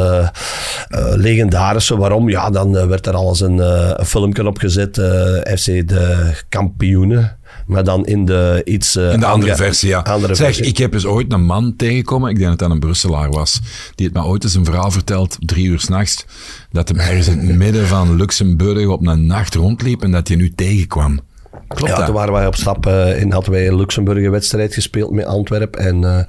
legendarische. 1.15 1.97
Waarom? 1.97 2.29
Ja, 2.29 2.51
dan 2.51 2.89
werd 2.89 3.07
er 3.07 3.15
alles 3.15 3.41
een, 3.41 3.59
een 3.99 4.07
filmpje 4.07 4.47
opgezet. 4.47 4.95
FC 5.45 5.89
de 5.89 6.33
kampioenen. 6.49 7.39
Maar 7.67 7.85
dan 7.85 8.07
in 8.07 8.25
de 8.25 8.63
iets... 8.65 8.97
Uh, 8.97 9.13
in 9.13 9.21
de 9.21 9.27
andere 9.27 9.57
versie, 9.57 9.89
ja. 9.89 10.01
Andere 10.01 10.35
zeg, 10.35 10.47
versie. 10.47 10.65
ik 10.65 10.79
heb 10.79 10.95
eens 10.95 11.07
ooit 11.07 11.33
een 11.33 11.45
man 11.45 11.77
tegengekomen, 11.77 12.31
ik 12.31 12.37
denk 12.37 12.51
dat 12.51 12.61
het 12.61 12.71
een 12.71 12.81
Brusselaar 12.81 13.31
was, 13.31 13.61
die 13.95 14.07
het 14.07 14.15
me 14.15 14.25
ooit 14.25 14.45
eens 14.45 14.55
een 14.55 14.65
verhaal 14.65 14.91
vertelt, 14.91 15.37
drie 15.41 15.67
uur 15.67 15.81
s'nachts, 15.81 16.25
dat 16.71 16.89
hij 16.89 16.99
ergens 16.99 17.29
in 17.29 17.39
het 17.39 17.57
midden 17.65 17.87
van 17.87 18.17
Luxemburg 18.17 18.89
op 18.89 19.07
een 19.07 19.27
nacht 19.27 19.55
rondliep 19.55 20.03
en 20.03 20.11
dat 20.11 20.29
hij 20.29 20.37
nu 20.37 20.51
tegenkwam. 20.55 21.21
Klopt 21.69 21.91
ja, 21.91 21.97
dat? 21.97 22.07
toen 22.07 22.15
waren 22.15 22.33
wij 22.33 22.47
op 22.47 22.55
stap 22.55 22.87
uh, 22.87 23.23
en 23.23 23.33
hadden 23.33 23.53
wij 23.53 23.69
een 23.69 23.77
Luxemburg 23.77 24.31
wedstrijd 24.31 24.75
gespeeld 24.75 25.11
met 25.11 25.25
Antwerpen 25.25 25.81
en... 25.81 26.27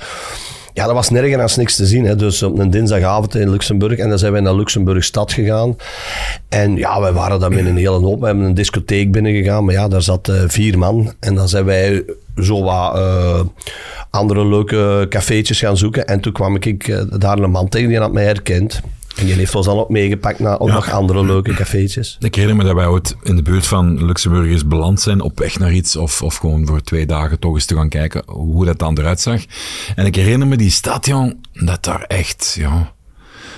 Ja, 0.76 0.86
dat 0.86 0.94
was 0.94 1.10
nergens 1.10 1.56
niks 1.56 1.76
te 1.76 1.86
zien. 1.86 2.06
Hè. 2.06 2.16
Dus 2.16 2.44
op 2.44 2.60
een 2.60 2.70
dinsdagavond 2.70 3.36
in 3.36 3.50
Luxemburg. 3.50 3.98
En 3.98 4.10
dan 4.10 4.20
zijn 4.20 4.32
wij 4.32 4.42
naar 4.42 4.56
Luxemburg 4.56 5.04
stad 5.04 5.34
gegaan. 5.34 5.76
En 6.50 6.76
ja, 6.76 7.02
wij 7.02 7.14
waren 7.14 7.40
daar 7.40 7.50
met 7.50 7.66
een 7.66 7.78
hele 7.78 7.90
hoop. 7.90 8.20
We 8.20 8.26
hebben 8.26 8.46
een 8.46 8.54
discotheek 8.54 9.12
binnengegaan. 9.12 9.66
Maar 9.66 9.74
ja, 9.74 9.88
daar 9.88 10.02
zat 10.02 10.28
uh, 10.28 10.42
vier 10.48 10.78
man. 10.78 11.14
En 11.20 11.36
dan 11.36 11.50
zijn 11.50 11.66
wij 11.66 12.04
zo 12.42 12.64
wat 12.64 12.96
uh, 12.96 13.40
andere 14.10 14.48
leuke 14.48 15.06
cafeetjes 15.10 15.60
gaan 15.60 15.78
zoeken. 15.78 16.08
En 16.08 16.20
toen 16.20 16.34
kwam 16.34 16.56
ik 16.56 16.88
uh, 16.88 17.02
daar 17.18 17.38
een 17.38 17.52
man 17.52 17.70
tegen 17.70 17.90
die 17.90 18.00
had 18.00 18.14
mij 18.14 18.26
herkend. 18.26 18.82
En 19.16 19.26
die 19.26 19.34
heeft 19.34 19.56
ons 19.56 19.66
dan 19.66 19.80
ook 19.80 19.90
meegepakt 19.90 20.40
naar 20.40 20.60
ook 20.60 20.70
nog 20.70 20.92
andere 20.92 21.26
leuke 21.26 21.54
cafeetjes. 21.54 22.18
Ik 22.20 22.36
herinner 22.36 22.58
me 22.58 22.64
dat 22.64 22.76
wij 22.76 22.88
ooit 22.88 23.16
in 23.24 23.36
de 23.36 23.42
buurt 23.42 23.68
van 23.68 24.06
Luxemburgers 24.06 24.68
beland 24.68 25.02
zijn, 25.02 25.22
op 25.22 25.40
weg 25.40 25.60
naar 25.60 25.74
iets, 25.74 25.96
of, 25.96 26.22
of 26.22 26.36
gewoon 26.36 26.66
voor 26.66 26.82
twee 26.82 27.06
dagen 27.06 27.40
toch 27.40 27.54
eens 27.54 27.66
te 27.66 27.76
gaan 27.76 27.90
kijken 27.90 28.24
hoe 28.26 28.66
dat 28.66 28.80
dan 28.80 28.98
eruit 28.98 29.22
zag. 29.22 29.42
En 29.96 30.06
ik 30.06 30.16
herinner 30.16 30.48
me 30.48 30.58
die 30.58 30.72
stad, 30.72 31.06
dat 31.54 31.84
daar 31.84 32.02
echt, 32.02 32.56
ja, 32.60 32.95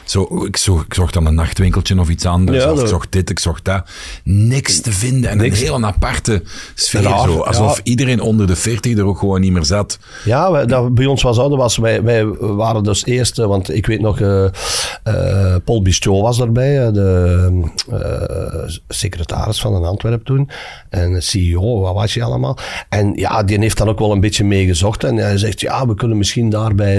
zo, 0.07 0.45
ik, 0.45 0.57
zocht, 0.57 0.85
ik 0.85 0.93
zocht 0.93 1.13
dan 1.13 1.25
een 1.25 1.35
nachtwinkeltje 1.35 1.99
of 1.99 2.09
iets 2.09 2.25
anders. 2.25 2.63
Ja, 2.63 2.71
of 2.71 2.81
ik 2.81 2.87
zocht 2.87 3.11
dit, 3.11 3.29
ik 3.29 3.39
zocht 3.39 3.65
dat. 3.65 3.89
Niks 4.23 4.81
te 4.81 4.91
vinden. 4.91 5.29
En 5.29 5.37
niks. 5.37 5.59
een 5.59 5.65
heel 5.65 5.83
aparte 5.83 6.43
sfeer. 6.75 7.01
zo, 7.01 7.39
alsof 7.39 7.79
iedereen 7.83 8.21
onder 8.21 8.47
de 8.47 8.55
40 8.55 8.97
er 8.97 9.05
ook 9.05 9.19
gewoon 9.19 9.41
niet 9.41 9.51
meer 9.51 9.65
zat. 9.65 9.99
Ja, 10.25 10.51
wij, 10.51 10.65
dat, 10.65 10.93
bij 10.93 11.05
ons 11.05 11.21
was 11.21 11.35
dat. 11.35 11.55
Was, 11.55 11.77
wij, 11.77 12.03
wij 12.03 12.25
waren 12.39 12.83
dus 12.83 13.05
eerst, 13.05 13.37
want 13.37 13.73
ik 13.73 13.85
weet 13.85 14.01
nog, 14.01 14.19
uh, 14.19 14.43
uh, 14.43 15.55
Paul 15.65 15.81
Bistrot 15.81 16.21
was 16.21 16.39
erbij, 16.39 16.91
de 16.91 17.61
uh, 17.91 18.75
secretaris 18.87 19.59
van 19.59 19.73
een 19.73 19.83
Antwerp 19.83 20.25
toen. 20.25 20.49
En 20.89 21.23
CEO, 21.23 21.79
wat 21.79 21.93
was 21.93 22.13
je 22.13 22.23
allemaal. 22.23 22.57
En 22.89 23.13
ja, 23.15 23.43
die 23.43 23.59
heeft 23.59 23.77
dan 23.77 23.89
ook 23.89 23.99
wel 23.99 24.11
een 24.11 24.19
beetje 24.19 24.43
meegezocht. 24.43 25.03
En 25.03 25.15
hij 25.15 25.37
zegt, 25.37 25.61
ja, 25.61 25.87
we 25.87 25.95
kunnen 25.95 26.17
misschien 26.17 26.49
daar 26.49 26.75
bij 26.75 26.95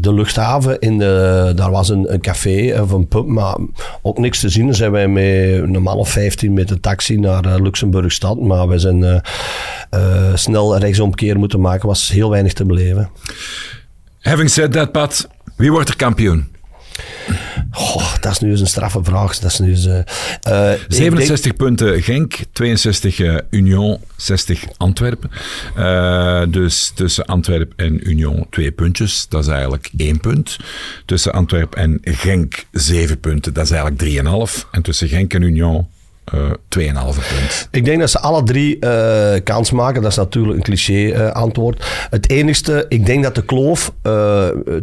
de 0.00 0.14
luchthaven 0.14 0.78
in 0.78 0.98
de 0.98 1.39
daar 1.54 1.70
was 1.70 1.88
een, 1.88 2.12
een, 2.12 2.20
café 2.20 2.80
of 2.80 2.90
een 2.90 3.08
pub, 3.08 3.26
maar 3.26 3.56
ook 4.02 4.18
niks 4.18 4.40
te 4.40 4.48
zien. 4.48 4.66
Dan 4.66 4.74
zijn 4.74 4.90
wij 4.90 5.08
met 5.08 5.74
een 5.74 5.82
man 5.82 5.96
of 5.96 6.10
15 6.10 6.52
met 6.52 6.68
de 6.68 6.80
taxi 6.80 7.16
naar 7.16 7.46
uh, 7.46 7.54
Luxemburgstad. 7.56 8.40
Maar 8.40 8.68
we 8.68 8.78
zijn 8.78 9.22
snel 10.34 10.78
rechtsomkeer 10.78 11.38
moeten 11.38 11.60
maken. 11.60 11.88
was 11.88 12.08
heel 12.08 12.30
weinig 12.30 12.52
te 12.52 12.64
beleven. 12.64 13.10
Having 14.20 14.50
said 14.50 14.72
that, 14.72 14.92
Pat, 14.92 15.28
wie 15.56 15.72
wordt 15.72 15.88
er 15.88 15.96
kampioen? 15.96 16.48
Dat 18.20 18.32
is 18.32 18.38
nu 18.38 18.50
eens 18.50 18.60
een 18.60 18.66
straffe 18.66 19.04
vraag. 19.04 19.38
Dat 19.38 19.50
is 19.50 19.58
nu 19.58 19.70
eens, 19.70 19.86
uh, 19.86 20.72
67 20.88 21.42
denk... 21.42 21.56
punten 21.56 22.02
Genk, 22.02 22.38
62 22.52 23.18
uh, 23.18 23.38
Union, 23.50 23.98
60 24.16 24.64
Antwerpen. 24.76 25.30
Dus 26.50 26.92
tussen 26.94 27.24
Antwerpen 27.24 27.76
en 27.76 28.10
Union 28.10 28.46
twee 28.50 28.72
puntjes, 28.72 29.26
dat 29.28 29.42
is 29.42 29.48
eigenlijk 29.48 29.90
één 29.96 30.20
punt. 30.20 30.56
Tussen 31.04 31.32
Antwerpen 31.32 31.78
en 31.78 31.98
Genk 32.02 32.64
zeven 32.72 33.20
punten, 33.20 33.52
dat 33.54 33.64
is 33.64 33.70
eigenlijk 33.70 34.02
3,5. 34.60 34.70
En 34.70 34.82
tussen 34.82 35.08
Genk 35.08 35.34
en 35.34 35.42
Union 35.42 35.78
eh, 35.78 35.99
2,5 36.34 36.38
punt. 36.68 37.68
Ik 37.70 37.84
denk 37.84 38.00
dat 38.00 38.10
ze 38.10 38.20
alle 38.20 38.42
drie 38.42 38.76
uh, 38.80 39.32
kans 39.44 39.70
maken. 39.70 40.02
Dat 40.02 40.10
is 40.10 40.16
natuurlijk 40.16 40.56
een 40.56 40.62
cliché 40.62 40.92
uh, 40.92 41.30
antwoord. 41.32 41.84
Het 42.10 42.30
enigste, 42.30 42.86
ik 42.88 43.06
denk 43.06 43.22
dat 43.22 43.34
de 43.34 43.44
kloof 43.44 43.92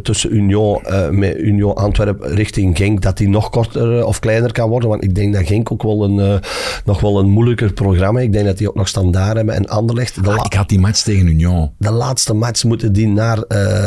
tussen 0.02 0.34
Union, 0.34 0.82
met 1.10 1.36
Union 1.36 1.74
Antwerpen 1.74 2.34
richting 2.34 2.76
Genk, 2.76 3.02
dat 3.02 3.16
die 3.16 3.28
nog 3.28 3.50
korter 3.50 4.04
of 4.04 4.18
kleiner 4.18 4.52
kan 4.52 4.68
worden. 4.68 4.88
Want 4.88 5.04
ik 5.04 5.14
denk 5.14 5.34
dat 5.34 5.46
Genk 5.46 5.72
ook 5.72 5.82
wel 5.82 6.04
een, 6.04 6.40
nog 6.84 7.00
wel 7.00 7.18
een 7.18 7.28
moeilijker 7.28 7.72
programma 7.72 8.20
Ik 8.20 8.32
denk 8.32 8.46
dat 8.46 8.58
die 8.58 8.68
ook 8.68 8.74
nog 8.74 8.88
standaard 8.88 9.36
hebben. 9.36 9.54
En 9.54 9.68
Anderlecht... 9.68 10.26
Ah, 10.26 10.40
ik 10.44 10.52
had 10.52 10.68
die 10.68 10.80
match 10.80 11.02
tegen 11.02 11.26
Union. 11.26 11.70
De 11.78 11.90
laatste 11.90 12.34
match 12.34 12.64
moeten 12.64 12.92
die 12.92 13.08
naar, 13.08 13.44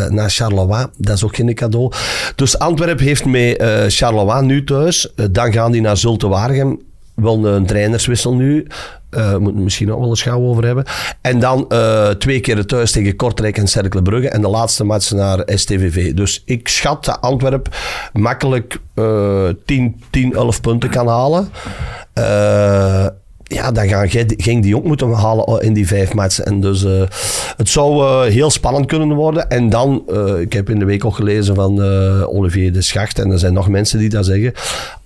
naar 0.09 0.29
Charleroi. 0.29 0.85
Dat 0.97 1.15
is 1.15 1.23
ook 1.23 1.35
geen 1.35 1.53
cadeau. 1.53 1.91
Dus 2.35 2.59
Antwerpen 2.59 3.05
heeft 3.05 3.25
met 3.25 3.63
Charleroi 3.87 4.45
nu 4.45 4.63
thuis. 4.63 5.13
dan 5.31 5.53
gaan 5.53 5.71
die 5.71 5.81
naar 5.81 5.97
Zulte 5.97 6.27
Waregem 6.27 6.79
wel 7.15 7.45
een 7.45 7.65
trainerswissel 7.65 8.35
nu. 8.35 8.67
Uh, 9.17 9.31
moeten 9.31 9.55
we 9.55 9.63
misschien 9.63 9.93
ook 9.93 9.99
wel 9.99 10.09
eens 10.09 10.21
gauw 10.21 10.41
over 10.41 10.65
hebben. 10.65 10.85
En 11.21 11.39
dan 11.39 11.65
uh, 11.69 12.09
twee 12.09 12.39
keer 12.39 12.65
thuis 12.65 12.91
tegen 12.91 13.15
Kortrijk 13.15 13.57
en 13.57 13.67
Cercle 13.67 14.01
Brugge. 14.01 14.29
En 14.29 14.41
de 14.41 14.47
laatste 14.47 14.83
match 14.83 15.11
naar 15.11 15.43
STVV. 15.45 16.13
Dus 16.13 16.41
ik 16.45 16.67
schat 16.67 17.05
dat 17.05 17.21
Antwerp 17.21 17.75
makkelijk 18.13 18.79
uh, 18.95 19.49
10, 19.65 20.01
10, 20.09 20.33
11 20.33 20.61
punten 20.61 20.89
kan 20.89 21.07
halen. 21.07 21.49
Uh, 22.19 23.07
ja, 23.43 23.71
dan 23.71 23.87
gaan, 23.87 24.09
ging 24.09 24.63
die 24.63 24.75
ook 24.75 24.83
moeten 24.83 25.11
halen 25.11 25.61
in 25.61 25.73
die 25.73 25.87
vijf 25.87 26.13
matchen. 26.13 26.45
En 26.45 26.61
dus 26.61 26.85
het 27.57 27.69
zou 27.69 28.27
heel 28.29 28.49
spannend 28.49 28.85
kunnen 28.85 29.13
worden. 29.13 29.49
En 29.49 29.69
dan, 29.69 30.03
ik 30.39 30.53
heb 30.53 30.69
in 30.69 30.79
de 30.79 30.85
week 30.85 31.05
ook 31.05 31.15
gelezen 31.15 31.55
van 31.55 31.81
Olivier 32.25 32.73
de 32.73 32.81
Schacht, 32.81 33.19
en 33.19 33.31
er 33.31 33.39
zijn 33.39 33.53
nog 33.53 33.67
mensen 33.67 33.99
die 33.99 34.09
dat 34.09 34.25
zeggen 34.25 34.53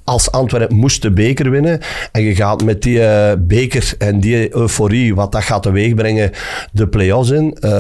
als 0.06 0.32
Antwerpen 0.32 0.76
moest 0.76 1.02
de 1.02 1.12
beker 1.12 1.50
winnen 1.50 1.80
en 2.12 2.22
je 2.22 2.36
gaat 2.36 2.64
met 2.64 2.82
die 2.82 2.98
uh, 2.98 3.32
beker 3.40 3.94
en 3.98 4.20
die 4.20 4.56
euforie, 4.56 5.16
wat 5.16 5.32
dat 5.32 5.44
gaat 5.44 5.64
teweegbrengen, 5.64 6.32
de 6.72 6.88
play-offs 6.88 7.30
in. 7.30 7.58
Uh, 7.62 7.72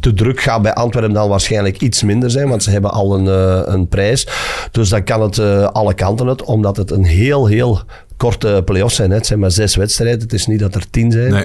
de 0.00 0.12
druk 0.14 0.40
gaat 0.40 0.62
bij 0.62 0.74
Antwerpen 0.74 1.12
dan 1.12 1.28
waarschijnlijk 1.28 1.80
iets 1.80 2.02
minder 2.02 2.30
zijn, 2.30 2.48
want 2.48 2.62
ze 2.62 2.70
hebben 2.70 2.90
al 2.90 3.14
een, 3.14 3.24
uh, 3.24 3.74
een 3.74 3.88
prijs. 3.88 4.28
Dus 4.70 4.88
dan 4.88 5.04
kan 5.04 5.22
het 5.22 5.38
alle 5.72 5.94
kanten 5.94 6.26
het, 6.26 6.42
omdat 6.42 6.76
het 6.76 6.90
een 6.90 7.04
heel, 7.04 7.46
heel 7.46 7.82
korte 8.16 8.62
play-offs 8.64 8.96
zijn. 8.96 9.10
Hè. 9.10 9.16
Het 9.16 9.26
zijn 9.26 9.38
maar 9.38 9.50
zes 9.50 9.76
wedstrijden, 9.76 10.20
het 10.20 10.32
is 10.32 10.46
niet 10.46 10.60
dat 10.60 10.74
er 10.74 10.90
tien 10.90 11.12
zijn. 11.12 11.32
Nee. 11.32 11.44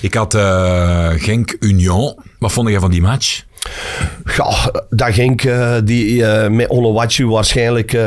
Ik 0.00 0.14
had 0.14 0.34
Genk 1.16 1.56
Union. 1.60 2.14
Wat 2.38 2.52
vond 2.52 2.68
jij 2.68 2.80
van 2.80 2.90
die 2.90 3.00
match? 3.00 3.44
Ja, 4.36 4.70
dat 4.90 5.14
ging 5.14 5.44
uh, 5.44 5.74
die 5.84 6.14
uh, 6.14 6.48
met 6.48 6.68
Onowachu 6.68 7.26
waarschijnlijk 7.26 7.92
uh, 7.92 8.00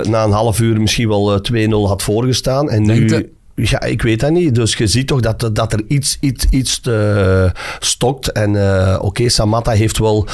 na 0.00 0.24
een 0.24 0.30
half 0.30 0.60
uur 0.60 0.80
misschien 0.80 1.08
wel 1.08 1.40
2-0 1.52 1.68
had 1.70 2.02
voorgestaan. 2.02 2.70
En 2.70 2.82
nu, 2.82 3.30
ja, 3.54 3.82
ik 3.82 4.02
weet 4.02 4.20
dat 4.20 4.30
niet. 4.30 4.54
Dus 4.54 4.76
je 4.76 4.86
ziet 4.86 5.06
toch 5.06 5.20
dat, 5.20 5.50
dat 5.52 5.72
er 5.72 5.82
iets, 5.88 6.16
iets, 6.20 6.46
iets 6.50 6.80
te, 6.80 7.52
stokt. 7.78 8.32
En 8.32 8.50
oké, 8.94 9.04
okay, 9.04 9.28
Samatta 9.28 9.70
heeft 9.70 9.98
wel 9.98 10.26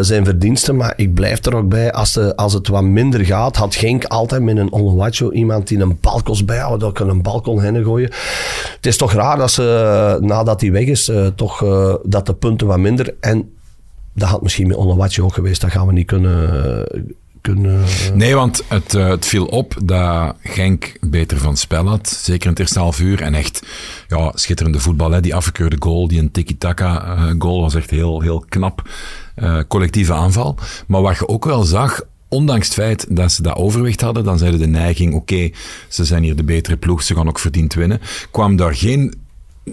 zijn 0.00 0.24
verdiensten, 0.24 0.76
maar 0.76 0.92
ik 0.96 1.14
blijf 1.14 1.44
er 1.44 1.56
ook 1.56 1.68
bij. 1.68 1.92
Als, 1.92 2.12
de, 2.12 2.36
als 2.36 2.52
het 2.52 2.68
wat 2.68 2.82
minder 2.82 3.24
gaat, 3.24 3.56
had 3.56 3.74
Genk 3.74 4.04
altijd 4.04 4.42
met 4.42 4.56
een 4.56 4.72
Onowachu 4.72 5.32
iemand 5.32 5.68
die 5.68 5.78
een 5.78 5.98
balkos 6.00 6.44
bijhoudt, 6.44 6.80
dat 6.80 6.92
kan 6.92 7.08
een 7.08 7.22
balkon 7.22 7.60
heen 7.60 7.84
gooien. 7.84 8.10
Het 8.76 8.86
is 8.86 8.96
toch 8.96 9.12
raar 9.12 9.36
dat 9.36 9.50
ze, 9.50 10.18
nadat 10.20 10.60
hij 10.60 10.72
weg 10.72 10.86
is, 10.86 11.10
toch 11.34 11.64
dat 12.02 12.26
de 12.26 12.34
punten 12.34 12.66
wat 12.66 12.78
minder... 12.78 13.14
En 13.20 13.48
dat 14.14 14.28
had 14.28 14.42
misschien 14.42 14.66
met 14.66 14.76
Onowatje 14.76 15.22
ook 15.22 15.34
geweest. 15.34 15.60
Dat 15.60 15.70
gaan 15.70 15.86
we 15.86 15.92
niet 15.92 16.06
kunnen... 16.06 16.86
kunnen 17.40 17.84
nee, 18.14 18.34
want 18.34 18.62
het, 18.68 18.94
uh, 18.94 19.08
het 19.08 19.26
viel 19.26 19.46
op 19.46 19.76
dat 19.84 20.34
Genk 20.42 20.96
beter 21.00 21.38
van 21.38 21.56
spel 21.56 21.86
had. 21.86 22.08
Zeker 22.08 22.44
in 22.44 22.50
het 22.50 22.58
eerste 22.58 22.78
half 22.78 23.00
uur. 23.00 23.22
En 23.22 23.34
echt 23.34 23.66
ja, 24.08 24.32
schitterende 24.34 24.80
voetbal. 24.80 25.10
Hè. 25.10 25.20
Die 25.20 25.34
afgekeurde 25.34 25.76
goal, 25.78 26.08
die 26.08 26.20
een 26.20 26.30
tiki-taka 26.30 27.16
uh, 27.16 27.34
goal, 27.38 27.60
was 27.60 27.74
echt 27.74 27.90
heel, 27.90 28.20
heel 28.20 28.44
knap. 28.48 28.88
Uh, 29.36 29.58
collectieve 29.68 30.12
aanval. 30.12 30.56
Maar 30.86 31.02
wat 31.02 31.18
je 31.18 31.28
ook 31.28 31.44
wel 31.44 31.62
zag, 31.62 32.00
ondanks 32.28 32.66
het 32.66 32.74
feit 32.74 33.06
dat 33.16 33.32
ze 33.32 33.42
dat 33.42 33.56
overwicht 33.56 34.00
hadden, 34.00 34.24
dan 34.24 34.38
zeiden 34.38 34.60
de 34.60 34.66
neiging, 34.66 35.14
oké, 35.14 35.50
ze 35.88 36.04
zijn 36.04 36.22
hier 36.22 36.36
de 36.36 36.44
betere 36.44 36.76
ploeg, 36.76 37.02
ze 37.02 37.14
gaan 37.14 37.28
ook 37.28 37.38
verdiend 37.38 37.74
winnen. 37.74 38.00
Kwam 38.30 38.56
daar 38.56 38.74
geen 38.74 39.14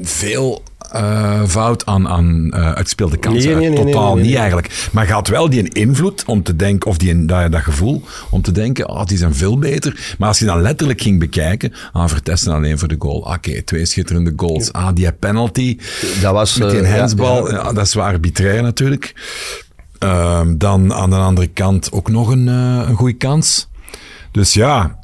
veel 0.02 0.64
uh, 0.96 1.46
fout 1.48 1.86
aan, 1.86 2.08
aan 2.08 2.52
uh, 2.56 2.72
uitspeelde 2.72 3.18
kansen. 3.18 3.58
Nee, 3.58 3.70
nee, 3.70 3.86
Totaal 3.86 4.16
niet 4.16 4.36
eigenlijk. 4.36 4.90
Maar 4.92 5.06
gaat 5.06 5.28
wel 5.28 5.50
die 5.50 5.74
invloed 5.74 6.24
om 6.26 6.44
te 6.44 6.56
denken, 6.56 6.90
of 6.90 6.98
die, 6.98 7.26
dat, 7.26 7.52
dat 7.52 7.62
gevoel 7.62 8.04
om 8.30 8.42
te 8.42 8.52
denken, 8.52 8.90
oh, 8.90 9.06
die 9.06 9.18
zijn 9.18 9.36
veel 9.36 9.58
beter. 9.58 10.16
Maar 10.18 10.28
als 10.28 10.40
je 10.40 10.46
dan 10.46 10.62
letterlijk 10.62 11.02
ging 11.02 11.20
bekijken, 11.20 11.74
ah, 11.92 12.08
vertesten 12.08 12.54
alleen 12.54 12.80
voor 12.80 12.88
de 12.88 12.96
goal. 13.00 13.18
Oké, 13.18 13.62
twee 13.62 13.86
schitterende 13.86 14.34
goals. 14.36 14.74
Ah, 14.74 14.90
die 14.94 15.12
penalty. 15.12 15.78
Dat 16.22 16.34
was... 16.34 16.58
Met 16.58 16.70
die 16.70 16.82
uh, 16.82 16.98
handsbal. 16.98 17.52
Ja, 17.52 17.74
dat 17.74 17.86
is 17.86 17.94
wel 17.94 18.04
arbitrair 18.04 18.62
natuurlijk. 18.62 19.14
Uh, 20.04 20.42
dan 20.56 20.94
aan 20.94 21.10
de 21.10 21.16
andere 21.16 21.48
kant 21.48 21.92
ook 21.92 22.10
nog 22.10 22.30
een, 22.30 22.48
een 22.48 22.96
goede 22.96 23.14
kans. 23.14 23.70
Dus 24.32 24.54
ja, 24.54 25.00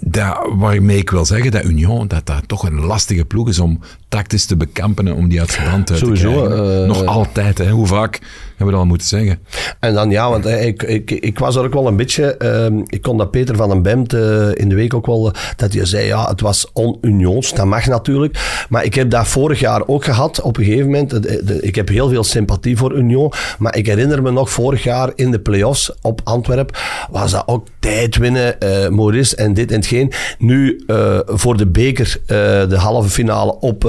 dat, 0.00 0.46
waarmee 0.52 0.96
ik 0.98 1.10
wil 1.10 1.24
zeggen 1.24 1.50
dat 1.50 1.64
Union 1.64 2.08
dat 2.08 2.26
dat 2.26 2.48
toch 2.48 2.62
een 2.66 2.80
lastige 2.80 3.24
ploeg 3.24 3.48
is 3.48 3.58
om 3.58 3.80
tactisch 4.08 4.44
te 4.46 4.56
bekampen 4.56 5.06
en 5.06 5.14
om 5.14 5.28
die 5.28 5.40
uit 5.40 5.50
te 5.84 5.96
Sowieso, 5.96 6.32
krijgen. 6.42 6.80
eh, 6.82 6.86
Nog 6.86 7.04
altijd, 7.04 7.58
hè? 7.58 7.70
hoe 7.70 7.86
vaak 7.86 8.20
hebben 8.56 8.74
we 8.74 8.80
al 8.80 8.86
moeten 8.86 9.06
zeggen? 9.06 9.38
En 9.80 9.94
dan 9.94 10.10
ja, 10.10 10.30
want 10.30 10.46
eh, 10.46 10.66
ik, 10.66 10.82
ik, 10.82 11.10
ik 11.10 11.38
was 11.38 11.56
er 11.56 11.64
ook 11.64 11.72
wel 11.72 11.86
een 11.86 11.96
beetje. 11.96 12.36
ehm, 12.36 12.78
ik 12.86 13.02
kon 13.02 13.18
dat 13.18 13.30
Peter 13.30 13.56
van 13.56 13.68
den 13.68 13.82
Bemt 13.82 14.12
eh, 14.12 14.48
in 14.54 14.68
de 14.68 14.74
week 14.74 14.94
ook 14.94 15.06
wel. 15.06 15.32
eh, 15.32 15.40
dat 15.56 15.72
je 15.72 15.84
zei, 15.84 16.06
ja, 16.06 16.28
het 16.28 16.40
was 16.40 16.70
on-unions. 16.72 17.54
Dat 17.54 17.66
mag 17.66 17.86
natuurlijk. 17.86 18.64
Maar 18.68 18.84
ik 18.84 18.94
heb 18.94 19.10
dat 19.10 19.28
vorig 19.28 19.60
jaar 19.60 19.82
ook 19.86 20.04
gehad. 20.04 20.40
Op 20.40 20.56
een 20.56 20.64
gegeven 20.64 20.84
moment. 20.84 21.40
Ik 21.64 21.74
heb 21.74 21.88
heel 21.88 22.08
veel 22.08 22.24
sympathie 22.24 22.76
voor 22.76 22.92
Union. 22.92 23.32
Maar 23.58 23.76
ik 23.76 23.86
herinner 23.86 24.22
me 24.22 24.30
nog 24.30 24.50
vorig 24.50 24.82
jaar 24.82 25.12
in 25.14 25.30
de 25.30 25.40
play-offs 25.40 25.92
op 26.02 26.20
Antwerp. 26.24 26.78
Was 27.10 27.30
dat 27.30 27.42
ook 27.46 27.66
tijd 27.78 28.16
winnen. 28.16 28.56
Maurice 28.90 29.36
en 29.36 29.54
dit 29.54 29.70
en 29.70 29.76
hetgeen. 29.76 30.12
Nu 30.38 30.84
voor 31.26 31.56
de 31.56 31.66
beker, 31.66 32.20
de 32.68 32.76
halve 32.76 33.08
finale 33.08 33.60
op 33.60 33.80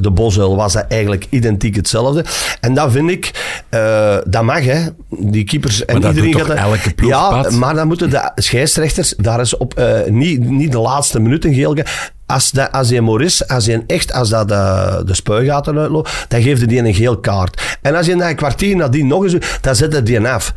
de 0.00 0.10
Bosuil, 0.14 0.56
was 0.56 0.72
dat 0.72 0.84
eigenlijk 0.88 1.26
identiek 1.30 1.76
hetzelfde. 1.76 2.24
En 2.60 2.74
dat 2.74 2.92
vind 2.92 3.10
ik, 3.10 3.30
eh, 3.94 4.16
dat 4.26 4.42
mag 4.42 4.64
hè. 4.64 4.80
Die 5.08 5.44
keepers 5.44 5.84
en 5.84 5.96
iedereen 5.96 6.34
gaat 6.34 6.46
dat- 6.46 6.56
elke 6.56 6.94
ploeg, 6.94 7.10
Ja, 7.10 7.28
Pat? 7.42 7.52
maar 7.52 7.74
dan 7.74 7.86
moeten 7.86 8.10
de 8.10 8.30
scheidsrechters 8.34 9.14
daar 9.16 9.38
eens 9.38 9.56
op, 9.56 9.74
eh, 9.74 10.04
niet, 10.06 10.40
niet 10.50 10.72
de 10.72 10.78
laatste 10.78 11.20
minuten 11.20 11.54
geel. 11.54 11.76
Als, 12.26 12.50
dat, 12.50 12.72
als 12.72 12.88
die 12.88 13.02
Maurice, 13.02 13.48
als 13.48 13.64
die 13.64 13.82
echt, 13.86 14.12
als 14.12 14.28
dat 14.28 14.48
de, 14.48 15.02
de 15.06 15.14
spuigaten 15.14 15.78
uitloopt, 15.78 16.24
dan 16.28 16.42
geeft 16.42 16.58
hij 16.58 16.66
die 16.68 16.78
een 16.84 16.94
geel 16.94 17.18
kaart. 17.18 17.78
En 17.82 17.94
als 17.94 18.06
je 18.06 18.14
na 18.14 18.28
een 18.28 18.36
kwartier 18.36 18.76
nadien 18.76 19.06
nog 19.06 19.22
eens 19.22 19.36
dan 19.60 19.76
zet 19.76 19.92
hij 19.92 20.02
die 20.02 20.28
af. 20.28 20.54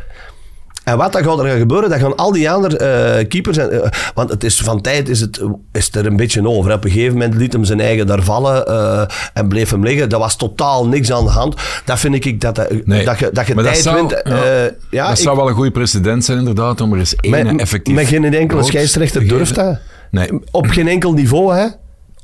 En 0.88 0.98
wat 0.98 1.14
dan 1.14 1.24
gaat 1.24 1.40
er 1.40 1.48
gaan 1.48 1.58
gebeuren, 1.58 1.90
dat 1.90 2.00
gaan 2.00 2.16
al 2.16 2.32
die 2.32 2.50
andere 2.52 2.78
eh, 2.78 3.28
keepers... 3.28 3.58
En, 3.58 3.72
eh, 3.84 3.90
want 4.14 4.30
het 4.30 4.44
is, 4.44 4.58
van 4.62 4.82
tijd 4.82 5.10
is 5.10 5.20
het, 5.20 5.42
is 5.72 5.86
het 5.86 5.96
er 5.96 6.06
een 6.06 6.16
beetje 6.16 6.48
over. 6.48 6.74
Op 6.74 6.84
een 6.84 6.92
gegeven 6.92 7.14
moment 7.14 7.36
liet 7.36 7.54
hem 7.54 7.64
zijn 7.64 7.80
eigen 7.80 8.08
daar 8.08 8.24
vallen 8.24 8.66
eh, 8.68 9.02
en 9.34 9.48
bleef 9.48 9.70
hem 9.70 9.84
liggen. 9.84 10.10
Dat 10.10 10.20
was 10.20 10.36
totaal 10.38 10.88
niks 10.88 11.12
aan 11.12 11.24
de 11.24 11.30
hand. 11.32 11.56
Dat 11.86 12.00
vind 12.00 12.26
ik 12.26 12.42
dat, 12.42 12.56
dat, 12.56 12.68
Nee. 12.86 13.06
dat 13.06 13.20
je, 13.20 13.30
dat 13.34 13.48
je 13.48 13.56
Maar 13.56 13.64
tijd 13.64 13.78
zou, 13.78 13.96
wint. 13.96 14.22
ja, 14.24 14.70
ja, 14.90 15.08
dat 15.08 15.18
ik- 15.18 15.24
zou 15.24 15.38
wel 15.38 15.48
een 15.48 15.54
goede 15.56 15.72
precedent 15.72 16.26
zijn, 16.26 16.38
inderdaad, 16.38 16.82
om 16.82 16.94
er 16.94 17.00
eens 17.00 17.16
één 17.16 17.60
effectief. 17.60 17.96
met 17.96 18.08
geen 18.08 18.34
enkele 18.34 18.64
scheidsrechter 18.64 19.22
te 19.22 19.28
durft 19.28 19.56
dat. 19.56 19.78
Nee. 20.12 20.30
Op 20.52 20.68
geen 20.68 20.88
enkel 20.88 21.14
niveau, 21.14 21.56
hè. 21.56 21.66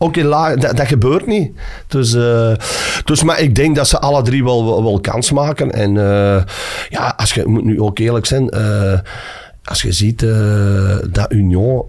Ook 0.04 0.16
dat, 0.62 0.78
dat 0.78 0.88
gebeurt 0.88 1.28
niet. 1.28 1.51
Dus, 1.88 2.14
eh, 2.14 2.54
dus, 3.06 3.24
maar 3.24 3.39
ik 3.39 3.56
denk 3.56 3.76
dat 3.76 3.88
ze 3.88 3.99
alle 3.99 4.22
drie 4.22 4.43
wel, 4.43 4.84
wel, 4.84 4.99
kans 4.99 5.32
maken. 5.32 5.72
En 5.72 5.97
eh, 5.97 6.43
ja, 6.89 7.14
als 7.18 7.34
je 7.34 7.45
moet 7.45 7.64
nu 7.64 7.82
ook 7.82 7.99
eerlijk 7.99 8.26
zijn, 8.26 8.49
eh, 8.49 8.99
als 9.64 9.82
je 9.82 9.91
ziet 9.91 10.20
dat 11.12 11.32
Union 11.32 11.84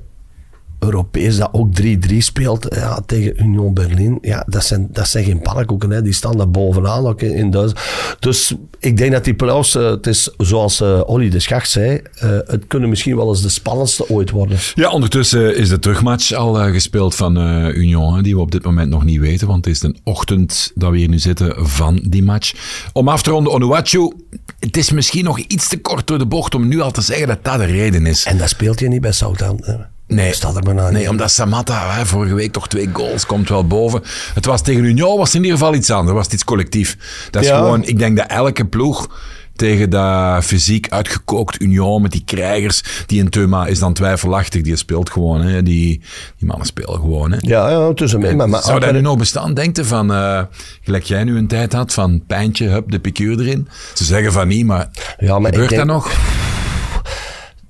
Europees 0.84 1.36
dat 1.36 1.48
ook 1.52 1.68
3-3 1.80 2.16
speelt 2.18 2.66
ja, 2.74 3.00
tegen 3.06 3.42
Union 3.42 3.74
Berlin. 3.74 4.18
Ja, 4.20 4.44
dat 4.46 4.64
zijn, 4.64 4.88
dat 4.92 5.08
zijn 5.08 5.24
geen 5.24 5.40
pannenkoeken. 5.40 5.90
Hè. 5.90 6.02
Die 6.02 6.12
staan 6.12 6.36
daar 6.36 6.50
bovenaan 6.50 7.06
ook 7.06 7.22
in, 7.22 7.34
in 7.34 7.50
Duitsland. 7.50 7.86
Dus 8.18 8.54
ik 8.78 8.96
denk 8.96 9.12
dat 9.12 9.24
die 9.24 9.34
playoffs, 9.34 9.74
eh, 9.74 9.90
het 9.90 10.06
is 10.06 10.30
zoals 10.38 10.80
eh 10.80 11.00
Olly 11.06 11.30
de 11.30 11.40
Schacht 11.40 11.70
zei, 11.70 12.00
eh, 12.14 12.30
het 12.44 12.66
kunnen 12.66 12.88
misschien 12.88 13.16
wel 13.16 13.28
eens 13.28 13.42
de 13.42 13.48
spannendste 13.48 14.08
ooit 14.08 14.30
worden. 14.30 14.58
Ja, 14.74 14.90
ondertussen 14.90 15.56
is 15.56 15.68
de 15.68 15.78
terugmatch 15.78 16.32
al 16.32 16.54
gespeeld 16.54 17.14
van 17.14 17.36
Union, 17.66 18.14
hè, 18.14 18.22
die 18.22 18.34
we 18.34 18.40
op 18.40 18.50
dit 18.50 18.64
moment 18.64 18.90
nog 18.90 19.04
niet 19.04 19.20
weten, 19.20 19.46
want 19.46 19.64
het 19.64 19.74
is 19.74 19.82
een 19.82 19.96
ochtend 20.02 20.72
dat 20.74 20.90
we 20.90 20.96
hier 20.96 21.08
nu 21.08 21.18
zitten 21.18 21.66
van 21.68 22.00
die 22.08 22.22
match. 22.22 22.54
Om 22.92 23.08
af 23.08 23.22
te 23.22 23.30
ronden, 23.30 23.52
Onuachu, 23.52 24.12
het 24.58 24.76
is 24.76 24.90
misschien 24.90 25.24
nog 25.24 25.38
iets 25.38 25.68
te 25.68 25.80
kort 25.80 26.06
door 26.06 26.18
de 26.18 26.26
bocht 26.26 26.54
om 26.54 26.68
nu 26.68 26.80
al 26.80 26.90
te 26.90 27.00
zeggen 27.00 27.26
dat 27.26 27.44
dat 27.44 27.58
de 27.58 27.64
reden 27.64 28.06
is. 28.06 28.24
En 28.24 28.38
dat 28.38 28.48
speelt 28.48 28.80
je 28.80 28.88
niet 28.88 29.00
bij 29.00 29.12
Southampton. 29.12 29.93
Nee, 30.06 30.32
Staat 30.32 30.56
er 30.56 30.74
maar 30.74 30.84
aan. 30.84 30.92
nee 30.92 31.08
omdat 31.10 31.30
Samatta 31.30 31.90
hè, 31.90 32.06
vorige 32.06 32.34
week 32.34 32.52
toch 32.52 32.68
twee 32.68 32.88
goals 32.92 33.26
komt 33.26 33.48
wel 33.48 33.66
boven. 33.66 34.02
Het 34.34 34.44
was 34.46 34.62
tegen 34.62 34.84
Union 34.84 35.18
was 35.18 35.34
in 35.34 35.42
ieder 35.44 35.58
geval 35.58 35.74
iets 35.74 35.90
anders, 35.90 36.14
was 36.16 36.24
het 36.24 36.34
iets 36.34 36.44
collectief. 36.44 36.96
Dat 37.30 37.42
is 37.42 37.48
Ja. 37.48 37.56
gewoon, 37.58 37.84
ik 37.84 37.98
denk 37.98 38.16
dat 38.16 38.26
elke 38.26 38.64
ploeg 38.64 39.08
tegen 39.56 39.90
dat 39.90 40.44
fysiek 40.44 40.88
uitgekookt 40.88 41.60
Union 41.62 42.02
met 42.02 42.12
die 42.12 42.22
krijgers, 42.24 42.82
die 43.06 43.20
in 43.20 43.28
Thuma 43.28 43.66
is 43.66 43.78
dan 43.78 43.92
twijfelachtig, 43.92 44.62
die 44.62 44.76
speelt 44.76 45.10
gewoon. 45.10 45.40
Hè. 45.40 45.62
Die, 45.62 46.00
die 46.38 46.46
mannen 46.48 46.66
spelen 46.66 46.94
gewoon. 47.00 47.32
Hè. 47.32 47.38
Ja, 47.40 47.70
ja, 47.70 47.92
tussen 47.94 48.20
mij. 48.20 48.34
Maar, 48.34 48.48
maar 48.48 48.62
Zou 48.62 48.80
dat 48.80 48.92
nu 48.92 49.00
nog 49.00 49.16
bestaan, 49.18 49.54
denkt 49.54 49.78
u, 49.78 49.84
van, 49.84 50.12
eh, 50.12 50.42
gelijk 50.82 51.04
jij 51.04 51.24
nu 51.24 51.36
een 51.36 51.46
tijd 51.48 51.72
had, 51.72 51.92
van 51.92 52.22
pijntje, 52.26 52.68
hup, 52.68 52.90
de 52.90 52.98
piqueur 52.98 53.40
erin? 53.40 53.68
Ze 53.94 54.04
zeggen 54.04 54.32
van 54.32 54.48
niet, 54.48 54.66
maar, 54.66 54.88
Ja, 55.18 55.38
maar 55.38 55.50
gebeurt 55.50 55.70
denk- 55.70 55.86
dat 55.86 55.90
nog? 55.90 56.10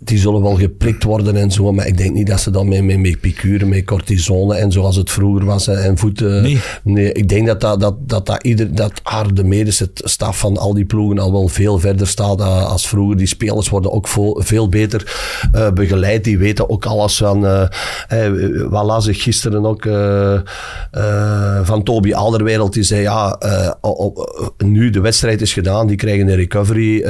Die 0.09 0.18
zullen 0.18 0.42
wel 0.42 0.55
geprikt 0.57 1.02
worden 1.02 1.36
en 1.36 1.50
zo, 1.50 1.72
maar 1.72 1.86
ik 1.86 1.96
denk 1.96 2.14
niet 2.14 2.26
dat 2.26 2.40
ze 2.40 2.50
dan 2.50 2.68
met, 2.68 2.84
met, 2.84 2.98
met 2.98 3.20
picuren, 3.20 3.68
met 3.68 3.84
cortisone 3.84 4.55
en 4.55 4.72
zoals 4.72 4.96
het 4.96 5.11
vroeger 5.11 5.44
was 5.44 5.66
en, 5.66 5.82
en 5.84 5.98
voeten. 5.98 6.42
Nee. 6.42 6.59
nee, 6.82 7.12
ik 7.12 7.28
denk 7.28 7.46
dat, 7.46 7.61
dat, 7.61 7.80
dat, 7.80 8.09
dat, 8.09 8.26
dat, 8.26 8.42
ieder, 8.42 8.74
dat 8.74 8.92
haar, 9.02 9.34
de 9.34 9.44
medische 9.44 9.90
staf 9.94 10.38
van 10.38 10.57
al 10.57 10.74
die 10.74 10.84
ploegen 10.84 11.18
al 11.18 11.32
wel 11.32 11.48
veel 11.48 11.78
verder 11.78 12.07
staat 12.07 12.40
eh, 12.40 12.66
als 12.70 12.88
vroeger. 12.88 13.16
Die 13.16 13.26
spelers 13.26 13.68
worden 13.68 13.92
ook 13.92 14.09
veel, 14.09 14.40
veel 14.44 14.68
beter 14.68 15.12
eh, 15.52 15.70
begeleid. 15.72 16.24
Die 16.24 16.38
weten 16.38 16.70
ook 16.70 16.86
alles 16.86 17.16
van. 17.16 17.46
eh 17.46 17.62
eh, 18.09 18.32
wat 18.68 18.84
las 18.84 19.07
ik 19.07 19.20
gisteren 19.22 19.66
ook 19.66 19.82
van 21.66 21.82
Toby 21.82 22.12
Alderwereld. 22.14 22.72
Die 22.72 22.82
zei: 22.82 23.00
Ja, 23.02 23.38
op- 23.80 23.98
op- 23.98 24.55
nu 24.64 24.90
de 24.90 25.00
wedstrijd 25.00 25.40
is 25.40 25.52
gedaan, 25.52 25.86
die 25.86 25.96
krijgen 25.96 26.28
een 26.28 26.36
recovery. 26.36 27.02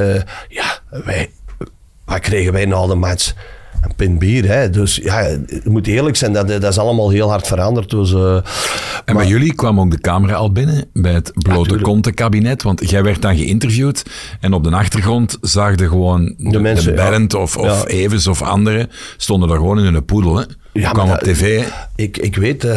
ja, 0.48 0.78
wij. 1.04 1.30
Wat 2.04 2.18
kregen 2.20 2.52
wij 2.52 2.64
na 2.64 2.86
de 2.86 2.94
match? 2.94 3.32
Een 3.82 3.94
pint 3.96 4.18
bier, 4.18 4.46
hè. 4.48 4.70
Dus 4.70 4.96
ja, 4.96 5.16
het 5.46 5.64
moet 5.64 5.86
eerlijk 5.86 6.16
zijn, 6.16 6.32
dat, 6.32 6.48
dat 6.48 6.64
is 6.64 6.78
allemaal 6.78 7.10
heel 7.10 7.30
hard 7.30 7.46
veranderd. 7.46 7.90
Dus, 7.90 8.12
eh, 8.12 8.36
En 9.04 9.16
bij 9.16 9.26
jullie 9.26 9.54
kwam 9.54 9.80
ook 9.80 9.90
de 9.90 10.00
camera 10.00 10.34
al 10.34 10.52
binnen 10.52 10.84
bij 10.92 11.12
het 11.12 11.32
blote 11.34 11.62
tuurlijk. 11.62 11.82
kontenkabinet, 11.82 12.62
want 12.62 12.90
jij 12.90 13.02
werd 13.02 13.22
dan 13.22 13.36
geïnterviewd 13.36 14.02
en 14.40 14.52
op 14.52 14.64
de 14.64 14.70
achtergrond 14.70 15.38
zag 15.40 15.78
je 15.78 15.88
gewoon 15.88 16.34
de, 16.38 16.50
de 16.50 16.60
mensen, 16.60 16.94
ja. 16.94 17.10
Bernd 17.10 17.34
of, 17.34 17.56
of 17.56 17.66
Ja. 17.66 17.86
Evers 17.86 18.26
of 18.26 18.42
anderen 18.42 18.90
stonden 19.16 19.48
daar 19.48 19.58
gewoon 19.58 19.78
in 19.78 19.92
hun 19.92 20.04
poedel. 20.04 20.36
Hè. 20.36 20.44
Ja, 20.74 20.90
kwam 20.90 21.10
op 21.10 21.18
tv. 21.18 21.64
ik, 21.96 22.16
ik 22.16 22.36
weet, 22.36 22.64
eh, 22.64 22.74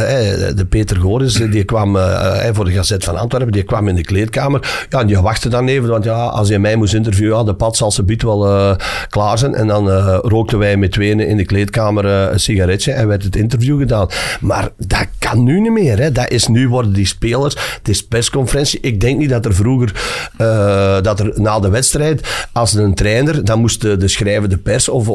de 0.56 0.66
Peter 0.70 0.98
Goris, 0.98 1.34
die 1.34 1.64
kwam 1.64 1.95
eh, 1.95 2.48
eh, 2.48 2.56
voor 2.56 2.66
de 2.66 2.72
Gazet 2.72 3.04
van 3.04 3.18
Antwerpen, 3.18 3.52
die 3.52 3.64
kwam 3.64 3.88
in 3.88 3.95
de 3.95 4.02
kleedkamer. 4.02 4.86
Ja, 4.89 5.00
en 5.00 5.08
die 5.08 5.18
wachtte 5.18 5.50
dan 5.50 5.68
even, 5.68 5.89
want 5.89 6.04
ja, 6.04 6.26
als 6.26 6.50
hij 6.50 6.60
mij 6.60 6.76
moest 6.76 6.93
interviewen, 6.93 7.38
ja, 7.38 7.43
de 7.43 7.54
pad 7.54 7.78
zal 7.78 7.91
ze 7.91 8.04
biedt 8.04 8.24
wel 8.24 8.45
eh, 8.48 8.76
klaar 9.10 9.38
zijn. 9.38 9.56
En 9.56 9.68
dan 9.68 9.91
eh, 9.91 10.18
rookten 10.22 10.60
wij 10.60 10.78
met 10.78 10.91
tweeën 10.91 11.20
in 11.20 11.38
de 11.38 11.45
kleedkamer 11.45 12.06
eh, 12.06 12.32
een 12.32 12.39
sigaretje 12.39 12.91
en 12.91 13.08
werd 13.08 13.24
het 13.24 13.36
interview 13.36 13.80
gedaan. 13.80 14.08
Maar 14.39 14.70
dat 14.78 15.08
kan 15.20 15.43
nu 15.43 15.60
niet 15.62 15.72
meer. 15.72 16.00
Hè. 16.00 16.12
Dat 16.12 16.30
is, 16.30 16.48
nu 16.48 16.70
worden 16.70 16.93
die 16.93 17.08
spelers, 17.08 17.56
het 17.78 17.89
is 17.89 18.06
persconferentie. 18.06 18.80
Ik 18.82 19.02
denk 19.02 19.20
niet 19.20 19.30
dat 19.30 19.45
er 19.45 19.54
vroeger, 19.54 19.93
eh, 20.38 21.02
dat 21.02 21.20
er 21.20 21.32
na 21.36 21.60
de 21.60 21.70
wedstrijd, 21.70 22.48
als 22.54 22.74
een 22.74 22.93
trainer, 22.93 23.45
dan 23.45 23.60
moest 23.60 23.82
de, 23.82 23.98
de 23.98 24.08
schrijvende 24.08 24.58
pers, 24.58 24.89
of, 24.89 25.08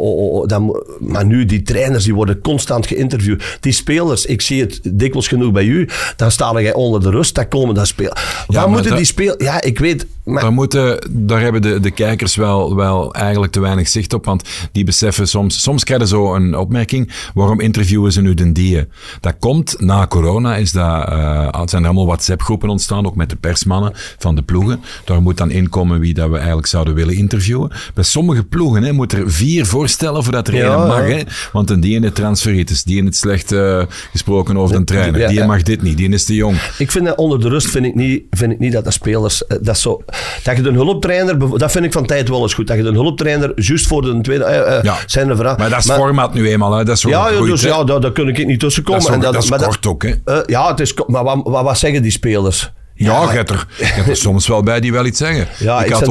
dan, 0.47 0.83
maar 1.01 1.27
nu 1.27 1.45
die 1.45 1.63
trainers, 1.63 2.05
die 2.05 2.15
worden 2.15 2.41
constant 2.41 2.71
geïnterviewd. 2.81 3.43
Die 3.61 3.73
spelers, 3.73 4.27
ik 4.27 4.41
zie 4.41 4.61
het 4.61 4.81
dikwijls 4.83 5.29
genoeg 5.29 5.53
bij 5.53 5.65
u, 5.65 5.89
dan 6.17 6.31
sta 6.31 6.61
jij 6.61 6.73
onder 6.75 7.01
de 7.03 7.11
rust, 7.11 7.35
dan 7.35 7.49
komen 7.49 7.75
dat 7.75 7.87
spelen. 7.87 8.17
Waar 8.47 8.69
moeten 8.69 8.89
dat- 8.89 8.97
die 8.97 9.07
spelen? 9.07 9.35
Ja, 9.39 9.63
ik 9.63 9.79
weet, 9.79 10.07
maar 10.25 10.43
Daar, 10.43 10.53
moeten, 10.53 11.09
daar 11.11 11.41
hebben 11.41 11.63
de, 11.63 11.81
de 11.81 11.91
kijkers 11.91 12.37
wel, 12.37 12.77
wel 12.77 13.15
eigenlijk 13.15 13.53
te 13.53 13.61
weinig 13.61 13.89
zicht 13.89 14.13
op, 14.13 14.25
want 14.25 14.49
die 14.73 14.85
beseffen 14.85 15.29
soms... 15.29 15.63
Soms 15.63 15.85
krijgen 15.85 16.09
ze 16.09 16.15
zo 16.15 16.35
een 16.35 16.57
opmerking, 16.57 17.13
waarom 17.35 17.61
interviewen 17.61 18.13
ze 18.13 18.21
nu 18.21 18.35
den 18.35 18.53
die? 18.53 18.87
Dat 19.21 19.35
komt, 19.39 19.75
na 19.79 20.07
corona 20.07 20.57
is 20.57 20.73
dat, 20.73 21.09
eh, 21.09 21.63
zijn 21.65 21.83
er 21.83 21.89
allemaal 21.89 22.07
WhatsApp-groepen 22.07 22.69
ontstaan, 22.69 23.07
ook 23.07 23.17
met 23.17 23.31
de 23.31 23.37
persmannen 23.37 23.93
van 24.19 24.35
de 24.35 24.43
ploegen. 24.43 24.81
Daar 25.05 25.23
moet 25.23 25.37
dan 25.37 25.51
inkomen 25.51 26.01
wie 26.01 26.15
dat 26.15 26.31
we 26.31 26.37
eigenlijk 26.37 26.67
zouden 26.67 26.95
willen 26.95 27.15
interviewen. 27.15 27.71
Bij 27.95 28.05
sommige 28.05 28.45
ploegen 28.45 28.83
hè, 28.83 28.93
moet 28.93 29.13
er 29.13 29.31
vier 29.31 29.67
voorstellen 29.67 30.23
voordat 30.23 30.49
er 30.49 30.55
Ja, 30.55 30.77
één 30.77 30.87
mag. 30.87 31.07
Hè? 31.07 31.21
Want 31.53 31.71
een 31.71 31.81
die 31.81 31.95
in 31.95 32.03
het 32.03 32.15
transferitis, 32.15 32.83
die 32.83 32.99
in 32.99 33.05
het 33.05 33.17
slecht 33.17 33.53
eh, 33.53 33.83
gesproken 34.11 34.57
over 34.57 34.79
de 34.79 34.85
trainer, 34.85 35.29
die 35.29 35.45
mag 35.45 35.63
dit 35.63 35.83
niet, 35.83 35.97
die 35.97 36.09
is 36.09 36.25
te 36.25 36.35
jong. 36.35 36.57
Ik 36.79 36.91
vind 36.91 37.05
dat 37.05 37.17
onder 37.17 37.41
de 37.41 37.49
rust 37.49 37.71
vind 37.71 37.87
ik 37.87 37.95
niet, 37.95 38.23
vind 38.31 38.53
ik 38.53 38.59
niet 38.59 38.73
dat 38.73 38.85
de 38.85 38.91
spelers 38.91 39.47
eh, 39.47 39.59
dat 39.61 39.79
zo 39.79 40.03
dat 40.43 40.57
je 40.57 40.63
de 40.63 40.71
hulptrainer 40.73 41.59
dat 41.59 41.73
vind 41.73 41.85
ik 41.85 41.93
van 41.93 42.07
tijd 42.07 42.29
wel 42.29 42.43
eens 42.43 42.55
goed 42.55 42.67
dat 42.67 42.77
je 42.77 42.83
de 42.83 42.91
hulptrainer 42.93 43.53
juist 43.55 43.87
voor 43.87 44.03
de 44.03 44.21
tweede 44.21 44.45
eh, 44.45 44.77
eh, 44.77 44.83
Ja. 44.83 44.95
zijn 45.07 45.29
er 45.29 45.37
vraag 45.37 45.57
Maar 45.59 45.71
dat 45.71 45.79
is 45.85 45.91
format 45.93 46.35
nu 46.35 46.49
eenmaal, 46.51 46.73
hè? 46.73 46.85
dat 46.85 46.95
is 46.95 47.01
zo 47.01 47.09
ja, 47.09 47.19
ja, 47.19 47.27
gegroeid, 47.29 47.51
dus 47.51 47.63
ja, 47.63 47.85
daar, 47.85 48.01
daar 48.01 48.13
kun 48.13 48.29
ik 48.29 48.47
niet 48.47 48.61
tussenkomen. 48.61 49.01
Dat 49.01 49.11
is, 49.11 49.17
ook- 49.17 49.25
En 49.25 49.33
dat 49.33 49.43
is 49.43 49.51
maar 49.51 49.59
kort 49.63 49.87
ook, 49.87 50.03
hè? 50.03 50.13
eh, 50.25 50.39
ja, 50.47 50.69
het 50.69 50.81
is, 50.81 50.95
maar 51.07 51.25
wat, 51.25 51.41
wat, 51.45 51.65
wat 51.65 51.79
zeggen 51.79 52.03
die 52.03 52.11
spelers? 52.11 52.73
Ja, 53.03 53.29
hebt 53.29 53.51
er, 53.51 53.67
er 54.07 54.17
soms 54.17 54.47
wel 54.47 54.63
bij 54.63 54.81
die 54.81 54.93
wel 54.93 55.07
iets 55.07 55.19
zeggen. 55.19 55.49
Ja, 55.59 55.81
ik 55.81 55.87
ik 55.87 55.93
had 55.93 56.09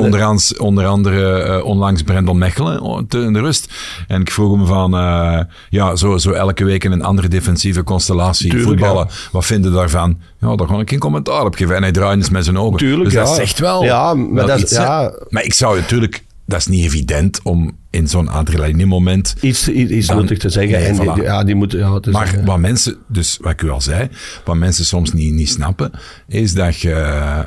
onder, 0.57 0.85
andere 0.85 1.41
eh, 1.41 1.65
onlangs 1.65 2.01
Brendel 2.01 2.33
Mechelen 2.33 2.81
oh, 2.81 3.01
in 3.09 3.33
de 3.33 3.39
rust. 3.39 3.73
En 4.07 4.21
ik 4.21 4.31
vroeg 4.31 4.57
hem 4.57 4.65
van, 4.65 4.93
eh, 4.93 5.39
ja, 5.69 5.95
zo, 5.95 6.17
zo 6.17 6.31
elke 6.31 6.63
week 6.63 6.83
in 6.83 6.91
een 6.91 7.03
andere 7.03 7.27
defensieve 7.27 7.83
constellatie 7.83 8.49
Tuurlijk, 8.49 8.69
voetballen. 8.69 9.07
Wat 9.31 9.45
vinden 9.45 9.73
daarvan? 9.73 10.19
Ja, 10.39 10.55
daar 10.55 10.67
gewoon 10.67 10.81
ik 10.81 10.89
geen 10.89 10.99
commentaar 10.99 11.45
op 11.45 11.55
geven. 11.55 11.75
En 11.75 11.81
hij 11.81 11.91
draait 11.91 12.17
eens 12.17 12.29
met 12.29 12.43
zijn 12.43 12.57
ogen. 12.57 12.77
Tuurlijk, 12.77 13.03
dus 13.03 13.13
dat 13.13 13.27
ja. 13.27 13.33
zegt 13.33 13.59
wel. 13.59 13.83
Ja, 13.83 14.13
maar 14.13 14.33
wel 14.33 14.47
dat 14.47 14.57
is- 14.57 14.63
iets, 14.63 14.77
hè. 14.77 14.83
ja. 14.83 15.13
Maar 15.29 15.43
ik 15.43 15.53
zou 15.53 15.79
natuurlijk, 15.79 16.23
dat 16.45 16.59
is 16.59 16.67
niet 16.67 16.85
evident 16.85 17.39
om 17.43 17.79
in 17.91 18.07
zo'n 18.07 18.27
adrenaline-moment. 18.29 19.35
Iets, 19.41 19.67
iets, 19.69 19.91
iets 19.91 20.07
Dan- 20.07 20.17
nuttig 20.17 20.37
te 20.37 20.49
zeggen. 20.49 20.71
Nee, 20.79 20.85
en 20.87 20.95
die- 20.99 21.09
voilà. 21.11 21.23
ja, 21.23 21.43
die 21.43 21.55
moeten, 21.55 21.79
ja, 21.79 21.99
Maar 22.11 22.33
een- 22.33 22.45
wat 22.45 22.57
mensen, 22.59 22.95
dus 23.07 23.37
wat 23.41 23.51
ik 23.51 23.61
u 23.61 23.69
al 23.69 23.81
zei, 23.81 24.09
wat 24.45 24.55
mensen 24.55 24.85
soms 24.85 25.13
niet, 25.13 25.33
niet 25.33 25.49
snappen, 25.49 25.91
is 26.27 26.53
dat 26.53 26.79
je, 26.79 26.89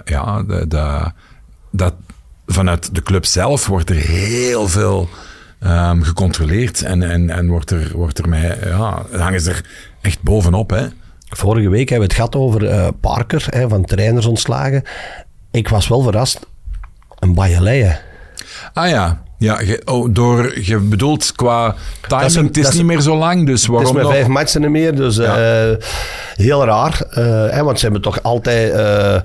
ja, 0.04 0.42
de, 0.42 0.66
de- 0.68 1.10
dat 1.70 1.94
vanuit 2.46 2.94
de 2.94 3.02
club 3.02 3.24
zelf 3.26 3.66
wordt 3.66 3.90
er 3.90 3.96
heel 3.96 4.68
veel 4.68 5.08
ehm, 5.60 6.00
gecontroleerd 6.02 6.82
en, 6.82 7.02
en, 7.10 7.30
en 7.30 7.46
wordt 7.48 7.70
er, 7.70 7.90
wordt 7.94 8.18
er 8.18 8.28
mij, 8.28 8.58
ja, 8.64 9.02
hangen 9.12 9.40
ze 9.40 9.50
er 9.50 9.64
echt 10.00 10.22
bovenop, 10.22 10.70
hè. 10.70 10.86
Vorige 11.28 11.68
week 11.68 11.88
hebben 11.88 12.08
we 12.08 12.14
het 12.14 12.22
gehad 12.22 12.36
over 12.36 12.66
eh, 12.68 12.88
Parker, 13.00 13.46
hè, 13.48 13.68
van 13.68 13.84
trainers 13.84 14.26
ontslagen. 14.26 14.82
Ik 15.50 15.68
was 15.68 15.88
wel 15.88 16.02
verrast. 16.02 16.46
Een 17.18 17.34
Bayerleien. 17.34 17.98
Ah 18.72 18.88
ja, 18.88 19.22
ja 19.38 19.60
je, 19.60 19.82
oh, 19.84 20.08
door, 20.14 20.60
je 20.60 20.78
bedoelt 20.78 21.32
qua 21.32 21.74
timing, 22.08 22.26
is 22.26 22.34
een- 22.34 22.46
het 22.46 22.56
is 22.56 22.74
niet 22.74 22.84
meer 22.84 23.00
zo 23.00 23.16
lang, 23.16 23.46
dus 23.46 23.60
Het 23.62 23.70
waarom 23.70 23.88
is 23.88 23.92
met 23.94 24.02
nog? 24.02 24.12
vijf 24.12 24.26
matchen 24.26 24.70
meer, 24.70 24.94
dus 24.94 25.18
eh, 25.18 25.70
heel 26.34 26.64
raar. 26.64 27.02
hè, 27.50 27.62
want 27.64 27.78
ze 27.78 27.84
hebben 27.84 28.02
toch 28.02 28.22
altijd 28.22 28.72
eh, 28.72 29.16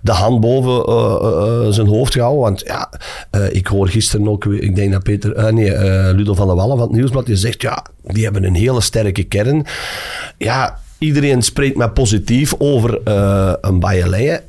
de 0.00 0.12
hand 0.12 0.40
boven 0.40 1.74
zijn 1.74 1.86
hoofd 1.86 2.12
gehouden. 2.12 2.42
Want 2.42 2.62
ja, 2.66 2.90
ik 3.50 3.66
hoor 3.66 3.88
gisteren 3.88 4.28
ook, 4.28 4.44
ik 4.46 4.74
denk 4.76 4.92
dat 4.92 5.02
Peter, 5.02 5.52
nee, 5.54 5.70
Ludo 6.14 6.34
van 6.34 6.46
der 6.46 6.56
Wallen 6.56 6.76
van 6.76 6.86
het 6.86 6.96
Nieuwsblad, 6.96 7.26
die 7.26 7.36
zegt, 7.36 7.62
ja, 7.62 7.84
die 8.04 8.24
hebben 8.24 8.44
een 8.44 8.54
hele 8.54 8.80
sterke 8.80 9.22
kern. 9.24 9.66
Ja, 10.38 10.78
iedereen 10.98 11.42
spreekt 11.42 11.76
maar 11.76 11.90
positief 11.90 12.54
over 12.58 13.00
een 13.60 13.80
Bayerleien. 13.80 14.40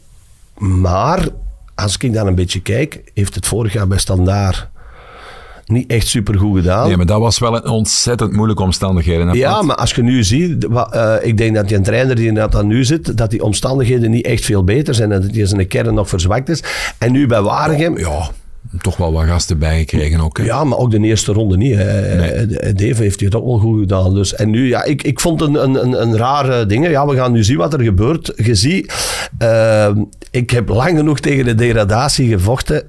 Maar, 0.57 1.27
als 1.75 1.97
ik 1.97 2.13
dan 2.13 2.27
een 2.27 2.35
beetje 2.35 2.61
kijk, 2.61 3.01
heeft 3.13 3.35
het 3.35 3.47
vorig 3.47 3.73
jaar 3.73 3.87
bij 3.87 3.97
Standaard 3.97 4.67
niet 5.65 5.91
echt 5.91 6.07
super 6.07 6.37
goed 6.37 6.57
gedaan. 6.57 6.87
Nee, 6.87 6.97
maar 6.97 7.05
dat 7.05 7.19
was 7.19 7.39
wel 7.39 7.55
een 7.55 7.67
ontzettend 7.69 8.33
moeilijke 8.33 8.63
omstandigheden. 8.63 9.27
hè, 9.27 9.33
Ja, 9.33 9.61
maar 9.61 9.75
als 9.75 9.91
je 9.91 10.03
nu 10.03 10.23
ziet, 10.23 10.67
eh, 10.91 11.15
ik 11.21 11.37
denk 11.37 11.55
dat 11.55 11.67
die 11.67 11.81
trainer 11.81 12.15
die 12.15 12.33
dat 12.33 12.51
dan 12.51 12.67
nu 12.67 12.83
zit, 12.83 13.17
dat 13.17 13.29
die 13.31 13.43
omstandigheden 13.43 14.11
niet 14.11 14.25
echt 14.25 14.45
veel 14.45 14.63
beter 14.63 14.93
zijn 14.95 15.11
en 15.11 15.21
dat 15.21 15.33
die 15.33 15.45
zijn 15.45 15.67
kern 15.67 15.93
nog 15.93 16.09
verzwakt 16.09 16.49
is. 16.49 16.63
En 16.97 17.11
nu 17.11 17.27
bij 17.27 17.41
Waregem, 17.41 17.97
ja, 17.97 18.29
Ja, 18.71 18.79
toch 18.81 18.97
wel 18.97 19.13
wat 19.13 19.23
gasten 19.25 19.57
bijgekregen 19.59 20.19
ook. 20.19 20.37
hè. 20.37 20.65
maar 20.65 20.77
ook 20.77 20.91
de 20.91 20.99
eerste 20.99 21.31
ronde 21.33 21.57
niet. 21.57 21.75
hè. 21.75 22.15
Nee. 22.15 22.29
Eh, 22.31 22.75
Dave 22.75 23.03
heeft 23.03 23.19
het 23.19 23.35
ook 23.35 23.45
wel 23.45 23.57
goed 23.57 23.79
gedaan. 23.79 24.13
Dus, 24.13 24.35
en 24.35 24.49
nu, 24.49 24.67
ja, 24.67 24.83
ik, 24.83 25.03
ik 25.03 25.19
vond 25.19 25.41
een, 25.41 25.63
een, 25.63 25.83
een, 25.83 26.01
een 26.01 26.17
rare 26.17 26.65
ding. 26.65 26.87
Ja, 26.89 27.07
we 27.07 27.15
gaan 27.15 27.31
nu 27.31 27.43
zien 27.43 27.57
wat 27.57 27.73
er 27.73 27.81
gebeurt. 27.81 28.33
Je 28.35 28.55
ziet, 28.55 28.93
eh, 29.37 29.89
ik 30.31 30.49
heb 30.49 30.69
lang 30.69 30.97
genoeg 30.97 31.19
tegen 31.19 31.45
de 31.45 31.55
degradatie 31.55 32.27
gevochten. 32.27 32.83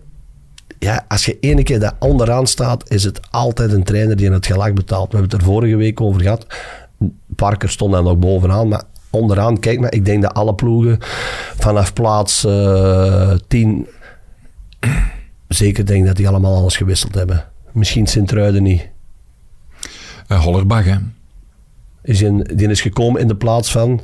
Ja, 0.79 1.05
als 1.09 1.25
je 1.25 1.39
ene 1.41 1.63
keer 1.63 1.81
daar 1.81 1.97
onderaan 1.99 2.47
staat, 2.47 2.91
is 2.91 3.05
het 3.05 3.21
altijd 3.31 3.73
een 3.73 3.85
trainer 3.85 4.17
die 4.17 4.31
het 4.31 4.47
gelag 4.47 4.73
betaalt. 4.73 5.13
We 5.13 5.17
hebben 5.17 5.31
het 5.31 5.41
er 5.41 5.53
vorige 5.53 5.77
week 5.77 6.01
over 6.01 6.21
gehad. 6.21 6.47
Parker 7.37 7.71
stond 7.71 7.93
daar 7.93 8.03
nog 8.03 8.19
bovenaan, 8.19 8.69
maar 8.69 8.83
onderaan, 9.11 9.59
kijk 9.59 9.81
maar, 9.81 9.93
ik 9.93 10.05
denk 10.05 10.23
dat 10.23 10.35
alle 10.35 10.55
ploegen 10.55 10.97
vanaf 11.57 11.93
plaats 11.93 12.45
eh 12.45 13.33
10, 13.49 13.87
zeker 15.49 15.87
denk 15.87 16.07
dat 16.07 16.17
die 16.17 16.29
allemaal 16.29 16.57
alles 16.57 16.77
gewisseld 16.77 17.15
hebben. 17.15 17.45
Misschien 17.73 18.07
Sint-Truiden 18.07 18.63
niet. 18.63 18.89
Eh, 20.27 20.43
Hollerbach, 20.43 20.85
hè. 20.85 20.97
Is 22.03 22.23
in, 22.23 22.51
die 22.55 22.69
is 22.69 22.81
gekomen 22.81 23.21
in 23.21 23.29
de 23.29 23.37
plaats 23.37 23.73
van... 23.73 24.01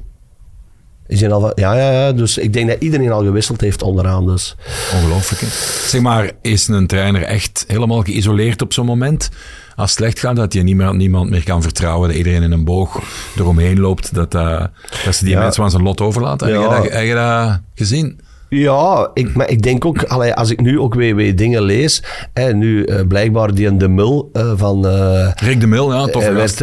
Al, 1.32 1.52
ja, 1.54 1.74
ja, 1.74 1.92
ja, 1.92 2.12
dus 2.12 2.38
ik 2.38 2.52
denk 2.52 2.68
dat 2.68 2.76
iedereen 2.80 3.10
al 3.12 3.22
gewisseld 3.24 3.60
heeft 3.60 3.82
onderaan. 3.82 4.26
Dus. 4.26 4.56
Ongelooflijk. 4.94 5.40
Hè? 5.42 5.48
Zeg 5.88 6.00
maar, 6.00 6.30
is 6.42 6.68
een 6.68 6.86
trainer 6.86 7.22
echt 7.22 7.64
helemaal 7.66 8.02
geïsoleerd 8.02 8.62
op 8.62 8.72
zo'n 8.72 8.86
moment? 8.86 9.28
Als 9.76 9.90
het 9.90 9.98
slecht 9.98 10.18
gaat, 10.18 10.36
dat 10.36 10.52
je 10.52 10.62
niemand, 10.62 10.96
niemand 10.96 11.30
meer 11.30 11.44
kan 11.44 11.62
vertrouwen, 11.62 12.08
dat 12.08 12.16
iedereen 12.18 12.42
in 12.42 12.52
een 12.52 12.64
boog 12.64 13.00
eromheen 13.36 13.80
loopt, 13.80 14.14
dat, 14.14 14.34
eh, 14.34 14.64
dat 15.04 15.14
ze 15.14 15.24
die 15.24 15.34
Ja. 15.34 15.40
mensen 15.40 15.62
aan 15.62 15.70
zijn 15.70 15.82
lot 15.82 16.00
overlaten. 16.00 16.48
Heb, 16.48 16.60
je 16.62 16.68
dat, 16.68 16.92
heb 16.92 17.04
je 17.06 17.14
dat 17.14 17.60
gezien? 17.74 18.20
Ja, 18.50 19.10
ik, 19.14 19.34
maar 19.34 19.50
ik 19.50 19.62
denk 19.62 19.84
ook, 19.84 20.02
allee, 20.02 20.34
als 20.34 20.50
ik 20.50 20.60
nu 20.60 20.78
ook 20.78 20.94
weer, 20.94 21.14
weer 21.14 21.36
dingen 21.36 21.62
lees, 21.62 22.02
hè, 22.32 22.54
nu 22.54 22.84
eh, 22.84 23.06
blijkbaar 23.08 23.54
die 23.54 23.76
de 23.76 23.88
Mul 23.88 24.30
eh, 24.32 24.52
van... 24.56 24.86
eh, 24.86 25.30
Rick 25.34 25.60
de 25.60 25.66
Mil, 25.66 25.92
ja, 25.92 26.06
tof 26.06 26.28
werd, 26.28 26.58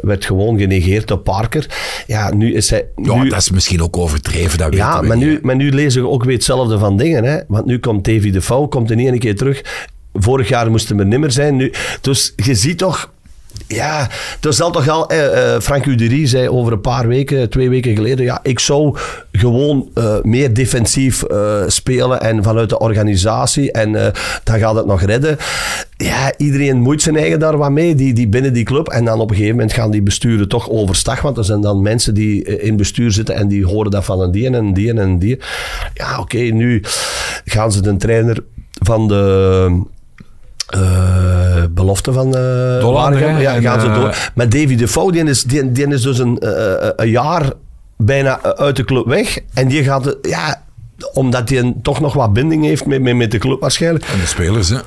werd 0.00 0.24
gewoon 0.24 0.58
genegeerd 0.58 1.08
door 1.08 1.18
Parker. 1.18 1.66
Ja, 2.06 2.34
nu 2.34 2.54
is 2.54 2.70
hij... 2.70 2.86
Ja, 2.96 3.24
dat 3.24 3.38
is 3.38 3.50
misschien 3.50 3.82
ook 3.82 3.96
overdreven, 3.96 4.58
dat 4.58 4.74
ja, 4.74 5.00
maar 5.02 5.16
nu, 5.16 5.38
maar 5.42 5.56
nu 5.56 5.70
lezen 5.70 6.02
we 6.02 6.08
ook 6.08 6.24
weer 6.24 6.34
hetzelfde 6.34 6.78
van 6.78 6.96
dingen. 6.96 7.24
Hè? 7.24 7.38
Want 7.48 7.66
nu 7.66 7.78
komt 7.78 8.04
Davy 8.04 8.30
de 8.30 8.40
Vouw, 8.40 8.66
komt 8.66 8.90
er 8.90 8.96
niet 8.96 9.08
een 9.08 9.18
keer 9.18 9.36
terug. 9.36 9.88
Vorig 10.12 10.48
jaar 10.48 10.70
moesten 10.70 10.96
we 10.96 11.04
nimmer 11.04 11.32
zijn. 11.32 11.56
Nu, 11.56 11.72
dus 12.00 12.32
je 12.36 12.54
ziet 12.54 12.78
toch... 12.78 13.12
Ja, 13.66 14.08
er 14.40 14.52
zal 14.52 14.70
toch 14.70 14.88
al... 14.88 15.08
Eh, 15.08 15.54
eh, 15.54 15.60
Frank 15.60 15.86
Uderie 15.86 16.26
zei 16.26 16.48
over 16.48 16.72
een 16.72 16.80
paar 16.80 17.08
weken, 17.08 17.50
twee 17.50 17.70
weken 17.70 17.94
geleden... 17.96 18.24
Ja, 18.24 18.40
ik 18.42 18.58
zou 18.58 18.96
gewoon 19.32 19.88
eh, 19.94 20.14
meer 20.22 20.54
defensief 20.54 21.22
eh, 21.22 21.62
spelen 21.66 22.20
en 22.20 22.42
vanuit 22.42 22.68
de 22.68 22.78
organisatie. 22.78 23.72
En 23.72 23.92
dan 24.44 24.58
gaat 24.58 24.74
het 24.74 24.86
nog 24.86 25.02
redden. 25.02 25.36
Ja, 25.96 26.32
iedereen 26.36 26.80
moet 26.80 27.02
zijn 27.02 27.16
eigen 27.16 27.38
daar 27.38 27.56
wat 27.56 27.70
mee, 27.70 27.94
die, 27.94 28.12
die 28.12 28.28
binnen 28.28 28.52
die 28.52 28.64
club. 28.64 28.88
En 28.88 29.04
dan 29.04 29.20
op 29.20 29.30
een 29.30 29.36
gegeven 29.36 29.56
moment 29.56 29.74
gaan 29.74 29.90
die 29.90 30.02
besturen 30.02 30.48
toch 30.48 30.70
overstag. 30.70 31.20
Want 31.20 31.38
er 31.38 31.44
zijn 31.44 31.60
dan 31.60 31.82
mensen 31.82 32.14
die 32.14 32.44
in 32.44 32.76
bestuur 32.76 33.12
zitten 33.12 33.34
en 33.34 33.48
die 33.48 33.66
horen 33.66 33.90
dat 33.90 34.04
van 34.04 34.20
een 34.20 34.30
die 34.30 34.50
en 34.50 34.72
die 34.72 34.94
en 34.94 35.18
die. 35.18 35.40
Ja, 35.94 36.18
oké, 36.20 36.38
nu 36.38 36.82
gaan 37.44 37.72
ze 37.72 37.82
de 37.82 37.96
trainer 37.96 38.44
van 38.82 39.08
de... 39.08 39.82
eh, 41.62 41.68
belofte 41.70 42.12
van 42.12 42.34
eh 42.34 43.08
hè? 43.10 43.38
ja, 43.38 43.60
gaan 43.60 43.80
ze 43.80 43.86
eh, 43.86 43.94
door. 43.94 44.30
Maar 44.34 44.48
Davy 44.48 44.76
Defoe, 44.76 45.12
die 45.12 45.24
is, 45.24 45.42
die, 45.42 45.72
die 45.72 45.86
is 45.86 46.02
dus 46.02 46.18
een, 46.18 46.36
een 46.96 47.10
jaar 47.10 47.52
bijna 47.96 48.42
uit 48.42 48.76
de 48.76 48.84
club 48.84 49.06
weg. 49.06 49.38
En 49.54 49.68
die 49.68 49.84
gaat, 49.84 50.16
ja, 50.22 50.62
omdat 51.12 51.48
hij 51.48 51.74
toch 51.82 52.00
nog 52.00 52.14
wat 52.14 52.32
binding 52.32 52.64
heeft 52.64 52.86
met, 52.86 53.02
met, 53.02 53.16
met 53.16 53.30
de 53.30 53.38
club 53.38 53.60
waarschijnlijk. 53.60 54.04
En 54.04 54.20
de 54.20 54.26
spelers, 54.26 54.68
hè. 54.68 54.78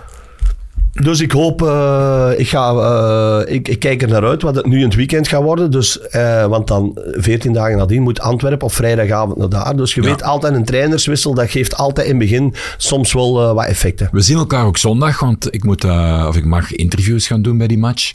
Dus 1.03 1.19
ik 1.19 1.31
hoop, 1.31 1.61
eh, 1.61 2.31
ik, 2.37 2.47
ga, 2.47 2.73
eh, 2.73 3.53
ik, 3.53 3.67
ik 3.67 3.79
kijk 3.79 4.01
er 4.01 4.07
naar 4.07 4.23
uit 4.23 4.41
wat 4.41 4.55
het 4.55 4.65
nu 4.65 4.77
in 4.77 4.83
het 4.83 4.95
weekend 4.95 5.27
gaat 5.27 5.41
worden. 5.43 5.71
Dus, 5.71 5.99
eh, 5.99 6.45
want 6.45 6.67
dan 6.67 6.97
14 7.11 7.53
dagen 7.53 7.77
nadien 7.77 8.01
moet 8.01 8.19
Antwerpen 8.19 8.67
op 8.67 8.73
vrijdagavond 8.73 9.37
naar 9.37 9.49
daar. 9.49 9.75
Dus 9.75 9.93
je 9.93 10.01
Ja. 10.01 10.07
weet 10.07 10.23
altijd, 10.23 10.53
een 10.53 10.65
trainerswissel, 10.65 11.33
dat 11.33 11.49
geeft 11.49 11.75
altijd 11.75 12.07
in 12.07 12.19
het 12.19 12.21
begin 12.29 12.53
soms 12.77 13.13
wel 13.13 13.53
wat 13.53 13.65
effecten. 13.65 14.09
We 14.11 14.21
zien 14.21 14.37
elkaar 14.37 14.65
ook 14.65 14.77
zondag, 14.77 15.19
want 15.19 15.53
ik, 15.53 15.63
moet, 15.63 15.83
of 16.27 16.35
ik 16.35 16.45
mag 16.45 16.71
interviews 16.71 17.27
gaan 17.27 17.41
doen 17.41 17.57
bij 17.57 17.67
die 17.67 17.77
match, 17.77 18.13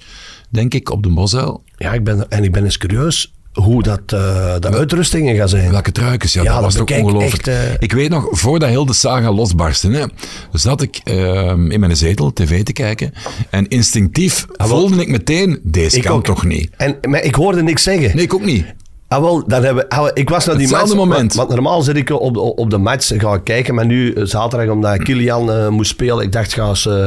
denk 0.49 0.75
ik, 0.75 0.91
op 0.91 1.03
de 1.03 1.09
Bosuil. 1.09 1.63
Ja, 1.77 1.93
ik 1.93 2.05
ben, 2.05 2.29
en 2.31 2.45
ik 2.45 2.53
ben 2.53 2.65
eens 2.65 2.79
curieus 2.79 3.33
hoe 3.63 3.83
dat, 3.83 4.01
eh, 4.07 4.55
de 4.59 4.71
uitrustingen 4.73 5.37
gaan 5.37 5.49
zijn. 5.49 5.71
Welke 5.71 5.93
truikens, 5.93 6.33
ja, 6.33 6.43
Ja, 6.43 6.53
dat 6.55 6.63
was 6.63 6.75
toch 6.75 6.91
ongelooflijk. 6.91 7.47
echt, 7.47 7.49
eh, 7.49 7.73
Ik 7.79 7.93
weet 7.93 8.11
nog, 8.11 8.29
voordat 8.31 8.69
heel 8.69 8.87
de 8.87 8.93
saga 8.93 9.33
losbarstte, 9.33 9.91
hè, 9.91 10.05
zat 10.53 10.83
ik 10.83 11.01
ehm, 11.05 11.71
in 11.71 11.81
mijn 11.81 11.97
zetel 11.97 12.33
tv 12.33 12.63
te 12.63 12.73
kijken 12.73 13.13
en 13.51 13.69
instinctief 13.69 14.47
voelde 14.57 15.01
ik 15.01 15.09
meteen, 15.09 15.61
deze 15.63 15.89
Ah, 15.91 15.97
Ik 15.97 16.03
kan 16.03 16.17
ook. 16.17 16.25
toch 16.25 16.45
niet? 16.45 16.71
En, 16.77 16.97
maar 17.09 17.23
ik 17.23 17.35
hoorde 17.35 17.63
niks 17.63 17.83
zeggen. 17.83 18.17
Nee, 18.17 18.25
ik 18.25 18.35
ook 18.35 18.45
niet. 18.45 18.65
Ah, 19.11 19.21
wel, 19.21 19.47
dan 19.47 19.65
hebben, 19.65 19.89
ah, 19.89 20.11
ik 20.15 20.29
was 20.29 20.45
naar 20.47 20.57
die 20.57 20.67
Hetzelfde 20.67 20.95
match, 20.95 21.09
moment. 21.09 21.35
Want, 21.35 21.49
want 21.49 21.61
normaal 21.61 21.83
zit 21.83 21.97
ik 21.97 22.11
op, 22.11 22.37
op, 22.37 22.59
op 22.59 22.71
de 22.71 22.79
match 22.79 23.13
gaan 23.17 23.43
kijken, 23.43 23.75
maar 23.75 23.87
nu 23.87 24.13
eh, 24.13 24.25
zaterdag 24.25 24.75
omdat 24.75 25.03
Kilian 25.03 25.53
eh, 25.53 25.69
moest 25.69 25.91
spelen, 25.91 26.25
ik 26.25 26.33
dacht 26.33 26.53
ga 26.53 26.69
eens... 26.69 26.87
eh, 26.87 27.05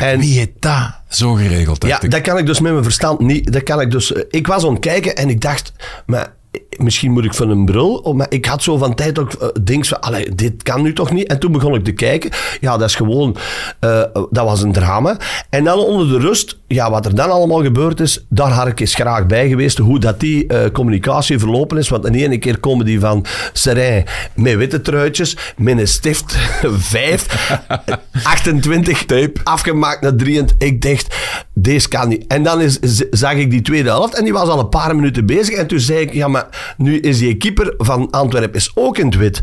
en, 0.00 0.18
Wie 0.18 0.38
heeft 0.38 0.50
dat 0.58 0.90
zo 1.08 1.32
geregeld, 1.32 1.86
ja, 1.86 2.00
ik. 2.02 2.10
dat 2.10 2.20
kan 2.20 2.38
ik 2.38 2.46
dus 2.46 2.60
met 2.60 2.72
mijn 2.72 2.84
verstand 2.84 3.20
niet. 3.20 3.52
Dat 3.52 3.62
kan 3.62 3.80
ik 3.80 3.90
dus, 3.90 4.10
ik 4.10 4.46
was 4.46 4.64
aan 4.64 4.70
het 4.70 4.80
kijken 4.80 5.16
en 5.16 5.28
ik 5.28 5.40
dacht, 5.40 5.72
maar 6.06 6.34
misschien 6.76 7.12
moet 7.12 7.24
ik 7.24 7.34
van 7.34 7.50
een 7.50 7.64
bril. 7.64 8.12
Maar 8.16 8.26
ik 8.28 8.44
had 8.44 8.62
zo 8.62 8.76
van 8.76 8.94
tijd 8.94 9.18
ook 9.18 9.32
uh, 9.32 9.48
dingen 9.60 9.84
van, 9.84 10.00
allee, 10.00 10.34
dit 10.34 10.62
kan 10.62 10.82
nu 10.82 10.92
toch 10.92 11.10
niet? 11.10 11.26
En 11.26 11.38
toen 11.38 11.52
begon 11.52 11.74
ik 11.74 11.84
te 11.84 11.92
kijken. 11.92 12.30
Ja, 12.60 12.76
dat 12.76 12.88
is 12.88 12.94
gewoon, 12.94 13.36
eh, 13.78 14.02
dat 14.30 14.44
was 14.44 14.62
een 14.62 14.72
drama. 14.72 15.16
En 15.50 15.64
dan 15.64 15.78
onder 15.78 16.08
de 16.08 16.18
rust, 16.18 16.58
ja, 16.66 16.90
wat 16.90 17.06
er 17.06 17.14
dan 17.14 17.30
allemaal 17.30 17.62
gebeurd 17.62 18.00
is, 18.00 18.24
daar 18.28 18.50
had 18.50 18.66
ik 18.66 18.80
eens 18.80 18.94
graag 18.94 19.26
bij 19.26 19.48
geweest. 19.48 19.78
Hoe 19.78 19.98
dat 19.98 20.20
die 20.20 20.46
eh, 20.46 20.70
communicatie 20.72 21.38
verlopen 21.38 21.78
is. 21.78 21.88
Want 21.88 22.02
de 22.02 22.10
ene 22.10 22.38
keer 22.38 22.58
komen 22.58 22.84
die 22.84 23.00
van 23.00 23.24
Serijn 23.52 24.04
met 24.34 24.56
witte 24.56 24.80
truitjes, 24.80 25.36
met 25.56 25.78
een 25.78 25.88
stift, 25.88 26.36
5, 26.62 27.60
28, 28.24 29.04
tape, 29.06 29.32
afgemaakt 29.44 30.00
naar 30.00 30.16
23. 30.16 30.68
Ik 30.68 30.82
dacht, 30.82 31.16
deze 31.54 31.88
kan 31.88 32.08
niet. 32.08 32.26
En 32.26 32.42
dan 32.42 32.60
is, 32.60 32.78
zag 33.10 33.34
ik 33.34 33.50
die 33.50 33.62
tweede 33.62 33.88
helft 33.88 34.14
en 34.14 34.24
die 34.24 34.32
was 34.32 34.48
al 34.48 34.58
een 34.58 34.68
paar 34.68 34.94
minuten 34.94 35.26
bezig. 35.26 35.54
En 35.54 35.66
toen 35.66 35.80
zei 35.80 36.00
ik, 36.00 36.12
ja, 36.12 36.28
maar 36.28 36.41
nu 36.76 37.00
is 37.00 37.18
die 37.18 37.36
keeper 37.36 37.74
van 37.78 38.10
Antwerpen 38.10 38.54
is 38.54 38.70
ook 38.74 38.98
in 38.98 39.06
het 39.06 39.16
wit. 39.16 39.40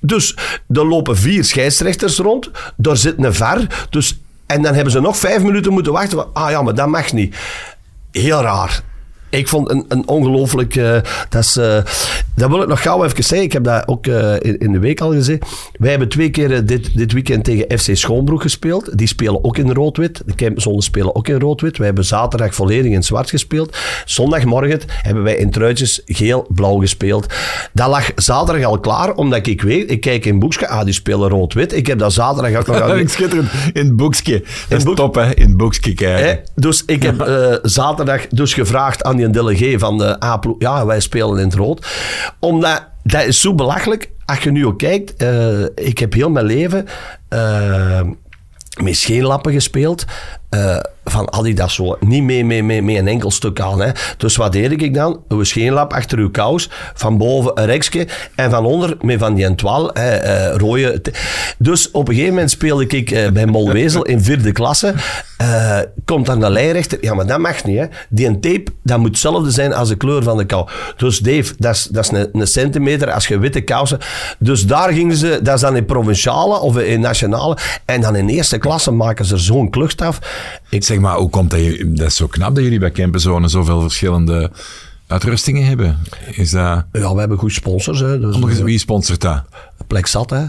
Dus 0.00 0.36
er 0.68 0.86
lopen 0.86 1.16
vier 1.16 1.44
scheidsrechters 1.44 2.18
rond. 2.18 2.50
Daar 2.76 2.96
zit 2.96 3.14
een 3.18 3.34
VAR. 3.34 3.86
Dus, 3.90 4.20
en 4.46 4.62
dan 4.62 4.74
hebben 4.74 4.92
ze 4.92 5.00
nog 5.00 5.16
vijf 5.16 5.42
minuten 5.42 5.72
moeten 5.72 5.92
wachten. 5.92 6.34
Ah 6.34 6.50
ja, 6.50 6.62
maar 6.62 6.74
dat 6.74 6.88
mag 6.88 7.12
niet. 7.12 7.36
Heel 8.10 8.40
raar. 8.40 8.82
Ik 9.32 9.48
vond 9.48 9.70
een, 9.70 9.84
een 9.88 10.08
ongelooflijk... 10.08 10.76
eh, 10.76 10.96
dat, 11.28 11.42
is, 11.44 11.56
eh, 11.56 11.76
dat 12.36 12.50
wil 12.50 12.62
ik 12.62 12.68
nog 12.68 12.82
gauw 12.82 13.04
even 13.04 13.24
zeggen. 13.24 13.46
Ik 13.46 13.52
heb 13.52 13.64
dat 13.64 13.88
ook 13.88 14.06
eh, 14.06 14.34
in, 14.38 14.58
in 14.58 14.72
de 14.72 14.78
week 14.78 15.00
al 15.00 15.12
gezegd. 15.12 15.44
Wij 15.78 15.90
hebben 15.90 16.08
twee 16.08 16.30
keer 16.30 16.66
dit, 16.66 16.96
dit 16.96 17.12
weekend 17.12 17.44
tegen 17.44 17.78
FC 17.78 17.96
Schoonbroek 17.96 18.42
gespeeld. 18.42 18.98
Die 18.98 19.06
spelen 19.06 19.44
ook 19.44 19.58
in 19.58 19.72
rood-wit. 19.72 20.22
De 20.26 20.34
Kempenzonen 20.34 20.82
spelen 20.82 21.14
ook 21.16 21.28
in 21.28 21.40
rood-wit. 21.40 21.76
Wij 21.76 21.86
hebben 21.86 22.04
zaterdag 22.04 22.54
volledig 22.54 22.92
in 22.92 23.02
zwart 23.02 23.30
gespeeld. 23.30 23.76
Zondagmorgen 24.04 24.80
hebben 24.88 25.22
wij 25.22 25.36
in 25.36 25.50
truitjes 25.50 26.02
geel-blauw 26.06 26.76
gespeeld. 26.78 27.26
Dat 27.72 27.88
lag 27.88 28.10
zaterdag 28.16 28.64
al 28.64 28.80
klaar, 28.80 29.14
omdat 29.14 29.46
ik 29.46 29.62
weet... 29.62 29.90
Ik 29.90 30.00
kijk 30.00 30.24
in 30.24 30.38
boekje, 30.38 30.68
ah, 30.68 30.84
die 30.84 30.94
spelen 30.94 31.28
rood-wit. 31.28 31.72
Ik 31.72 31.86
heb 31.86 31.98
dat 31.98 32.12
zaterdag 32.12 32.60
ook 32.60 32.66
nog... 32.66 32.80
aan- 32.90 33.08
Schitterend. 33.08 33.50
In 33.72 33.86
het 33.86 33.96
boekje. 33.96 34.44
Dat 34.68 34.78
is 34.78 34.84
boek- 34.84 34.96
top, 34.96 35.14
hè. 35.14 35.34
In 35.34 35.46
het 35.48 35.56
boekje 35.56 35.94
kijken. 35.94 36.44
Dus 36.54 36.82
ik 36.86 37.02
heb 37.02 37.30
zaterdag 37.62 38.26
dus 38.28 38.54
gevraagd 38.54 39.02
aan 39.02 39.16
die 39.16 39.21
delegé 39.30 39.78
van 39.78 39.98
de 39.98 40.24
A-ploeg. 40.24 40.56
Ja, 40.58 40.86
wij 40.86 41.00
spelen 41.00 41.38
in 41.38 41.44
het 41.44 41.54
rood. 41.54 41.86
Omdat, 42.38 42.84
dat 43.02 43.24
is 43.24 43.40
zo 43.40 43.54
belachelijk. 43.54 44.10
Als 44.24 44.38
je 44.38 44.50
nu 44.50 44.66
ook 44.66 44.78
kijkt, 44.78 45.16
eh, 45.16 45.62
ik 45.62 45.98
heb 45.98 46.12
heel 46.12 46.30
mijn 46.30 46.46
leven 46.46 46.86
eh, 47.28 48.00
met 48.82 48.96
scheenlappen 48.96 49.52
gespeeld. 49.52 50.04
Eh, 50.52 50.76
van 51.04 51.32
Adidas 51.32 51.74
zo. 51.74 51.96
Niet 52.00 52.22
mee, 52.22 52.44
mee, 52.44 52.62
mee, 52.62 52.98
een 52.98 53.08
enkel 53.08 53.30
stuk 53.30 53.60
aan. 53.60 53.80
Hè. 53.80 53.90
Dus 54.16 54.36
wat 54.36 54.52
deed 54.52 54.82
ik 54.82 54.94
dan? 54.94 55.22
Een 55.28 55.46
scheenlap 55.46 55.92
achter 55.92 56.18
uw 56.18 56.30
kous. 56.30 56.70
Van 56.94 57.18
boven 57.18 57.52
een 57.54 57.66
rekje. 57.66 58.08
En 58.34 58.50
van 58.50 58.64
onder 58.64 58.96
met 59.00 59.18
van 59.18 59.34
die 59.34 59.44
entwal. 59.44 59.92
Eh, 59.92 60.54
rode. 60.54 61.02
Dus 61.58 61.90
op 61.90 62.08
een 62.08 62.14
gegeven 62.14 62.34
moment 62.34 62.50
speelde 62.50 62.86
ik 62.86 63.10
eh, 63.10 63.30
bij 63.30 63.46
Molwezel 63.46 64.02
in 64.02 64.22
vierde 64.22 64.52
klasse. 64.52 64.94
Komt 66.04 66.26
daar 66.26 66.36
een 66.36 66.52
lijnrechter. 66.52 66.98
Ja, 67.00 67.14
maar 67.14 67.26
dat 67.26 67.38
mag 67.38 67.64
niet. 67.64 67.78
Hè. 67.78 67.86
Die 68.08 68.40
tape, 68.40 68.64
dat 68.82 68.98
moet 68.98 69.08
hetzelfde 69.08 69.50
zijn 69.50 69.74
als 69.74 69.88
de 69.88 69.96
kleur 69.96 70.22
van 70.22 70.36
de 70.36 70.44
kou. 70.44 70.68
Dus 70.96 71.18
Dave, 71.18 71.54
dat 71.58 71.74
is, 71.74 71.84
dat 71.84 72.04
is 72.04 72.10
een, 72.10 72.28
een 72.32 72.46
centimeter 72.46 73.12
als 73.12 73.28
je 73.28 73.38
witte 73.38 73.60
kousen. 73.60 73.98
Dus 74.38 74.66
daar 74.66 74.92
gingen 74.92 75.16
ze, 75.16 75.40
dat 75.42 75.54
is 75.54 75.60
dan 75.60 75.76
in 75.76 75.84
provinciale 75.84 76.60
of 76.60 76.78
in 76.78 77.00
nationale. 77.00 77.56
En 77.84 78.00
dan 78.00 78.16
in 78.16 78.28
eerste 78.28 78.58
klasse 78.58 78.90
maken 78.90 79.24
ze 79.24 79.36
zo'n 79.36 79.70
klucht 79.70 80.00
af. 80.00 80.18
Ik 80.68 80.84
Zeg 80.84 80.98
maar, 80.98 81.16
hoe 81.16 81.30
komt 81.30 81.50
dat 81.50 81.60
je... 81.60 81.92
Dat 81.92 82.06
is 82.06 82.16
zo 82.16 82.26
knap 82.26 82.54
dat 82.54 82.64
jullie 82.64 82.78
bij 82.78 82.90
Kempenzone 82.90 83.48
zoveel 83.48 83.80
verschillende 83.80 84.50
uitrustingen 85.06 85.64
hebben. 85.64 85.98
Is 86.30 86.50
dat... 86.50 86.84
Ja, 86.92 87.12
we 87.14 87.18
hebben 87.20 87.38
goede 87.38 87.54
sponsors. 87.54 88.00
Hè. 88.00 88.20
Dus, 88.20 88.38
Wie 88.38 88.64
wie 88.64 88.78
sponsort 88.78 89.20
dat? 89.20 89.42
plek 89.86 90.06
zat, 90.06 90.30
hè. 90.30 90.44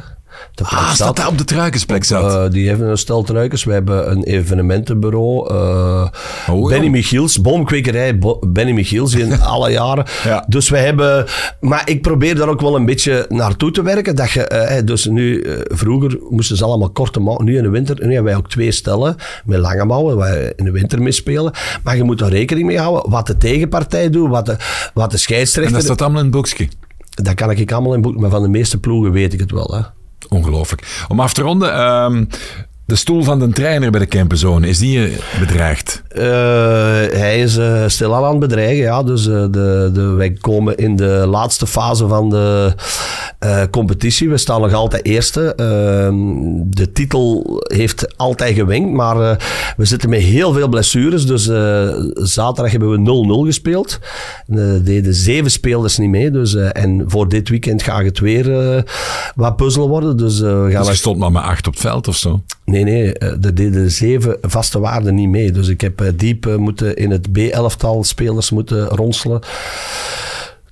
Ah, 0.63 0.93
staat 0.93 1.27
op 1.27 1.37
de 1.37 1.43
truikensplek 1.43 2.03
zat? 2.03 2.33
Eh, 2.45 2.49
die 2.51 2.69
hebben 2.69 2.87
een 2.89 2.97
stel 2.97 3.23
truikens. 3.23 3.63
We 3.63 3.71
hebben 3.73 4.11
een 4.11 4.23
evenementenbureau. 4.23 5.49
eh, 5.49 6.07
Oh, 6.49 6.67
Benny. 6.69 6.87
Michiels, 6.87 7.41
boomkwekerij 7.41 8.17
Bo- 8.17 8.39
Benny 8.47 8.71
Michiels 8.71 9.13
in 9.13 9.41
alle 9.53 9.71
jaren. 9.71 10.05
Ja. 10.23 10.45
Dus 10.47 10.69
we 10.69 10.77
hebben... 10.77 11.25
Maar 11.59 11.81
ik 11.89 12.01
probeer 12.01 12.35
daar 12.35 12.47
ook 12.49 12.61
wel 12.61 12.75
een 12.75 12.85
beetje 12.85 13.25
naartoe 13.29 13.71
te 13.71 13.81
werken. 13.83 14.15
Dat 14.15 14.31
je, 14.31 14.43
eh, 14.47 14.85
dus 14.85 15.05
nu, 15.05 15.45
vroeger 15.67 16.17
moesten 16.29 16.57
ze 16.57 16.63
allemaal 16.63 16.89
korte 16.89 17.19
mouwen. 17.19 17.45
Nu 17.45 17.57
in 17.57 17.63
de 17.63 17.69
winter, 17.69 17.95
nu 17.99 18.13
hebben 18.13 18.23
wij 18.23 18.35
ook 18.35 18.49
twee 18.49 18.71
stellen 18.71 19.15
met 19.45 19.59
lange 19.59 19.85
mouwen, 19.85 20.17
waar 20.17 20.31
we 20.31 20.53
in 20.55 20.65
de 20.65 20.71
winter 20.71 21.01
mee 21.01 21.11
spelen. 21.11 21.53
Maar 21.83 21.95
je 21.97 22.03
moet 22.03 22.21
er 22.21 22.29
rekening 22.29 22.67
mee 22.67 22.79
houden 22.79 23.11
wat 23.11 23.27
de 23.27 23.37
tegenpartij 23.37 24.09
doet, 24.09 24.29
wat 24.29 24.45
de, 24.45 24.55
wat 24.93 25.09
de 25.09 25.15
en 25.15 25.21
scheidsrechter... 25.21 25.73
dat 25.73 25.83
staat 25.83 26.01
allemaal 26.01 26.19
in 26.19 26.25
het 26.25 26.35
boekje. 26.35 26.67
Dat 27.09 27.33
kan 27.33 27.51
ik 27.51 27.71
allemaal 27.71 27.93
in 27.93 28.01
boek, 28.01 28.17
maar 28.19 28.29
van 28.29 28.41
de 28.41 28.47
meeste 28.47 28.79
ploegen 28.79 29.11
weet 29.11 29.33
ik 29.33 29.39
het 29.39 29.51
wel. 29.51 29.73
Hè. 29.75 29.81
Ongelooflijk. 30.28 31.05
Om 31.07 31.19
af 31.19 31.34
te 31.34 31.41
ronden, 31.41 31.74
ehm, 31.74 32.26
de 32.86 32.95
stoel 32.95 33.23
van 33.23 33.39
de 33.39 33.49
trainer 33.49 33.91
bij 33.91 33.99
de 33.99 34.05
Kempenzone, 34.05 34.67
is 34.67 34.77
die 34.77 35.05
eh, 35.05 35.39
bedreigd? 35.39 36.03
Eh, 36.07 36.23
hij 37.19 37.39
is 37.39 37.57
eh, 37.57 37.84
stilaan 37.88 38.23
aan 38.23 38.29
het 38.29 38.39
bedreigen, 38.39 38.84
ja. 38.84 39.03
Dus 39.03 39.27
eh, 39.27 39.45
de, 39.51 39.89
de, 39.93 40.01
wij 40.01 40.31
komen 40.31 40.77
in 40.77 40.95
de 40.95 41.25
laatste 41.27 41.67
fase 41.67 42.07
van 42.07 42.29
de 42.29 42.73
competitie. 43.71 44.29
We 44.29 44.38
staan 44.38 44.61
nog 44.61 44.73
altijd 44.73 45.05
eerste. 45.05 45.55
Ehm, 45.55 46.15
de 46.65 46.91
titel 46.91 47.45
heeft 47.63 48.17
altijd 48.17 48.55
gewenkt, 48.55 48.93
maar 48.93 49.38
we 49.77 49.86
zitten 49.86 50.09
met 50.09 50.19
heel 50.19 50.53
veel 50.53 50.67
blessures. 50.67 51.25
Dus 51.25 51.43
zaterdag 52.13 52.71
hebben 52.71 52.89
we 52.89 53.43
0-0 53.43 53.45
gespeeld. 53.45 53.99
Er 54.47 54.84
deden 54.84 55.13
zeven 55.13 55.51
spelers 55.51 55.97
niet 55.97 56.09
mee. 56.09 56.31
Dus, 56.31 56.55
en 56.55 57.03
voor 57.07 57.29
dit 57.29 57.49
weekend 57.49 57.84
gaat 57.84 58.03
het 58.03 58.19
weer 58.19 58.84
wat 59.36 59.55
puzzel 59.55 59.89
worden. 59.89 60.17
Dus 60.17 60.39
we 60.39 60.67
gaan 60.71 60.81
Dus 60.81 60.89
je 60.91 60.95
stond 60.95 61.17
maar 61.17 61.31
met 61.31 61.43
acht 61.43 61.67
op 61.67 61.73
het 61.73 61.81
veld 61.81 62.07
of 62.07 62.17
zo. 62.17 62.41
Nee, 62.66 62.84
nee, 62.84 63.14
eh, 63.18 63.45
er 63.45 63.55
deden 63.55 63.91
zeven 63.91 64.38
vaste 64.41 64.80
waarden 64.80 65.16
niet 65.16 65.30
mee. 65.30 65.51
Dus 65.51 65.68
ik 65.68 65.82
heb 65.82 66.01
eh, 66.01 66.07
diep 66.16 66.45
eh, 66.45 66.55
moeten 66.55 66.95
in 66.95 67.11
het 67.11 67.32
B-elftal 67.32 68.03
spelers 68.03 68.51
moeten 68.51 68.86
ronselen. 68.86 69.41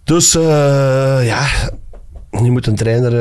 Dus 0.03 0.31
ja, 1.21 1.47
nu 2.31 2.51
moet 2.51 2.67
een 2.67 2.75
trainer 2.75 3.11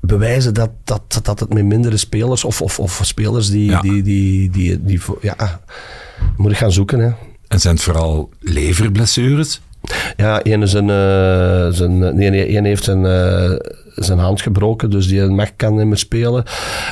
bewijzen 0.00 0.54
dat, 0.54 0.70
dat, 0.84 1.20
dat 1.22 1.40
het 1.40 1.54
met 1.54 1.64
mindere 1.64 1.96
spelers 1.96 2.44
of, 2.44 2.62
of, 2.62 2.78
of 2.78 3.00
spelers 3.02 3.50
die, 3.50 3.70
Ja. 3.70 3.80
die, 3.80 4.02
die, 4.02 4.50
die, 4.50 4.82
die, 4.84 5.00
ja, 5.20 5.60
moet 6.36 6.50
ik 6.50 6.56
gaan 6.56 6.72
zoeken. 6.72 6.98
Hè. 6.98 7.10
En 7.48 7.60
zijn 7.60 7.74
het 7.74 7.84
vooral 7.84 8.30
leverblessures? 8.40 9.60
Ja, 10.16 10.42
één, 10.42 10.62
is 10.62 10.72
een, 10.72 10.90
eh, 10.90 11.68
zijn, 11.70 11.98
nee, 11.98 12.30
nee, 12.30 12.46
één 12.46 12.64
heeft 12.64 12.88
eh, 12.88 13.52
zijn 13.94 14.18
hand 14.18 14.42
gebroken, 14.42 14.90
dus 14.90 15.08
die 15.08 15.22
mag 15.22 15.56
kan 15.56 15.76
niet 15.76 15.86
meer 15.86 15.96
spelen. 15.96 16.44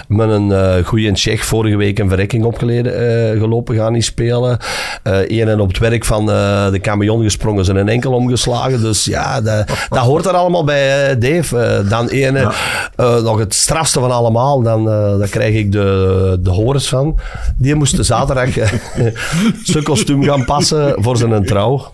Met 0.08 0.28
een 0.28 0.52
eh 0.52 0.84
goede 0.84 1.12
Tsjech 1.12 1.44
vorige 1.44 1.76
week 1.76 1.98
een 1.98 2.08
verrekking 2.08 2.44
opgeleden, 2.44 2.94
eh, 2.94 3.40
gelopen, 3.40 3.76
gaan 3.76 3.92
niet 3.92 4.04
spelen. 4.04 4.58
Eén 5.02 5.48
en 5.48 5.60
op 5.60 5.68
het 5.68 5.78
werk 5.78 6.04
van 6.04 6.30
eh, 6.30 6.70
de 6.70 6.80
camion 6.80 7.22
gesprongen, 7.22 7.64
zijn 7.64 7.76
een 7.76 7.88
enkel 7.88 8.12
omgeslagen. 8.12 8.80
Dus 8.80 9.04
ja, 9.04 9.40
dat, 9.40 9.66
dat 9.88 9.98
hoort 10.04 10.26
er 10.26 10.32
allemaal 10.32 10.64
bij, 10.64 11.10
eh, 11.10 11.20
Dave. 11.20 11.58
Eh, 11.58 11.88
dan 11.90 12.08
ene, 12.08 12.52
eh, 12.96 13.22
nog 13.22 13.38
het 13.38 13.54
strafste 13.54 14.00
van 14.00 14.10
allemaal, 14.10 14.62
dan, 14.62 14.88
eh, 14.88 15.18
daar 15.18 15.28
krijg 15.28 15.54
ik 15.54 15.72
de, 15.72 16.38
de 16.40 16.50
horens 16.50 16.88
van. 16.88 17.18
Die 17.56 17.74
moest 17.74 18.04
zaterdag 18.04 18.56
eh, 18.56 18.70
zijn 19.64 19.84
kostuum 19.84 20.24
gaan 20.24 20.44
passen 20.44 20.94
voor 20.96 21.16
zijn 21.16 21.44
trouw. 21.44 21.92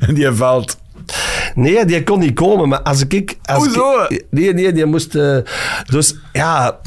En 0.00 0.14
die 0.14 0.30
valt. 0.30 0.76
Nee, 1.54 1.84
die 1.84 2.04
kon 2.04 2.18
niet 2.18 2.34
komen, 2.34 2.68
maar 2.68 2.82
als 2.82 3.06
ik... 3.06 3.38
Als 3.42 3.64
Hoezo? 3.64 4.04
Ik, 4.08 4.24
nee, 4.30 4.54
nee, 4.54 4.72
die 4.72 4.86
moest... 4.86 5.14
eh, 5.14 5.36
dus 5.90 6.14
ja... 6.32 6.80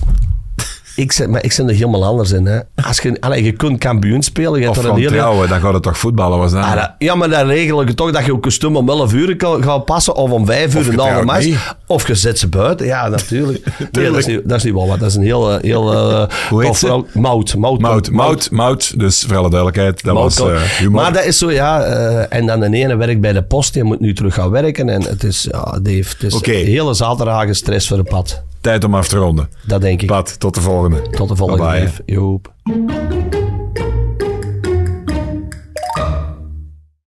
Ik 0.96 1.12
zeg, 1.12 1.28
maar 1.28 1.44
ik 1.44 1.52
zit 1.52 1.68
er 1.70 1.74
helemaal 1.76 2.06
anders 2.06 2.32
in. 2.32 2.46
Hè. 2.46 2.60
Als 2.88 3.00
je, 3.00 3.18
allee, 3.20 3.44
je 3.44 3.52
kunt 3.52 3.80
kampioen 3.80 4.24
spelen, 4.24 4.60
je 4.62 4.70
Of 4.70 4.78
een 4.78 4.84
van 4.84 4.96
hele... 4.98 5.10
trouwen, 5.10 5.50
dan 5.50 5.60
gaat 5.60 5.74
het 5.74 5.84
toch 5.84 5.98
voetballen 5.98 6.38
was 6.38 6.52
dat? 6.52 6.64
Ah, 6.64 6.76
dat- 6.76 6.92
ja, 7.00 7.16
maar 7.16 7.30
dan 7.30 7.48
regel 7.48 7.80
het 7.86 7.98
toch 7.98 8.12
dat 8.12 8.26
je 8.26 8.34
ook 8.34 8.42
kostuum 8.42 8.76
om 8.78 8.90
11 8.90 9.14
uur 9.14 9.36
kan, 9.36 9.64
gaat 9.64 9.86
passen 9.86 10.16
of 10.16 10.32
om 10.32 10.46
5 10.46 10.76
uur 10.76 10.84
je 10.84 10.92
de 10.92 11.22
match. 11.26 11.46
mee. 11.46 11.58
Of 11.88 12.08
je 12.08 12.16
zet 12.16 12.40
ze 12.40 12.48
buiten. 12.48 12.86
Ja, 12.86 13.08
natuurlijk. 13.08 13.64
nee, 13.92 14.06
dat 14.06 14.18
is, 14.18 14.26
niet, 14.26 14.42
dat 14.44 14.58
is 14.58 14.64
niet 14.64 14.74
wel 14.74 14.88
wat. 14.88 15.00
Dat 15.00 15.10
is 15.10 15.16
een 15.16 15.24
heel... 15.24 15.52
eh, 15.52 15.62
heel 15.62 15.94
eh, 15.94 16.28
Hoe 16.50 16.64
heet 16.66 16.76
ze? 16.76 16.88
Mout. 17.14 17.56
Mout. 17.56 17.80
Mout, 17.80 18.12
mout, 18.12 18.52
mout. 18.52 19.00
Dus 19.00 19.24
voor 19.28 19.38
alle 19.38 19.50
duidelijkheid, 19.50 20.04
dat 20.04 20.14
was 20.16 20.40
eh, 20.40 20.62
humor. 20.62 21.02
Maar 21.02 21.14
dat 21.14 21.26
is 21.26 21.38
zo, 21.38 21.52
ja. 21.52 21.82
en 22.30 22.46
dan 22.46 22.60
de 22.60 22.70
ene 22.78 22.96
werkt 22.96 23.22
bij 23.22 23.34
de 23.34 23.44
post, 23.44 23.74
die 23.74 23.84
moet 23.84 24.00
nu 24.00 24.14
terug 24.14 24.34
gaan 24.34 24.50
werken. 24.50 24.90
En 24.90 25.02
het 25.02 25.24
is, 25.24 25.48
ja, 25.52 25.80
Dave, 25.82 26.04
het 26.18 26.24
is 26.24 26.34
een 26.34 26.66
hele 26.66 26.94
zaterdag 26.94 27.56
stress 27.56 27.88
voor 27.88 27.98
de 27.98 28.04
pad. 28.04 28.44
Tijd 28.66 28.84
om 28.84 28.96
af 28.96 29.08
te 29.08 29.18
ronden. 29.18 29.50
Dat 29.66 29.82
denk 29.82 30.02
ik. 30.02 30.08
Pat, 30.08 30.40
tot 30.40 30.54
de 30.54 30.62
volgende. 30.62 31.02
Tot 31.02 31.28
de 31.28 31.36
volgende 31.36 31.72
keer. 31.72 32.02
Joep. 32.06 32.54